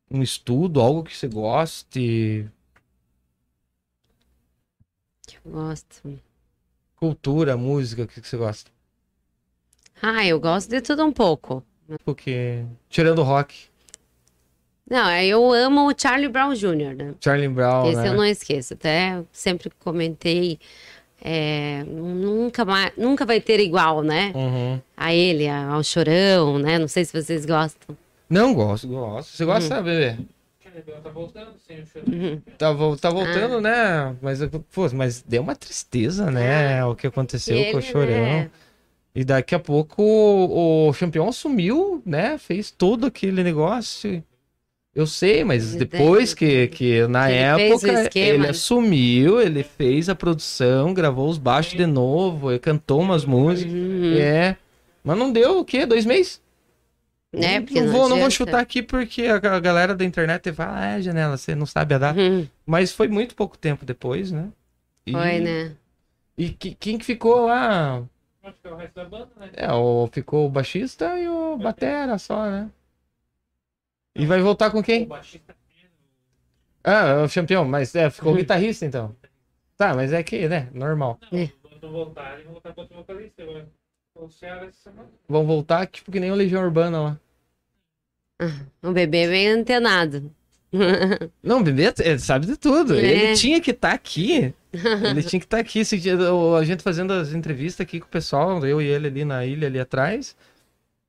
Um 0.09 0.24
estudo, 0.24 0.80
algo 0.80 1.03
que 1.03 1.16
você 1.16 1.28
goste, 1.28 2.49
Que 5.28 5.38
eu 5.43 5.51
gosto. 5.51 6.19
cultura, 6.95 7.55
música, 7.57 8.03
o 8.03 8.07
que 8.07 8.21
que 8.21 8.28
você 8.28 8.38
gosta? 8.38 8.71
Ah, 10.01 10.26
eu 10.26 10.39
gosto 10.39 10.69
de 10.69 10.82
tudo 10.82 11.03
um 11.05 11.11
pouco. 11.11 11.63
Porque, 12.05 12.63
tirando 12.89 13.19
o 13.19 13.24
rock, 13.24 13.67
Não, 14.89 15.09
eu 15.21 15.51
amo 15.53 15.89
o 15.89 15.93
Charlie 15.97 16.28
Brown 16.30 16.53
Jr., 16.53 16.93
né? 16.95 17.15
Charlie 17.21 17.47
Brown, 17.47 17.88
Esse 17.89 18.01
né? 18.01 18.09
eu 18.09 18.13
não 18.13 18.26
esqueço. 18.26 18.74
Até 18.74 19.24
sempre 19.32 19.69
comentei. 19.80 20.59
é, 21.26 21.84
nunca, 21.86 22.65
mais, 22.65 22.91
nunca 22.97 23.26
vai 23.26 23.39
ter 23.39 23.59
igual, 23.61 24.01
né? 24.03 24.34
Uhum. 24.36 24.82
A 24.97 25.13
ele, 25.13 25.47
ao 25.47 25.82
Chorão, 25.82 26.59
né? 26.59 26.78
Não 26.78 26.88
sei 26.89 27.05
se 27.05 27.13
vocês 27.13 27.45
gostam. 27.45 27.97
Não, 28.30 28.53
gosto, 28.53 28.88
gosto. 28.89 29.30
Você 29.30 29.45
gosta, 29.45 29.78
Uhum. 29.78 29.84
bebê? 29.84 30.17
Tá 31.03 31.09
voltando 31.09 31.51
sem 31.67 31.82
o 31.82 31.86
choro. 31.86 32.05
Tá, 32.57 32.71
vo- 32.71 32.97
tá 32.97 33.09
Ah. 33.09 33.11
voltando, 33.11 33.61
né? 33.61 34.15
Mas, 34.21 34.39
pô, 34.74 34.88
mas 34.93 35.21
deu 35.21 35.41
uma 35.41 35.55
tristeza, 35.55 36.32
né? 36.32 36.84
O 36.86 36.95
que 36.95 37.07
aconteceu 37.07 37.55
com 37.55 37.78
o 37.78 37.80
Ele, 37.80 37.82
Chorão. 37.82 38.07
né? 38.24 38.51
E 39.15 39.24
daqui 39.24 39.53
a 39.53 39.59
pouco 39.59 40.01
o, 40.01 40.89
o 40.89 40.93
campeão 40.93 41.28
assumiu, 41.30 42.01
né? 42.05 42.38
Fez 42.39 42.71
todo 42.71 43.05
aquele 43.05 43.43
negócio. 43.43 44.24
Eu 44.95 45.05
sei, 45.07 45.43
mas 45.43 45.76
Ele 45.76 45.86
depois 45.86 46.34
que, 46.34 46.67
que 46.67 47.05
na 47.07 47.30
Ele 47.32 47.39
época 47.71 48.09
ele 48.19 48.47
assumiu, 48.47 49.41
ele 49.41 49.63
fez 49.63 50.07
a 50.07 50.13
produção, 50.15 50.93
gravou 50.93 51.28
os 51.30 51.38
baixos 51.39 51.74
de 51.76 51.86
novo, 51.88 52.51
ele 52.51 52.59
cantou 52.59 53.01
umas 53.01 53.26
músicas. 53.26 53.74
Uhum. 53.74 54.15
É. 54.17 54.55
Mas 55.03 55.17
não 55.17 55.32
deu 55.32 55.59
o 55.59 55.65
quê? 55.65 55.86
Dois 55.86 56.05
meses? 56.05 56.39
Né? 57.34 57.61
Porque 57.61 57.81
não, 57.81 57.91
vou, 57.91 58.07
não 58.09 58.19
vou 58.19 58.29
chutar 58.29 58.59
aqui 58.59 58.84
porque 58.84 59.23
a, 59.23 59.36
a 59.38 59.59
galera 59.59 59.95
da 59.95 60.05
internet 60.05 60.53
fala, 60.53 60.79
ah, 60.79 60.86
é, 60.97 61.01
Janela, 61.01 61.36
você 61.36 61.55
não 61.55 61.65
sabe 61.65 61.95
a 61.95 61.97
data. 61.97 62.19
Uhum. 62.19 62.47
Mas 62.65 62.91
foi 62.91 63.07
muito 63.07 63.36
pouco 63.36 63.57
tempo 63.57 63.84
depois, 63.86 64.31
né? 64.31 64.49
E, 65.05 65.11
Foi, 65.11 65.39
né? 65.39 65.75
E 66.38 66.49
que- 66.49 66.75
quem 66.75 66.97
que 66.97 67.03
ficou 67.05 67.47
lá? 67.47 68.03
Acho 68.43 68.57
que 68.61 68.67
é 68.67 68.71
o 68.71 68.75
resto 68.75 68.93
da 68.95 69.05
banda, 69.05 69.29
né? 69.38 69.49
É, 69.53 69.71
o, 69.73 70.07
ficou 70.11 70.45
o 70.45 70.49
baixista 70.49 71.19
e 71.19 71.27
o 71.27 71.57
batera 71.57 72.17
só, 72.19 72.45
né? 72.49 72.69
E 74.15 74.25
vai 74.27 74.39
voltar 74.41 74.69
com 74.69 74.79
O 74.79 74.84
quem? 74.84 75.07
baixista 75.07 75.55
Ah, 76.84 77.23
o 77.25 77.34
campeão, 77.34 77.65
mas 77.65 77.95
é, 77.95 78.09
ficou 78.09 78.29
o 78.29 78.36
Uhum. 78.36 78.39
guitarrista 78.41 78.86
então. 78.86 79.15
Tá, 79.75 79.95
mas 79.95 80.13
é 80.13 80.21
que, 80.21 80.47
né, 80.47 80.69
normal. 80.73 81.17
É. 81.31 81.49
Quando 81.63 81.91
voltar, 81.91 82.34
eles 82.34 82.43
vão 82.45 82.53
voltar 82.53 82.73
com 82.73 82.81
outro 82.81 82.95
vocalista. 82.97 83.41
agora. 83.41 83.67
O. 84.15 84.29
Vão 85.27 85.45
voltar 85.47 85.88
tipo 85.88 86.11
que 86.11 86.19
nem 86.19 86.31
o 86.31 86.36
Legião 86.36 86.61
Urbana 86.63 87.01
lá. 87.01 87.19
O 88.81 88.91
bebê 88.91 89.19
é 89.19 89.27
bem 89.27 89.47
antenado. 89.47 90.31
Não, 91.41 91.59
o 91.59 91.63
bebê 91.63 91.93
sabe 92.17 92.47
de 92.47 92.57
tudo. 92.57 92.95
É. 92.95 93.05
Ele 93.05 93.36
tinha 93.36 93.61
que 93.61 93.71
estar 93.71 93.91
aqui. 93.91 94.53
Ele 94.73 95.21
tinha 95.21 95.39
que 95.39 95.45
estar 95.45 95.59
aqui. 95.59 95.79
Esse 95.79 95.99
dia, 95.99 96.17
a 96.59 96.63
gente 96.63 96.81
fazendo 96.81 97.13
as 97.13 97.31
entrevistas 97.31 97.84
aqui 97.84 97.99
com 97.99 98.07
o 98.07 98.09
pessoal, 98.09 98.65
eu 98.65 98.81
e 98.81 98.88
ele 98.88 99.07
ali 99.07 99.23
na 99.23 99.45
ilha, 99.45 99.67
ali 99.67 99.79
atrás. 99.79 100.36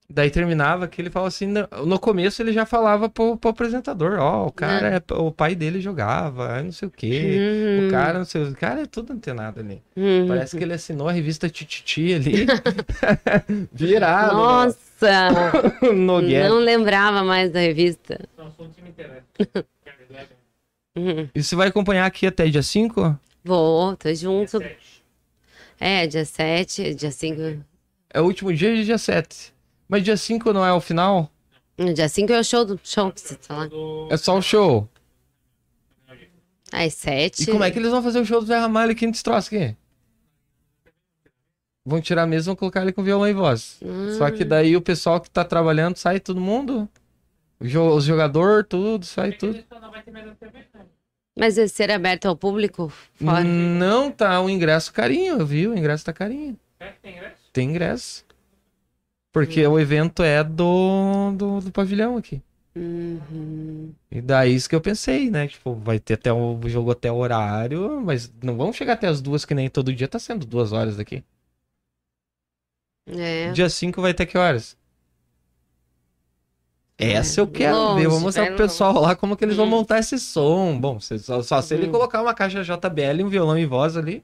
Daí 0.08 0.30
terminava 0.30 0.86
que 0.86 1.00
ele 1.00 1.08
falava 1.08 1.28
assim, 1.28 1.46
no, 1.46 1.98
começo 1.98 2.42
ele 2.42 2.52
já 2.52 2.66
falava 2.66 3.08
pro, 3.08 3.38
pro 3.38 3.50
apresentador, 3.50 4.18
ó, 4.20 4.46
o 4.46 4.52
cara, 4.52 4.96
é, 4.96 5.14
o 5.14 5.32
pai 5.32 5.54
dele 5.54 5.80
jogava, 5.80 6.62
não 6.62 6.72
sei 6.72 6.88
o 6.88 6.90
quê. 6.90 7.38
Uhum. 7.80 7.88
O 7.88 7.90
cara, 7.90 8.18
não 8.18 8.24
sei, 8.26 8.42
o 8.42 8.54
cara 8.54 8.82
é 8.82 8.86
tudo 8.86 9.14
antenado 9.14 9.60
ali. 9.60 9.82
Uhum. 9.96 10.28
Parece 10.28 10.58
que 10.58 10.62
ele 10.62 10.74
assinou 10.74 11.08
a 11.08 11.12
revista 11.12 11.48
Tititi 11.48 12.12
ali. 12.12 12.46
Virado. 13.72 14.34
Nossa! 14.34 15.30
no, 15.82 16.20
no. 16.20 16.20
Não 16.20 16.58
lembrava 16.58 17.24
mais 17.24 17.50
da 17.50 17.60
revista. 17.60 18.20
Não, 18.36 18.50
sou 18.50 18.66
um 18.66 18.70
time 18.70 18.90
inteiro. 18.90 19.12
Uhum. 20.96 21.28
E 21.34 21.42
você 21.42 21.56
vai 21.56 21.66
acompanhar 21.66 22.06
aqui 22.06 22.24
até 22.24 22.46
dia 22.46 22.62
5? 22.62 23.18
Vou, 23.42 23.96
tô 23.96 24.14
junto. 24.14 24.62
É, 25.80 26.06
dia 26.06 26.24
7, 26.24 26.94
dia 26.94 27.10
5. 27.10 27.64
É 28.10 28.20
o 28.20 28.24
último 28.24 28.54
dia 28.54 28.76
de 28.76 28.84
dia 28.84 28.96
7. 28.96 29.53
Mas 29.88 30.02
dia 30.02 30.16
5 30.16 30.52
não 30.52 30.64
é 30.64 30.72
o 30.72 30.80
final? 30.80 31.30
Dia 31.94 32.08
5 32.08 32.32
é 32.32 32.40
o 32.40 32.44
show 32.44 32.64
do 32.64 32.80
show 32.82 33.10
que 33.12 33.20
você 33.20 33.34
tá 33.34 33.56
lá. 33.56 33.68
É 34.10 34.16
só 34.16 34.38
o 34.38 34.42
show. 34.42 34.88
Às 36.72 36.94
7. 36.94 37.42
E 37.42 37.46
como 37.46 37.64
é 37.64 37.70
que 37.70 37.78
eles 37.78 37.90
vão 37.90 38.02
fazer 38.02 38.20
o 38.20 38.24
show 38.24 38.40
do 38.40 38.46
Zé 38.46 38.58
Ramalho 38.58 38.92
aqui 38.92 39.06
nesse 39.06 39.22
troço 39.22 39.54
aqui? 39.54 39.76
Vão 41.86 42.00
tirar 42.00 42.26
mesmo, 42.26 42.46
vão 42.46 42.56
colocar 42.56 42.82
ele 42.82 42.92
com 42.92 43.02
violão 43.02 43.28
e 43.28 43.34
voz. 43.34 43.78
Só 44.16 44.30
que 44.30 44.44
daí 44.44 44.76
o 44.76 44.80
pessoal 44.80 45.20
que 45.20 45.30
tá 45.30 45.44
trabalhando 45.44 45.96
sai 45.96 46.18
todo 46.18 46.40
mundo. 46.40 46.88
Os 47.60 48.04
jogadores, 48.04 48.66
tudo, 48.68 49.04
sai 49.04 49.32
tudo. 49.32 49.54
Né? 49.54 49.64
Mas 51.38 51.56
vai 51.56 51.68
ser 51.68 51.90
aberto 51.90 52.26
ao 52.26 52.36
público? 52.36 52.92
Fora? 53.14 53.44
Não, 53.44 54.10
tá 54.10 54.40
o 54.40 54.48
ingresso 54.48 54.92
carinho, 54.92 55.38
eu 55.40 55.46
vi, 55.46 55.66
o 55.66 55.76
ingresso 55.76 56.04
tá 56.04 56.12
carinho. 56.12 56.58
É, 56.80 56.92
tem 57.02 57.12
ingresso? 57.16 57.36
Tem 57.52 57.70
ingresso. 57.70 58.23
Porque 59.34 59.66
o 59.66 59.80
evento 59.80 60.22
é 60.22 60.44
do, 60.44 61.32
do, 61.32 61.60
do 61.60 61.72
pavilhão 61.72 62.16
aqui. 62.16 62.40
Uhum. 62.76 63.92
E 64.08 64.20
daí 64.20 64.54
isso 64.54 64.68
que 64.68 64.76
eu 64.76 64.80
pensei, 64.80 65.28
né? 65.28 65.48
Tipo, 65.48 65.74
vai 65.74 65.98
ter 65.98 66.14
até 66.14 66.32
o 66.32 66.56
jogo 66.66 66.92
até 66.92 67.10
o 67.10 67.16
horário, 67.16 68.00
mas 68.00 68.32
não 68.40 68.56
vamos 68.56 68.76
chegar 68.76 68.92
até 68.92 69.08
as 69.08 69.20
duas, 69.20 69.44
que 69.44 69.52
nem 69.52 69.68
todo 69.68 69.92
dia 69.92 70.06
tá 70.06 70.20
sendo 70.20 70.46
duas 70.46 70.70
horas 70.72 70.96
daqui. 70.96 71.24
É. 73.08 73.50
Dia 73.50 73.68
5 73.68 74.00
vai 74.00 74.14
ter 74.14 74.24
que 74.26 74.38
horas? 74.38 74.76
Essa 76.96 77.40
eu 77.40 77.48
quero 77.48 77.76
Longe, 77.76 78.02
ver. 78.02 78.08
Vou 78.08 78.20
mostrar 78.20 78.44
vai 78.44 78.54
pro 78.54 78.64
pessoal 78.64 79.00
lá 79.00 79.16
como 79.16 79.36
que 79.36 79.44
eles 79.44 79.56
vão 79.56 79.66
Hum. 79.66 79.70
montar 79.70 79.98
esse 79.98 80.16
som. 80.20 80.78
Bom, 80.78 81.00
só, 81.00 81.42
só 81.42 81.60
se 81.60 81.74
ele 81.74 81.88
Hum. 81.88 81.90
colocar 81.90 82.22
uma 82.22 82.32
caixa 82.32 82.62
JBL, 82.62 83.24
um 83.24 83.28
violão 83.28 83.58
e 83.58 83.66
voz 83.66 83.96
ali. 83.96 84.22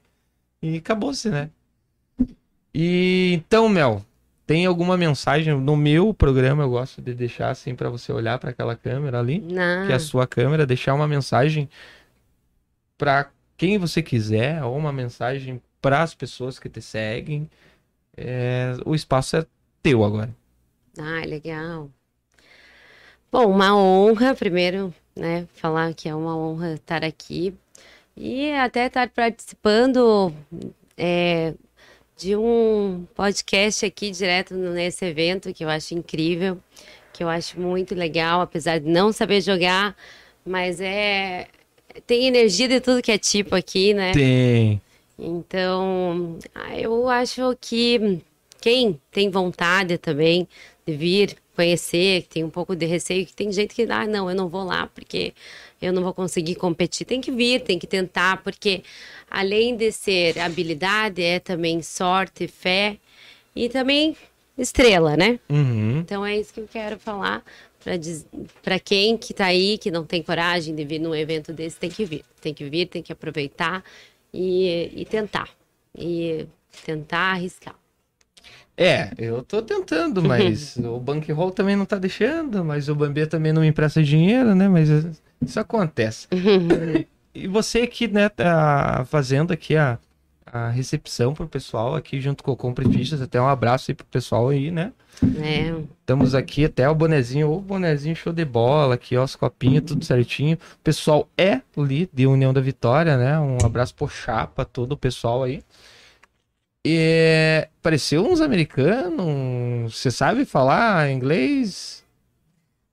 E 0.61 0.77
acabou-se, 0.77 1.29
né? 1.29 1.49
E 2.73 3.33
então, 3.33 3.67
Mel, 3.67 4.05
tem 4.45 4.65
alguma 4.65 4.97
mensagem 4.97 5.59
no 5.59 5.75
meu 5.75 6.13
programa? 6.13 6.63
Eu 6.63 6.69
gosto 6.69 7.01
de 7.01 7.13
deixar 7.13 7.49
assim 7.49 7.75
pra 7.75 7.89
você 7.89 8.11
olhar 8.11 8.37
pra 8.39 8.51
aquela 8.51 8.75
câmera 8.75 9.19
ali. 9.19 9.39
Não. 9.39 9.85
que 9.85 9.91
é 9.91 9.95
a 9.95 9.99
sua 9.99 10.27
câmera, 10.27 10.65
deixar 10.65 10.93
uma 10.93 11.07
mensagem 11.07 11.69
para 12.97 13.29
quem 13.57 13.77
você 13.77 14.01
quiser, 14.01 14.63
ou 14.63 14.77
uma 14.77 14.91
mensagem 14.91 15.61
para 15.81 16.01
as 16.01 16.13
pessoas 16.13 16.59
que 16.59 16.69
te 16.69 16.81
seguem. 16.81 17.49
É, 18.15 18.75
o 18.85 18.93
espaço 18.93 19.37
é 19.37 19.45
teu 19.81 20.03
agora. 20.03 20.29
Ah, 20.97 21.25
legal. 21.25 21.89
Bom, 23.31 23.49
uma 23.49 23.75
honra, 23.75 24.35
primeiro, 24.35 24.93
né, 25.15 25.47
falar 25.53 25.93
que 25.93 26.09
é 26.09 26.13
uma 26.13 26.35
honra 26.35 26.73
estar 26.73 27.03
aqui 27.03 27.55
e 28.15 28.51
até 28.51 28.87
estar 28.87 29.09
participando 29.09 30.33
é, 30.97 31.53
de 32.21 32.35
um 32.35 33.03
podcast 33.15 33.83
aqui 33.83 34.11
direto 34.11 34.53
nesse 34.53 35.03
evento 35.03 35.51
que 35.51 35.63
eu 35.63 35.69
acho 35.69 35.95
incrível, 35.95 36.59
que 37.11 37.23
eu 37.23 37.27
acho 37.27 37.59
muito 37.59 37.95
legal, 37.95 38.41
apesar 38.41 38.79
de 38.79 38.87
não 38.87 39.11
saber 39.11 39.41
jogar, 39.41 39.95
mas 40.45 40.79
é 40.79 41.47
tem 42.05 42.27
energia 42.27 42.67
de 42.67 42.79
tudo 42.79 43.01
que 43.01 43.11
é 43.11 43.17
tipo 43.17 43.55
aqui, 43.55 43.93
né? 43.93 44.13
Tem. 44.13 44.79
Então, 45.17 46.37
ah, 46.53 46.79
eu 46.79 47.09
acho 47.09 47.57
que 47.59 48.19
quem 48.61 48.99
tem 49.11 49.29
vontade 49.29 49.97
também 49.97 50.47
de 50.85 50.95
vir 50.95 51.35
conhecer, 51.55 52.21
que 52.23 52.29
tem 52.29 52.43
um 52.43 52.49
pouco 52.49 52.75
de 52.75 52.85
receio, 52.85 53.25
que 53.25 53.33
tem 53.33 53.51
gente 53.51 53.73
que, 53.73 53.83
ah, 53.89 54.07
não, 54.07 54.29
eu 54.29 54.35
não 54.35 54.47
vou 54.47 54.63
lá 54.63 54.87
porque 54.93 55.33
eu 55.81 55.91
não 55.91 56.03
vou 56.03 56.13
conseguir 56.13 56.55
competir. 56.55 57.05
Tem 57.05 57.19
que 57.19 57.31
vir, 57.31 57.61
tem 57.61 57.79
que 57.79 57.87
tentar, 57.87 58.43
porque 58.43 58.83
além 59.29 59.75
de 59.75 59.91
ser 59.91 60.39
habilidade, 60.39 61.23
é 61.23 61.39
também 61.39 61.81
sorte, 61.81 62.47
fé 62.47 62.97
e 63.55 63.67
também 63.67 64.15
estrela, 64.57 65.17
né? 65.17 65.39
Uhum. 65.49 65.99
Então 65.99 66.25
é 66.25 66.37
isso 66.37 66.53
que 66.53 66.59
eu 66.59 66.67
quero 66.71 66.99
falar 66.99 67.43
para 68.61 68.79
quem 68.79 69.17
que 69.17 69.33
tá 69.33 69.45
aí, 69.45 69.77
que 69.77 69.89
não 69.89 70.05
tem 70.05 70.21
coragem 70.21 70.75
de 70.75 70.85
vir 70.85 70.99
num 70.99 71.15
evento 71.15 71.51
desse, 71.51 71.79
tem 71.79 71.89
que 71.89 72.05
vir. 72.05 72.23
Tem 72.39 72.53
que 72.53 72.69
vir, 72.69 72.85
tem 72.85 73.01
que 73.01 73.11
aproveitar 73.11 73.83
e, 74.31 74.91
e 75.01 75.05
tentar. 75.05 75.49
E 75.97 76.45
tentar 76.85 77.33
arriscar. 77.33 77.75
É, 78.77 79.11
eu 79.17 79.43
tô 79.43 79.61
tentando, 79.61 80.23
mas 80.23 80.77
o 80.83 80.99
bankroll 80.99 81.51
também 81.51 81.75
não 81.75 81.85
tá 81.85 81.97
deixando, 81.97 82.63
mas 82.63 82.87
o 82.87 82.95
Bambê 82.95 83.25
também 83.25 83.51
não 83.51 83.61
me 83.61 83.67
empresta 83.67 84.01
dinheiro, 84.01 84.55
né? 84.55 84.69
Mas 84.69 84.89
isso 85.41 85.59
acontece. 85.59 86.27
E 87.33 87.47
você 87.47 87.87
que, 87.87 88.07
né, 88.07 88.27
tá 88.27 89.05
fazendo 89.09 89.53
aqui 89.53 89.77
a, 89.77 89.97
a 90.45 90.69
recepção 90.69 91.33
pro 91.33 91.47
pessoal 91.47 91.95
aqui 91.95 92.19
junto 92.19 92.43
com 92.43 92.51
o 92.51 92.57
Compre 92.57 92.87
Fichas, 92.91 93.21
até 93.21 93.41
um 93.41 93.47
abraço 93.47 93.89
aí 93.89 93.95
pro 93.95 94.05
pessoal 94.05 94.49
aí, 94.49 94.69
né? 94.69 94.91
É, 95.41 95.73
Estamos 95.99 96.35
aqui 96.35 96.65
até 96.65 96.89
o 96.89 96.95
bonezinho, 96.95 97.51
o 97.51 97.61
bonezinho 97.61 98.15
show 98.15 98.33
de 98.33 98.43
bola 98.43 98.95
aqui, 98.95 99.15
ó, 99.15 99.23
os 99.23 99.35
copinhos, 99.35 99.85
tudo 99.85 100.03
certinho. 100.03 100.57
O 100.57 100.83
pessoal 100.83 101.27
é 101.37 101.61
ali 101.77 102.09
de 102.11 102.27
União 102.27 102.51
da 102.51 102.59
Vitória, 102.59 103.15
né? 103.15 103.39
Um 103.39 103.65
abraço 103.65 103.95
pro 103.95 104.09
Chapa, 104.09 104.65
todo 104.65 104.91
o 104.91 104.97
pessoal 104.97 105.43
aí. 105.43 105.63
E 106.85 107.67
pareceu 107.81 108.25
uns 108.25 108.41
americanos. 108.41 109.95
Você 109.95 110.11
sabe 110.11 110.45
falar 110.45 111.11
inglês? 111.11 112.03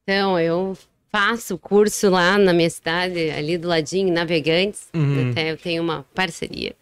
Então, 0.02 0.38
eu 0.38 0.76
faço 1.10 1.56
curso 1.58 2.10
lá 2.10 2.36
na 2.38 2.52
minha 2.52 2.70
cidade, 2.70 3.30
ali 3.30 3.56
do 3.58 3.68
ladinho, 3.68 4.08
em 4.08 4.12
Navegantes. 4.12 4.88
Uhum. 4.94 5.30
Até 5.30 5.52
eu 5.52 5.56
tenho 5.56 5.82
uma 5.82 6.04
parceria. 6.14 6.74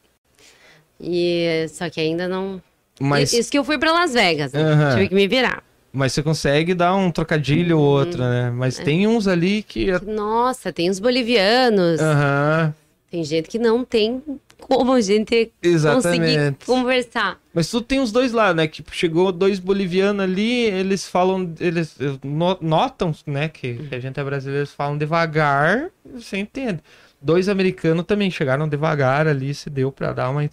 E 1.00 1.66
só 1.68 1.88
que 1.90 2.00
ainda 2.00 2.26
não. 2.28 2.60
Mas, 2.98 3.32
Isso 3.32 3.50
que 3.50 3.58
eu 3.58 3.64
fui 3.64 3.78
pra 3.78 3.92
Las 3.92 4.14
Vegas, 4.14 4.52
né? 4.52 4.62
Aham. 4.62 4.94
Tive 4.94 5.08
que 5.08 5.14
me 5.14 5.28
virar. 5.28 5.62
mas 5.92 6.12
você 6.12 6.22
consegue 6.22 6.74
dar 6.74 6.94
um 6.94 7.10
trocadilho 7.10 7.78
ou 7.78 7.84
outro, 7.84 8.18
né? 8.22 8.50
Mas 8.50 8.78
tem 8.78 9.06
uns 9.06 9.28
ali 9.28 9.62
que. 9.62 9.90
Nossa, 10.04 10.72
tem 10.72 10.88
os 10.88 10.98
bolivianos. 10.98 12.00
Aham, 12.00 12.74
Tem 13.10 13.22
gente 13.22 13.48
que 13.48 13.58
não 13.58 13.84
tem 13.84 14.22
como 14.61 14.92
a 14.92 15.00
gente 15.00 15.52
conseguir 15.62 15.74
exatamente. 15.74 16.64
conversar. 16.66 17.38
Mas 17.54 17.70
tu 17.70 17.80
tem 17.80 18.00
os 18.00 18.11
dois 18.12 18.32
lados, 18.32 18.57
né? 18.57 18.66
Que 18.66 18.82
chegou 18.92 19.30
dois 19.32 19.59
bolivianos 19.59 20.22
ali, 20.22 20.64
eles 20.64 21.07
falam, 21.09 21.54
eles 21.61 21.96
eh, 22.00 22.18
no- 22.24 22.59
notam, 22.61 23.14
né? 23.26 23.48
Que, 23.48 23.74
que 23.74 23.94
a 23.94 24.00
gente 24.00 24.18
é 24.18 24.24
brasileiro, 24.24 24.61
eles 24.61 24.72
falam 24.72 24.96
devagar, 24.98 25.90
você 26.04 26.36
entende. 26.38 26.80
Dois 27.20 27.48
americanos 27.48 28.04
também 28.04 28.30
chegaram 28.30 28.68
devagar 28.68 29.26
ali, 29.26 29.54
se 29.54 29.70
deu 29.70 29.90
pra 29.92 30.12
dar 30.12 30.30
uma. 30.30 30.48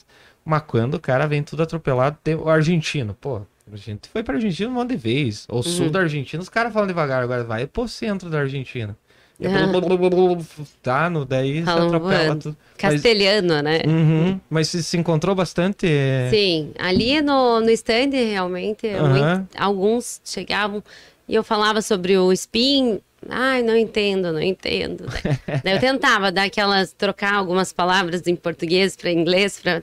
Mas 0.45 0.63
quando 0.67 0.95
o 0.95 0.99
cara 0.99 1.27
vem 1.27 1.41
tudo 1.43 1.63
atropelado, 1.63 2.17
tem 2.23 2.35
o 2.35 2.49
argentino, 2.49 3.15
pô. 3.19 3.41
A 3.71 3.77
gente 3.77 4.09
foi 4.09 4.21
pra 4.23 4.35
Argentina 4.35 4.69
um 4.69 4.73
monte 4.73 4.89
de 4.89 4.97
vez. 4.97 5.45
O 5.49 5.63
sul 5.63 5.89
da 5.89 6.01
Argentina, 6.01 6.43
os 6.43 6.49
caras 6.49 6.73
falam 6.73 6.85
devagar, 6.87 7.23
agora 7.23 7.43
vai 7.45 7.65
pro 7.65 7.87
centro 7.87 8.29
da 8.29 8.39
Argentina. 8.41 8.95
É 9.41 9.47
blá, 9.47 9.81
blá, 9.81 10.37
Tá, 10.81 11.09
no, 11.09 11.25
daí 11.25 11.59
você 11.59 11.65
Falam 11.65 11.87
atropela 11.87 12.23
voando. 12.25 12.41
tudo. 12.41 12.57
Mas, 12.81 12.93
Castelhano, 12.93 13.61
né? 13.61 13.81
Uhum, 13.85 14.39
mas 14.49 14.67
se, 14.69 14.83
se 14.83 14.97
encontrou 14.97 15.35
bastante. 15.35 15.85
é, 15.87 16.29
Sim, 16.29 16.71
ali 16.77 17.21
no, 17.21 17.59
no 17.59 17.69
stand, 17.71 18.11
realmente, 18.11 18.87
Aham. 18.87 19.37
muito- 19.39 19.47
alguns 19.57 20.21
chegavam 20.23 20.83
e 21.27 21.35
eu 21.35 21.43
falava 21.43 21.81
sobre 21.81 22.17
o 22.17 22.31
spin. 22.31 22.99
Ai, 23.29 23.63
não 23.63 23.75
entendo, 23.75 24.31
não 24.33 24.41
entendo. 24.41 25.05
Daí 25.63 25.73
eu 25.75 25.79
tentava 25.79 26.31
dar 26.31 26.43
aquelas, 26.43 26.91
trocar 26.91 27.33
algumas 27.35 27.71
palavras 27.71 28.27
em 28.27 28.35
português 28.35 28.95
para 28.97 29.11
inglês, 29.11 29.59
pra... 29.61 29.81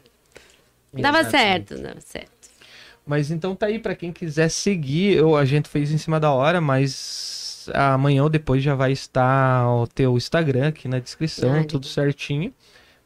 dava 0.93 1.25
certo, 1.25 1.77
dava 1.79 2.01
certo. 2.01 2.31
Mas 3.07 3.31
então 3.31 3.57
tá 3.57 3.67
aí 3.67 3.79
pra 3.79 3.95
quem 3.95 4.13
quiser 4.13 4.51
seguir, 4.51 5.17
eu, 5.17 5.35
a 5.37 5.45
gente 5.45 5.69
fez 5.69 5.91
em 5.91 5.99
cima 5.99 6.21
da 6.21 6.31
hora, 6.33 6.61
mas 6.61 7.40
amanhã 7.75 8.23
ou 8.23 8.29
depois 8.29 8.63
já 8.63 8.75
vai 8.75 8.93
estar 8.93 9.69
o 9.69 9.87
teu 9.87 10.17
Instagram 10.17 10.69
aqui 10.69 10.89
na 10.89 10.99
descrição, 10.99 11.53
Ai, 11.53 11.65
tudo 11.65 11.87
certinho. 11.87 12.53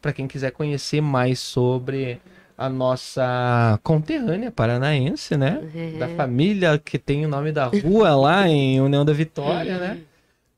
Pra 0.00 0.12
quem 0.12 0.28
quiser 0.28 0.50
conhecer 0.50 1.00
mais 1.00 1.38
sobre 1.38 2.20
a 2.56 2.68
nossa 2.68 3.78
conterrânea 3.82 4.50
paranaense, 4.50 5.36
né? 5.36 5.60
É. 5.74 5.98
Da 5.98 6.08
família 6.08 6.78
que 6.78 6.98
tem 6.98 7.24
o 7.24 7.28
nome 7.28 7.52
da 7.52 7.66
rua 7.66 8.14
lá 8.14 8.48
em 8.48 8.80
União 8.80 9.04
da 9.04 9.12
Vitória, 9.12 9.78
né? 9.78 10.00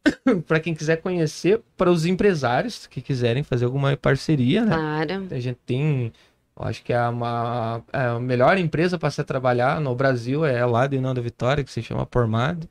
Pra 0.46 0.60
quem 0.60 0.74
quiser 0.74 0.96
conhecer, 0.96 1.60
para 1.76 1.90
os 1.90 2.06
empresários 2.06 2.86
que 2.86 3.00
quiserem 3.00 3.42
fazer 3.42 3.64
alguma 3.64 3.96
parceria, 3.96 4.64
né? 4.64 4.74
Claro. 4.74 5.26
A 5.30 5.40
gente 5.40 5.58
tem, 5.66 6.12
eu 6.58 6.64
acho 6.64 6.82
que 6.84 6.92
é 6.92 7.08
uma, 7.08 7.82
é 7.92 8.06
a 8.06 8.20
melhor 8.20 8.56
empresa 8.58 8.98
para 8.98 9.10
se 9.10 9.22
trabalhar 9.24 9.80
no 9.80 9.94
Brasil 9.94 10.44
é 10.44 10.64
lá 10.64 10.86
de 10.86 10.96
União 10.96 11.14
da 11.14 11.20
Vitória, 11.20 11.64
que 11.64 11.72
se 11.72 11.82
chama 11.82 12.06
Pormad. 12.06 12.64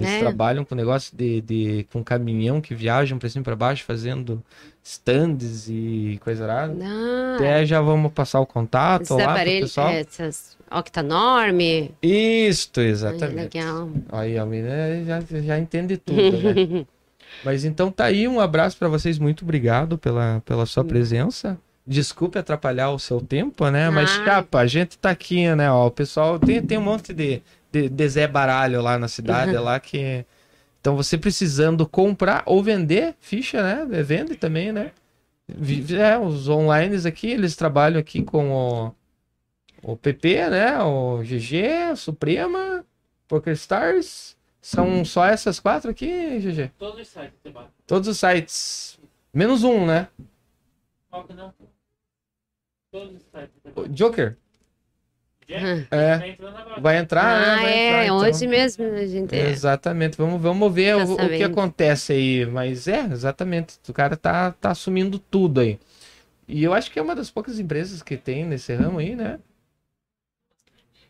Eles 0.00 0.12
É. 0.14 0.18
trabalham 0.20 0.64
com 0.64 0.74
negócio 0.74 1.16
de, 1.16 1.40
de 1.42 1.86
com 1.92 2.02
caminhão 2.02 2.60
que 2.60 2.74
viajam 2.74 3.18
para 3.18 3.28
cima 3.28 3.42
e 3.42 3.44
para 3.44 3.54
baixo 3.56 3.84
fazendo 3.84 4.42
stands 4.82 5.68
e 5.68 6.18
coisa 6.24 6.46
rara. 6.46 6.74
Ah, 6.82 7.34
Até 7.36 7.66
já 7.66 7.80
vamos 7.80 8.12
passar 8.12 8.40
o 8.40 8.46
contato 8.46 9.02
esses 9.02 9.10
lá 9.16 9.22
pro 9.22 9.30
aparelhos, 9.32 9.70
pessoal. 9.70 9.88
é, 9.90 10.00
essas 10.00 10.56
octanorme. 10.70 11.90
Isto, 12.02 12.80
Ai, 12.80 12.86
exatamente. 12.86 13.58
legal. 13.58 13.88
Aí 14.10 14.38
a 14.38 14.46
menina 14.46 15.04
já, 15.04 15.20
já 15.40 15.58
entende 15.58 15.96
tudo, 15.96 16.20
né? 16.38 16.86
Mas 17.44 17.64
então 17.64 17.90
tá 17.92 18.06
aí, 18.06 18.26
um 18.26 18.40
abraço 18.40 18.76
para 18.76 18.88
vocês, 18.88 19.18
muito 19.18 19.42
obrigado 19.44 19.96
pela, 19.96 20.42
pela 20.44 20.66
sua 20.66 20.84
presença. 20.84 21.56
Desculpe 21.86 22.38
atrapalhar 22.38 22.90
o 22.90 22.98
seu 22.98 23.20
tempo, 23.20 23.68
né? 23.70 23.88
Mas, 23.90 24.10
Ah. 24.10 24.24
chapa, 24.24 24.58
a 24.60 24.66
gente 24.66 24.98
tá 24.98 25.10
aqui, 25.10 25.52
né? 25.54 25.70
Ó, 25.70 25.86
o 25.86 25.90
pessoal 25.90 26.38
tem, 26.38 26.60
tem 26.62 26.76
um 26.78 26.82
monte 26.82 27.12
de, 27.12 27.40
de, 27.72 27.88
de 27.88 28.08
Zé 28.08 28.26
Baralho 28.26 28.80
lá 28.82 28.98
na 28.98 29.08
cidade, 29.08 29.52
lá 29.56 29.78
que. 29.78 30.24
Então, 30.80 30.96
você 30.96 31.18
precisando 31.18 31.86
comprar 31.86 32.42
ou 32.46 32.62
vender 32.62 33.14
ficha, 33.20 33.62
né? 33.62 34.02
Vende 34.02 34.34
também, 34.34 34.72
né? 34.72 34.92
É, 35.48 36.18
os 36.18 36.48
online 36.48 36.96
aqui, 37.06 37.30
eles 37.30 37.56
trabalham 37.56 38.00
aqui 38.00 38.22
com 38.22 38.50
o, 38.50 38.94
o 39.82 39.96
PP, 39.96 40.48
né? 40.48 40.82
O 40.82 41.18
GG, 41.18 41.96
Suprema, 41.96 42.84
PokerStars. 43.28 44.38
São 44.60 45.04
só 45.04 45.24
essas 45.24 45.58
quatro 45.58 45.90
aqui, 45.90 46.38
GG? 46.38 46.70
Todos 46.78 47.00
os 47.00 47.08
sites. 47.08 47.38
Todos 47.86 48.08
os 48.08 48.18
sites. 48.18 48.98
Menos 49.32 49.64
um, 49.64 49.86
né? 49.86 50.08
Qual 51.08 51.24
que 51.24 51.32
não? 51.32 51.52
Todos 52.90 53.16
os 53.16 53.22
sites 53.22 53.94
Joker. 53.94 54.36
Jack, 55.50 55.86
É. 55.90 56.36
tá. 56.36 56.80
Vai 56.80 56.98
entrar, 56.98 57.40
né? 57.40 57.46
ah, 57.46 57.56
Vai 57.56 57.72
é, 57.72 57.88
entrar, 57.88 58.04
então. 58.04 58.16
hoje 58.18 58.46
mesmo 58.46 58.84
a 58.84 59.06
gente. 59.06 59.34
é. 59.34 59.50
Exatamente. 59.50 60.16
Vamos, 60.16 60.40
vamos 60.40 60.72
ver 60.72 60.96
Tá 60.96 61.04
o, 61.04 61.12
o 61.14 61.28
que 61.28 61.42
acontece 61.42 62.12
aí. 62.12 62.46
Mas 62.46 62.86
é, 62.88 63.00
exatamente. 63.04 63.74
O 63.88 63.92
cara 63.92 64.16
tá, 64.16 64.52
tá 64.52 64.70
assumindo 64.70 65.18
tudo 65.18 65.60
aí. 65.60 65.78
E 66.48 66.64
eu 66.64 66.72
acho 66.74 66.90
que 66.90 66.98
é 66.98 67.02
uma 67.02 67.14
das 67.14 67.30
poucas 67.30 67.58
empresas 67.60 68.02
que 68.02 68.16
tem 68.16 68.44
nesse 68.44 68.74
ramo 68.74 68.98
aí, 68.98 69.14
né? 69.14 69.38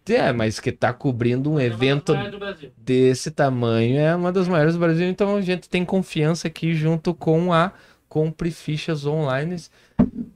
É, 0.08 0.32
mas 0.32 0.58
que 0.58 0.72
tá 0.72 0.92
cobrindo 0.92 1.52
um 1.52 1.60
evento 1.60 2.14
do 2.30 2.38
Brasil. 2.38 2.72
desse 2.76 3.30
tamanho 3.30 3.96
é 4.00 4.16
uma 4.16 4.32
das 4.32 4.48
maiores 4.48 4.74
do 4.74 4.80
Brasil, 4.80 5.06
então 5.08 5.36
a 5.36 5.40
gente 5.40 5.68
tem 5.68 5.84
confiança 5.84 6.48
aqui 6.48 6.74
junto 6.74 7.14
com 7.14 7.52
a 7.52 7.72
Compre 8.08 8.50
Fichas 8.50 9.06
Online. 9.06 9.56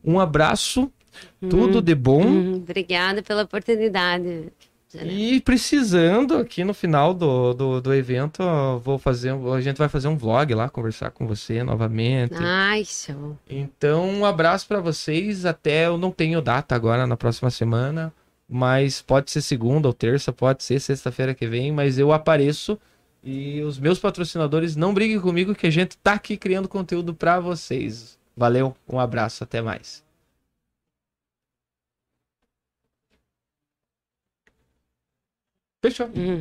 Um 0.05 0.21
abraço, 0.21 0.93
tudo 1.49 1.81
de 1.81 1.95
bom. 1.95 2.25
Hum, 2.25 2.57
obrigada 2.57 3.23
pela 3.23 3.43
oportunidade. 3.43 4.53
E 5.03 5.41
precisando, 5.41 6.37
aqui 6.37 6.63
no 6.63 6.73
final 6.73 7.13
do, 7.13 7.53
do, 7.53 7.81
do 7.81 7.95
evento, 7.95 8.43
vou 8.85 8.99
fazer, 8.99 9.33
a 9.33 9.61
gente 9.61 9.77
vai 9.77 9.89
fazer 9.89 10.07
um 10.07 10.17
vlog 10.17 10.55
lá, 10.55 10.69
conversar 10.69 11.11
com 11.11 11.27
você 11.27 11.65
novamente. 11.65 12.35
Ai, 12.37 12.85
show. 12.85 13.37
Então, 13.49 14.09
um 14.09 14.25
abraço 14.25 14.69
para 14.69 14.81
vocês. 14.81 15.45
Até 15.45 15.87
eu 15.87 15.99
não 15.99 16.13
tenho 16.13 16.41
data 16.41 16.75
agora 16.77 17.07
na 17.07 17.17
próxima 17.17 17.51
semana, 17.51 18.13
mas 18.49 19.03
pode 19.03 19.31
ser 19.31 19.43
segunda 19.43 19.89
ou 19.89 19.95
terça, 19.95 20.33
pode 20.33 20.63
ser 20.63 20.79
sexta-feira 20.81 21.35
que 21.35 21.47
vem, 21.47 21.73
mas 21.73 21.99
eu 21.99 22.13
apareço 22.13 22.79
e 23.23 23.63
os 23.63 23.79
meus 23.79 23.99
patrocinadores 23.99 24.77
não 24.77 24.93
briguem 24.93 25.19
comigo 25.19 25.55
que 25.55 25.67
a 25.67 25.71
gente 25.71 25.97
tá 25.97 26.13
aqui 26.13 26.37
criando 26.37 26.69
conteúdo 26.69 27.15
para 27.15 27.41
vocês. 27.41 28.19
Valeu, 28.37 28.77
um 28.89 29.01
abraço, 29.01 29.43
até 29.43 29.63
mais. 29.63 30.04
Fechou. 35.85 36.09
Hum. 36.17 36.41